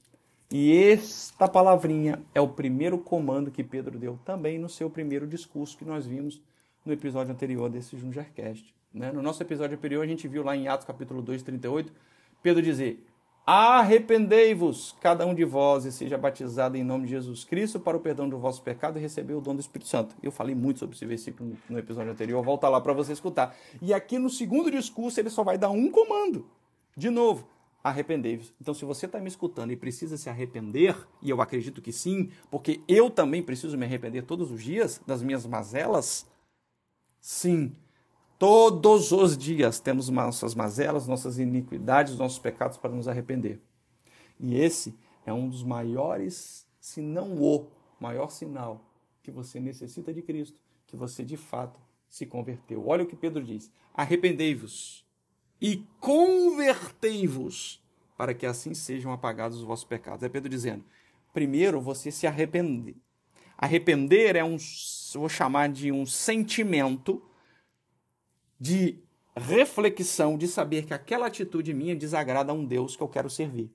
E 0.50 0.74
esta 0.74 1.46
palavrinha 1.46 2.22
é 2.34 2.40
o 2.40 2.48
primeiro 2.48 2.98
comando 2.98 3.50
que 3.50 3.62
Pedro 3.62 3.98
deu 3.98 4.18
também 4.24 4.58
no 4.58 4.68
seu 4.68 4.88
primeiro 4.88 5.26
discurso 5.26 5.76
que 5.76 5.84
nós 5.84 6.06
vimos 6.06 6.40
no 6.86 6.92
episódio 6.92 7.32
anterior 7.32 7.68
desse 7.68 7.98
Jungercast. 7.98 8.74
Né? 8.94 9.10
No 9.12 9.22
nosso 9.22 9.42
episódio 9.42 9.76
anterior, 9.76 10.02
a 10.02 10.06
gente 10.06 10.28
viu 10.28 10.42
lá 10.42 10.56
em 10.56 10.68
Atos 10.68 10.86
capítulo 10.86 11.22
2, 11.22 11.42
38, 11.42 11.92
Pedro 12.42 12.62
dizer: 12.62 13.04
Arrependei-vos, 13.44 14.94
cada 15.00 15.26
um 15.26 15.34
de 15.34 15.44
vós, 15.44 15.84
e 15.84 15.90
seja 15.90 16.16
batizado 16.16 16.76
em 16.76 16.84
nome 16.84 17.06
de 17.06 17.10
Jesus 17.10 17.42
Cristo 17.42 17.80
para 17.80 17.96
o 17.96 18.00
perdão 18.00 18.28
do 18.28 18.38
vosso 18.38 18.62
pecado 18.62 18.98
e 18.98 19.02
receber 19.02 19.34
o 19.34 19.40
dom 19.40 19.54
do 19.54 19.60
Espírito 19.60 19.88
Santo. 19.88 20.14
Eu 20.22 20.30
falei 20.30 20.54
muito 20.54 20.78
sobre 20.78 20.94
esse 20.94 21.04
versículo 21.04 21.56
no 21.68 21.78
episódio 21.78 22.12
anterior, 22.12 22.42
volta 22.44 22.68
lá 22.68 22.80
para 22.80 22.92
você 22.92 23.12
escutar. 23.12 23.56
E 23.80 23.92
aqui 23.92 24.18
no 24.18 24.30
segundo 24.30 24.70
discurso 24.70 25.18
ele 25.18 25.28
só 25.28 25.42
vai 25.42 25.58
dar 25.58 25.70
um 25.70 25.90
comando. 25.90 26.46
De 26.96 27.10
novo, 27.10 27.48
arrependei-vos. 27.82 28.52
Então, 28.60 28.72
se 28.72 28.84
você 28.84 29.06
está 29.06 29.18
me 29.18 29.26
escutando 29.26 29.72
e 29.72 29.76
precisa 29.76 30.16
se 30.16 30.30
arrepender, 30.30 30.96
e 31.20 31.28
eu 31.28 31.40
acredito 31.40 31.82
que 31.82 31.92
sim, 31.92 32.30
porque 32.48 32.80
eu 32.86 33.10
também 33.10 33.42
preciso 33.42 33.76
me 33.76 33.84
arrepender 33.84 34.22
todos 34.22 34.52
os 34.52 34.62
dias 34.62 35.00
das 35.04 35.20
minhas 35.20 35.44
mazelas, 35.46 36.26
sim, 37.20 37.72
Todos 38.42 39.12
os 39.12 39.38
dias 39.38 39.78
temos 39.78 40.08
nossas 40.08 40.52
mazelas, 40.52 41.06
nossas 41.06 41.38
iniquidades, 41.38 42.18
nossos 42.18 42.40
pecados 42.40 42.76
para 42.76 42.90
nos 42.90 43.06
arrepender. 43.06 43.60
E 44.36 44.58
esse 44.58 44.98
é 45.24 45.32
um 45.32 45.48
dos 45.48 45.62
maiores, 45.62 46.66
se 46.80 47.00
não 47.00 47.40
o 47.40 47.68
maior 48.00 48.32
sinal 48.32 48.84
que 49.22 49.30
você 49.30 49.60
necessita 49.60 50.12
de 50.12 50.22
Cristo, 50.22 50.58
que 50.88 50.96
você 50.96 51.24
de 51.24 51.36
fato 51.36 51.78
se 52.08 52.26
converteu. 52.26 52.84
Olha 52.84 53.04
o 53.04 53.06
que 53.06 53.14
Pedro 53.14 53.44
diz: 53.44 53.70
arrependei-vos 53.94 55.06
e 55.60 55.86
convertei-vos 56.00 57.80
para 58.18 58.34
que 58.34 58.44
assim 58.44 58.74
sejam 58.74 59.12
apagados 59.12 59.58
os 59.58 59.64
vossos 59.64 59.84
pecados. 59.84 60.24
É 60.24 60.28
Pedro 60.28 60.48
dizendo: 60.48 60.84
primeiro 61.32 61.80
você 61.80 62.10
se 62.10 62.26
arrepender. 62.26 62.96
Arrepender 63.56 64.34
é 64.34 64.42
um, 64.42 64.56
vou 65.14 65.28
chamar 65.28 65.68
de 65.68 65.92
um 65.92 66.04
sentimento 66.04 67.22
de 68.62 68.96
reflexão, 69.36 70.38
de 70.38 70.46
saber 70.46 70.86
que 70.86 70.94
aquela 70.94 71.26
atitude 71.26 71.74
minha 71.74 71.96
desagrada 71.96 72.52
a 72.52 72.54
um 72.54 72.64
Deus 72.64 72.94
que 72.94 73.02
eu 73.02 73.08
quero 73.08 73.28
servir. 73.28 73.68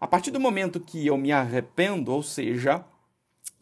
A 0.00 0.06
partir 0.06 0.30
do 0.30 0.40
momento 0.40 0.80
que 0.80 1.06
eu 1.06 1.18
me 1.18 1.30
arrependo, 1.30 2.12
ou 2.12 2.22
seja, 2.22 2.82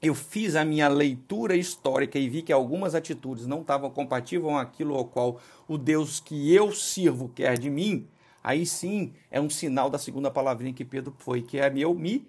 eu 0.01 0.15
fiz 0.15 0.55
a 0.55 0.65
minha 0.65 0.87
leitura 0.87 1.57
histórica 1.57 2.21
e 2.21 2.29
vi 2.29 2.41
que 2.41 2.53
algumas 2.53 2.95
atitudes 2.95 3.49
não 3.49 3.63
estavam 3.63 3.91
compatíveis 3.91 4.49
com 4.49 4.57
aquilo 4.57 4.95
ao 4.95 5.07
qual 5.07 5.41
o 5.67 5.77
Deus 5.77 6.21
que 6.21 6.55
eu 6.55 6.71
sirvo 6.71 7.29
quer 7.29 7.59
de 7.59 7.69
mim, 7.69 8.07
aí 8.45 8.65
sim 8.65 9.13
é 9.29 9.41
um 9.41 9.51
sinal 9.51 9.91
da 9.91 9.99
segunda 9.99 10.31
palavrinha 10.31 10.73
que 10.73 10.85
Pedro 10.85 11.13
foi, 11.19 11.43
que 11.43 11.59
é 11.59 11.73
eu 11.77 11.93
me 11.97 12.29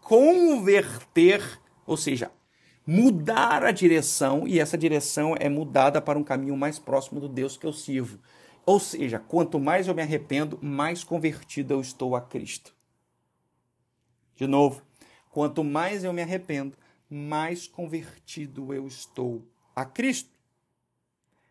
converter, 0.00 1.60
ou 1.86 1.98
seja, 1.98 2.30
mudar 2.86 3.64
a 3.64 3.70
direção, 3.70 4.46
e 4.46 4.58
essa 4.58 4.76
direção 4.76 5.34
é 5.38 5.48
mudada 5.48 6.00
para 6.00 6.18
um 6.18 6.24
caminho 6.24 6.56
mais 6.56 6.78
próximo 6.78 7.20
do 7.20 7.28
Deus 7.28 7.56
que 7.56 7.66
eu 7.66 7.72
sirvo. 7.72 8.18
Ou 8.64 8.78
seja, 8.78 9.18
quanto 9.18 9.58
mais 9.58 9.88
eu 9.88 9.94
me 9.94 10.02
arrependo, 10.02 10.58
mais 10.62 11.02
convertido 11.02 11.74
eu 11.74 11.80
estou 11.80 12.14
a 12.14 12.20
Cristo. 12.20 12.74
De 14.36 14.46
novo, 14.46 14.82
quanto 15.30 15.64
mais 15.64 16.04
eu 16.04 16.12
me 16.12 16.22
arrependo, 16.22 16.76
mais 17.08 17.66
convertido 17.66 18.72
eu 18.72 18.86
estou 18.86 19.42
a 19.74 19.84
Cristo. 19.84 20.30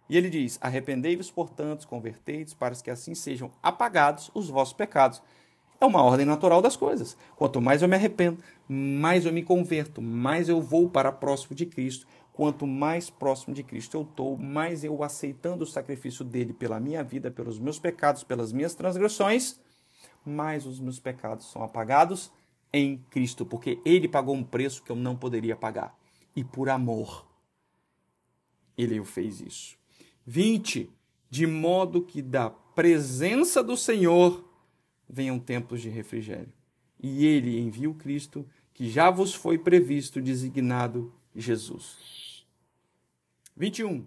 E 0.10 0.18
ele 0.18 0.30
diz: 0.30 0.58
Arrependei-vos, 0.62 1.32
portanto, 1.32 1.88
convertei-vos, 1.88 2.54
para 2.54 2.76
que 2.76 2.92
assim 2.92 3.16
sejam 3.16 3.52
apagados 3.64 4.30
os 4.34 4.50
vossos 4.50 4.74
pecados. 4.74 5.22
É 5.82 5.86
uma 5.86 6.04
ordem 6.04 6.28
natural 6.28 6.62
das 6.62 6.78
coisas. 6.78 7.18
Quanto 7.36 7.60
mais 7.60 7.82
eu 7.82 7.88
me 7.88 7.96
arrependo, 7.96 8.38
mais 8.70 9.26
eu 9.26 9.34
me 9.34 9.42
converto, 9.42 10.00
mais 10.00 10.48
eu 10.48 10.62
vou 10.62 10.88
para 10.88 11.12
próximo 11.12 11.56
de 11.56 11.66
Cristo. 11.66 12.06
Quanto 12.32 12.68
mais 12.68 13.10
próximo 13.10 13.56
de 13.56 13.64
Cristo 13.64 13.98
eu 13.98 14.04
estou, 14.04 14.38
mais 14.38 14.84
eu 14.84 15.04
aceitando 15.04 15.64
o 15.64 15.68
sacrifício 15.68 16.24
dele 16.24 16.54
pela 16.54 16.80
minha 16.80 17.04
vida, 17.04 17.32
pelos 17.32 17.58
meus 17.58 17.80
pecados, 17.80 18.24
pelas 18.24 18.54
minhas 18.54 18.76
transgressões, 18.76 19.60
mais 20.24 20.68
os 20.68 20.80
meus 20.80 21.00
pecados 21.00 21.52
são 21.52 21.64
apagados 21.64 22.32
em 22.72 22.98
Cristo, 23.10 23.44
porque 23.44 23.82
ele 23.84 24.08
pagou 24.08 24.36
um 24.36 24.44
preço 24.44 24.84
que 24.84 24.92
eu 24.92 24.96
não 24.96 25.16
poderia 25.16 25.56
pagar. 25.56 25.98
E 26.36 26.44
por 26.44 26.70
amor, 26.70 27.26
ele 28.78 29.04
fez 29.04 29.42
isso. 29.42 29.76
20. 30.28 30.92
De 31.28 31.48
modo 31.48 32.04
que 32.04 32.22
da 32.22 32.52
presença 32.52 33.64
do 33.64 33.76
Senhor 33.76 34.51
venham 35.12 35.38
tempos 35.38 35.82
de 35.82 35.90
refrigério. 35.90 36.52
E 37.00 37.26
ele 37.26 37.60
envia 37.60 37.90
o 37.90 37.96
Cristo, 37.96 38.48
que 38.74 38.90
já 38.90 39.10
vos 39.10 39.34
foi 39.34 39.58
previsto, 39.58 40.22
designado 40.22 41.14
Jesus. 41.36 42.46
21. 43.58 44.06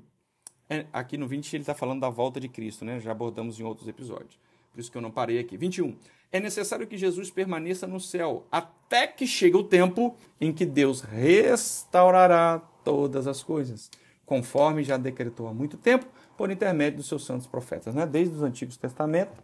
É, 0.70 0.86
aqui 0.92 1.18
no 1.18 1.28
20 1.28 1.54
ele 1.54 1.62
está 1.62 1.74
falando 1.74 2.00
da 2.00 2.08
volta 2.08 2.40
de 2.40 2.48
Cristo, 2.48 2.84
né? 2.84 2.98
Já 3.00 3.10
abordamos 3.10 3.60
em 3.60 3.64
outros 3.64 3.86
episódios. 3.86 4.38
Por 4.72 4.80
isso 4.80 4.90
que 4.90 4.96
eu 4.96 5.02
não 5.02 5.10
parei 5.10 5.38
aqui. 5.38 5.56
21 5.56 5.96
é 6.34 6.40
necessário 6.40 6.84
que 6.88 6.98
Jesus 6.98 7.30
permaneça 7.30 7.86
no 7.86 8.00
céu 8.00 8.44
até 8.50 9.06
que 9.06 9.24
chegue 9.24 9.56
o 9.56 9.62
tempo 9.62 10.16
em 10.40 10.52
que 10.52 10.66
Deus 10.66 11.00
restaurará 11.00 12.58
todas 12.82 13.28
as 13.28 13.40
coisas, 13.40 13.88
conforme 14.26 14.82
já 14.82 14.96
decretou 14.96 15.46
há 15.46 15.54
muito 15.54 15.76
tempo 15.76 16.06
por 16.36 16.50
intermédio 16.50 16.96
dos 16.96 17.06
seus 17.06 17.24
santos 17.24 17.46
profetas. 17.46 17.94
Né? 17.94 18.04
Desde 18.04 18.34
os 18.34 18.42
Antigos 18.42 18.76
Testamentos, 18.76 19.38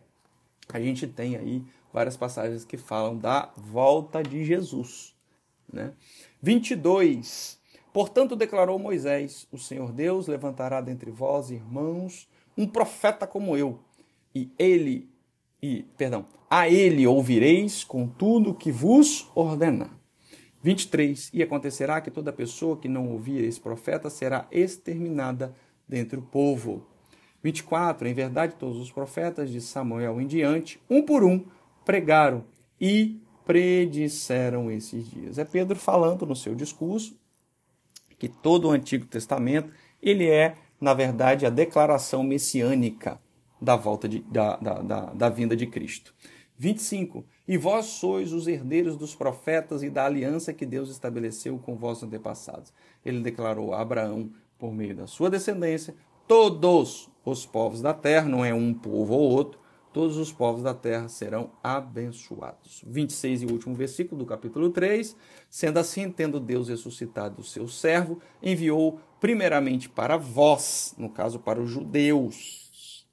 a 0.77 0.81
gente 0.81 1.07
tem 1.07 1.37
aí 1.37 1.65
várias 1.93 2.17
passagens 2.17 2.65
que 2.65 2.77
falam 2.77 3.17
da 3.17 3.53
volta 3.57 4.23
de 4.23 4.45
Jesus. 4.45 5.15
Né? 5.73 5.93
22. 6.43 7.59
Portanto, 7.93 8.37
declarou 8.37 8.79
Moisés: 8.79 9.47
O 9.51 9.59
Senhor 9.59 9.93
Deus 9.93 10.27
levantará 10.27 10.81
dentre 10.81 11.11
vós, 11.11 11.51
irmãos, 11.51 12.29
um 12.57 12.67
profeta 12.67 13.27
como 13.27 13.57
eu, 13.57 13.81
e 14.35 14.51
ele 14.59 15.11
e, 15.63 15.85
perdão, 15.97 16.25
a 16.49 16.69
ele 16.69 17.07
ouvireis 17.07 17.85
com 17.85 18.07
tudo 18.09 18.55
que 18.55 18.73
vos 18.73 19.31
ordenar. 19.35 19.91
23. 20.63 21.31
E 21.33 21.43
acontecerá 21.43 22.01
que 22.01 22.11
toda 22.11 22.33
pessoa 22.33 22.77
que 22.77 22.89
não 22.89 23.11
ouvir 23.11 23.45
esse 23.45 23.61
profeta 23.61 24.11
será 24.11 24.47
exterminada 24.51 25.55
dentre 25.89 26.19
o 26.19 26.23
povo. 26.23 26.87
24. 27.43 28.07
Em 28.09 28.15
verdade, 28.15 28.55
todos 28.59 28.79
os 28.79 28.91
profetas 28.91 29.51
de 29.51 29.61
Samuel 29.61 30.21
em 30.21 30.27
diante, 30.27 30.81
um 30.89 31.03
por 31.03 31.25
um, 31.25 31.45
pregaram 31.85 32.45
e 32.81 33.21
predisseram 33.45 34.71
esses 34.71 35.11
dias. 35.11 35.39
É 35.39 35.45
Pedro 35.45 35.77
falando 35.77 36.25
no 36.25 36.37
seu 36.37 36.55
discurso 36.55 37.19
que 38.19 38.29
todo 38.29 38.69
o 38.69 38.71
Antigo 38.71 39.07
Testamento 39.07 39.73
ele 40.03 40.29
é, 40.29 40.57
na 40.81 40.95
verdade, 40.95 41.45
a 41.45 41.51
declaração 41.51 42.23
messiânica 42.23 43.21
da 43.61 43.77
volta 43.77 44.09
de, 44.09 44.21
da, 44.21 44.57
da, 44.57 44.75
da, 44.81 45.01
da 45.07 45.29
vinda 45.29 45.57
de 45.57 45.67
Cristo. 45.67 46.15
25. 46.57 47.25
E 47.49 47.57
vós 47.57 47.87
sois 47.87 48.33
os 48.33 48.47
herdeiros 48.47 48.97
dos 48.97 49.15
profetas 49.15 49.83
e 49.83 49.91
da 49.91 50.05
aliança 50.05 50.53
que 50.53 50.65
Deus 50.65 50.91
estabeleceu 50.91 51.59
com 51.59 51.75
vossos 51.75 52.05
antepassados. 52.05 52.73
Ele 53.05 53.21
declarou 53.21 53.75
a 53.75 53.81
Abraão, 53.81 54.31
por 54.59 54.73
meio 54.73 54.95
da 54.95 55.07
sua 55.07 55.31
descendência, 55.31 55.95
todos 56.29 57.10
os 57.25 57.45
povos 57.45 57.83
da 57.83 57.93
terra, 57.93 58.29
não 58.29 58.45
é 58.45 58.53
um 58.55 58.73
povo 58.73 59.15
ou 59.15 59.31
outro, 59.31 59.61
todos 59.93 60.17
os 60.17 60.33
povos 60.33 60.63
da 60.63 60.75
terra 60.75 61.09
serão 61.09 61.51
abençoados. 61.63 62.83
26 62.87 63.43
e 63.43 63.47
último 63.47 63.75
versículo 63.75 64.21
do 64.21 64.27
capítulo 64.27 64.71
3. 64.71 65.17
Sendo 65.49 65.79
assim, 65.79 66.11
tendo 66.11 66.39
Deus 66.39 66.69
ressuscitado 66.69 67.41
o 67.41 67.45
seu 67.45 67.67
servo, 67.69 68.21
enviou 68.43 69.01
primeiramente 69.19 69.89
para 69.89 70.17
vós, 70.17 70.95
no 70.97 71.11
caso 71.11 71.39
para 71.39 71.61
os 71.61 71.71
judeus, 71.71 73.07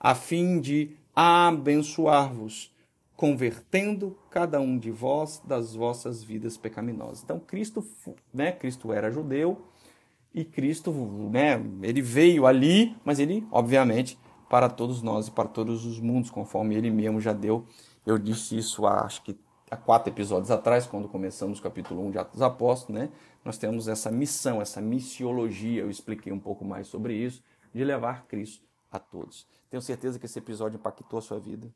a 0.00 0.14
fim 0.14 0.60
de 0.60 0.96
abençoar-vos, 1.14 2.74
convertendo 3.14 4.18
cada 4.30 4.60
um 4.60 4.76
de 4.76 4.90
vós 4.90 5.40
das 5.44 5.74
vossas 5.74 6.24
vidas 6.24 6.56
pecaminosas. 6.56 7.22
Então 7.22 7.38
Cristo, 7.38 7.86
né, 8.32 8.50
Cristo 8.50 8.92
era 8.92 9.12
judeu 9.12 9.62
e 10.34 10.44
Cristo, 10.44 10.92
né, 11.30 11.62
ele 11.82 12.00
veio 12.00 12.46
ali, 12.46 12.96
mas 13.04 13.18
ele, 13.18 13.46
obviamente, 13.50 14.18
para 14.48 14.68
todos 14.68 15.02
nós 15.02 15.28
e 15.28 15.30
para 15.30 15.48
todos 15.48 15.84
os 15.84 16.00
mundos, 16.00 16.30
conforme 16.30 16.74
ele 16.74 16.90
mesmo 16.90 17.20
já 17.20 17.32
deu. 17.32 17.66
Eu 18.06 18.18
disse 18.18 18.56
isso 18.56 18.86
acho 18.86 19.22
que 19.22 19.38
há 19.70 19.76
quatro 19.76 20.12
episódios 20.12 20.50
atrás, 20.50 20.86
quando 20.86 21.08
começamos 21.08 21.58
o 21.58 21.62
capítulo 21.62 22.06
1 22.06 22.10
de 22.10 22.18
Atos 22.18 22.32
dos 22.34 22.42
Apóstolos, 22.42 23.00
né? 23.00 23.08
Nós 23.44 23.56
temos 23.58 23.88
essa 23.88 24.10
missão, 24.10 24.60
essa 24.60 24.80
missiologia, 24.80 25.80
eu 25.80 25.90
expliquei 25.90 26.32
um 26.32 26.38
pouco 26.38 26.64
mais 26.64 26.86
sobre 26.86 27.14
isso, 27.14 27.42
de 27.74 27.82
levar 27.82 28.26
Cristo 28.26 28.64
a 28.90 28.98
todos. 28.98 29.46
Tenho 29.70 29.80
certeza 29.80 30.18
que 30.18 30.26
esse 30.26 30.38
episódio 30.38 30.76
impactou 30.76 31.18
a 31.18 31.22
sua 31.22 31.40
vida. 31.40 31.72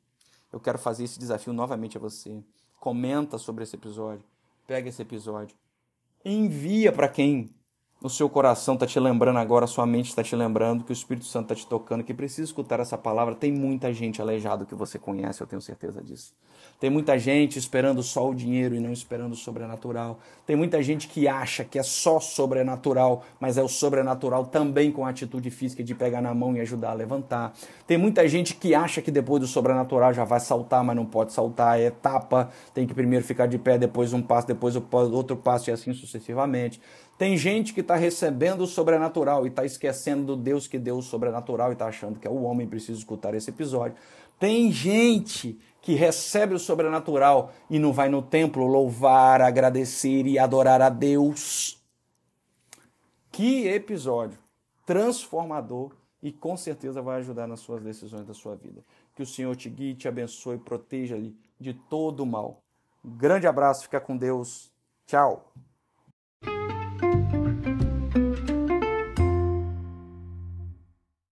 Eu 0.52 0.60
quero 0.60 0.78
fazer 0.78 1.04
esse 1.04 1.18
desafio 1.18 1.52
novamente 1.52 1.96
a 1.96 2.00
você. 2.00 2.42
Comenta 2.78 3.38
sobre 3.38 3.64
esse 3.64 3.74
episódio. 3.74 4.24
Pega 4.66 4.88
esse 4.88 5.00
episódio. 5.00 5.56
Envia 6.24 6.92
para 6.92 7.08
quem 7.08 7.50
o 8.06 8.10
seu 8.10 8.28
coração 8.28 8.74
está 8.74 8.86
te 8.86 8.98
lembrando 8.98 9.38
agora, 9.38 9.66
sua 9.66 9.84
mente 9.84 10.08
está 10.08 10.22
te 10.22 10.34
lembrando, 10.36 10.84
que 10.84 10.92
o 10.92 10.94
Espírito 10.94 11.26
Santo 11.26 11.52
está 11.52 11.54
te 11.54 11.66
tocando, 11.66 12.04
que 12.04 12.14
precisa 12.14 12.44
escutar 12.44 12.80
essa 12.80 12.96
palavra. 12.96 13.34
Tem 13.34 13.52
muita 13.52 13.92
gente 13.92 14.22
aleijada 14.22 14.64
que 14.64 14.74
você 14.74 14.98
conhece, 14.98 15.40
eu 15.40 15.46
tenho 15.46 15.60
certeza 15.60 16.02
disso. 16.02 16.32
Tem 16.78 16.90
muita 16.90 17.18
gente 17.18 17.58
esperando 17.58 18.02
só 18.02 18.28
o 18.28 18.34
dinheiro 18.34 18.74
e 18.74 18.80
não 18.80 18.92
esperando 18.92 19.32
o 19.32 19.36
sobrenatural. 19.36 20.18
Tem 20.46 20.54
muita 20.54 20.82
gente 20.82 21.08
que 21.08 21.26
acha 21.26 21.64
que 21.64 21.78
é 21.78 21.82
só 21.82 22.20
sobrenatural, 22.20 23.24
mas 23.40 23.56
é 23.56 23.62
o 23.62 23.68
sobrenatural 23.68 24.44
também 24.46 24.92
com 24.92 25.04
a 25.06 25.08
atitude 25.08 25.50
física 25.50 25.82
de 25.82 25.94
pegar 25.94 26.20
na 26.20 26.34
mão 26.34 26.56
e 26.56 26.60
ajudar 26.60 26.90
a 26.90 26.94
levantar. 26.94 27.54
Tem 27.86 27.96
muita 27.96 28.28
gente 28.28 28.54
que 28.54 28.74
acha 28.74 29.00
que 29.00 29.10
depois 29.10 29.40
do 29.40 29.46
sobrenatural 29.46 30.12
já 30.12 30.24
vai 30.24 30.38
saltar, 30.38 30.84
mas 30.84 30.94
não 30.94 31.06
pode 31.06 31.32
saltar, 31.32 31.80
é 31.80 31.86
etapa, 31.86 32.50
tem 32.74 32.86
que 32.86 32.94
primeiro 32.94 33.24
ficar 33.24 33.46
de 33.46 33.58
pé, 33.58 33.78
depois 33.78 34.12
um 34.12 34.20
passo, 34.22 34.46
depois 34.46 34.76
outro 34.76 35.36
passo 35.36 35.70
e 35.70 35.72
assim 35.72 35.94
sucessivamente. 35.94 36.80
Tem 37.18 37.36
gente 37.36 37.72
que 37.72 37.80
está 37.80 37.96
recebendo 37.96 38.62
o 38.62 38.66
sobrenatural 38.66 39.46
e 39.46 39.48
está 39.48 39.64
esquecendo 39.64 40.26
do 40.26 40.36
Deus 40.36 40.66
que 40.66 40.78
deu 40.78 40.98
o 40.98 41.02
sobrenatural 41.02 41.70
e 41.70 41.72
está 41.72 41.86
achando 41.86 42.18
que 42.18 42.26
é 42.26 42.30
o 42.30 42.42
homem 42.42 42.66
precisa 42.66 42.98
escutar 42.98 43.34
esse 43.34 43.50
episódio. 43.50 43.96
Tem 44.38 44.70
gente 44.70 45.58
que 45.80 45.94
recebe 45.94 46.54
o 46.54 46.58
sobrenatural 46.58 47.52
e 47.70 47.78
não 47.78 47.92
vai 47.92 48.08
no 48.08 48.20
templo 48.20 48.66
louvar, 48.66 49.40
agradecer 49.40 50.26
e 50.26 50.38
adorar 50.38 50.82
a 50.82 50.90
Deus. 50.90 51.82
Que 53.32 53.66
episódio 53.68 54.38
transformador 54.86 55.92
e 56.22 56.32
com 56.32 56.56
certeza 56.56 57.02
vai 57.02 57.18
ajudar 57.18 57.46
nas 57.46 57.60
suas 57.60 57.82
decisões 57.82 58.26
da 58.26 58.32
sua 58.32 58.54
vida. 58.54 58.82
Que 59.14 59.22
o 59.22 59.26
Senhor 59.26 59.54
te 59.56 59.68
guie, 59.68 59.94
te 59.94 60.08
abençoe, 60.08 60.58
proteja-lhe 60.58 61.36
de 61.58 61.74
todo 61.74 62.20
o 62.20 62.26
mal. 62.26 62.62
Um 63.04 63.10
grande 63.10 63.46
abraço, 63.46 63.82
fica 63.82 64.00
com 64.00 64.16
Deus. 64.16 64.70
Tchau. 65.06 65.52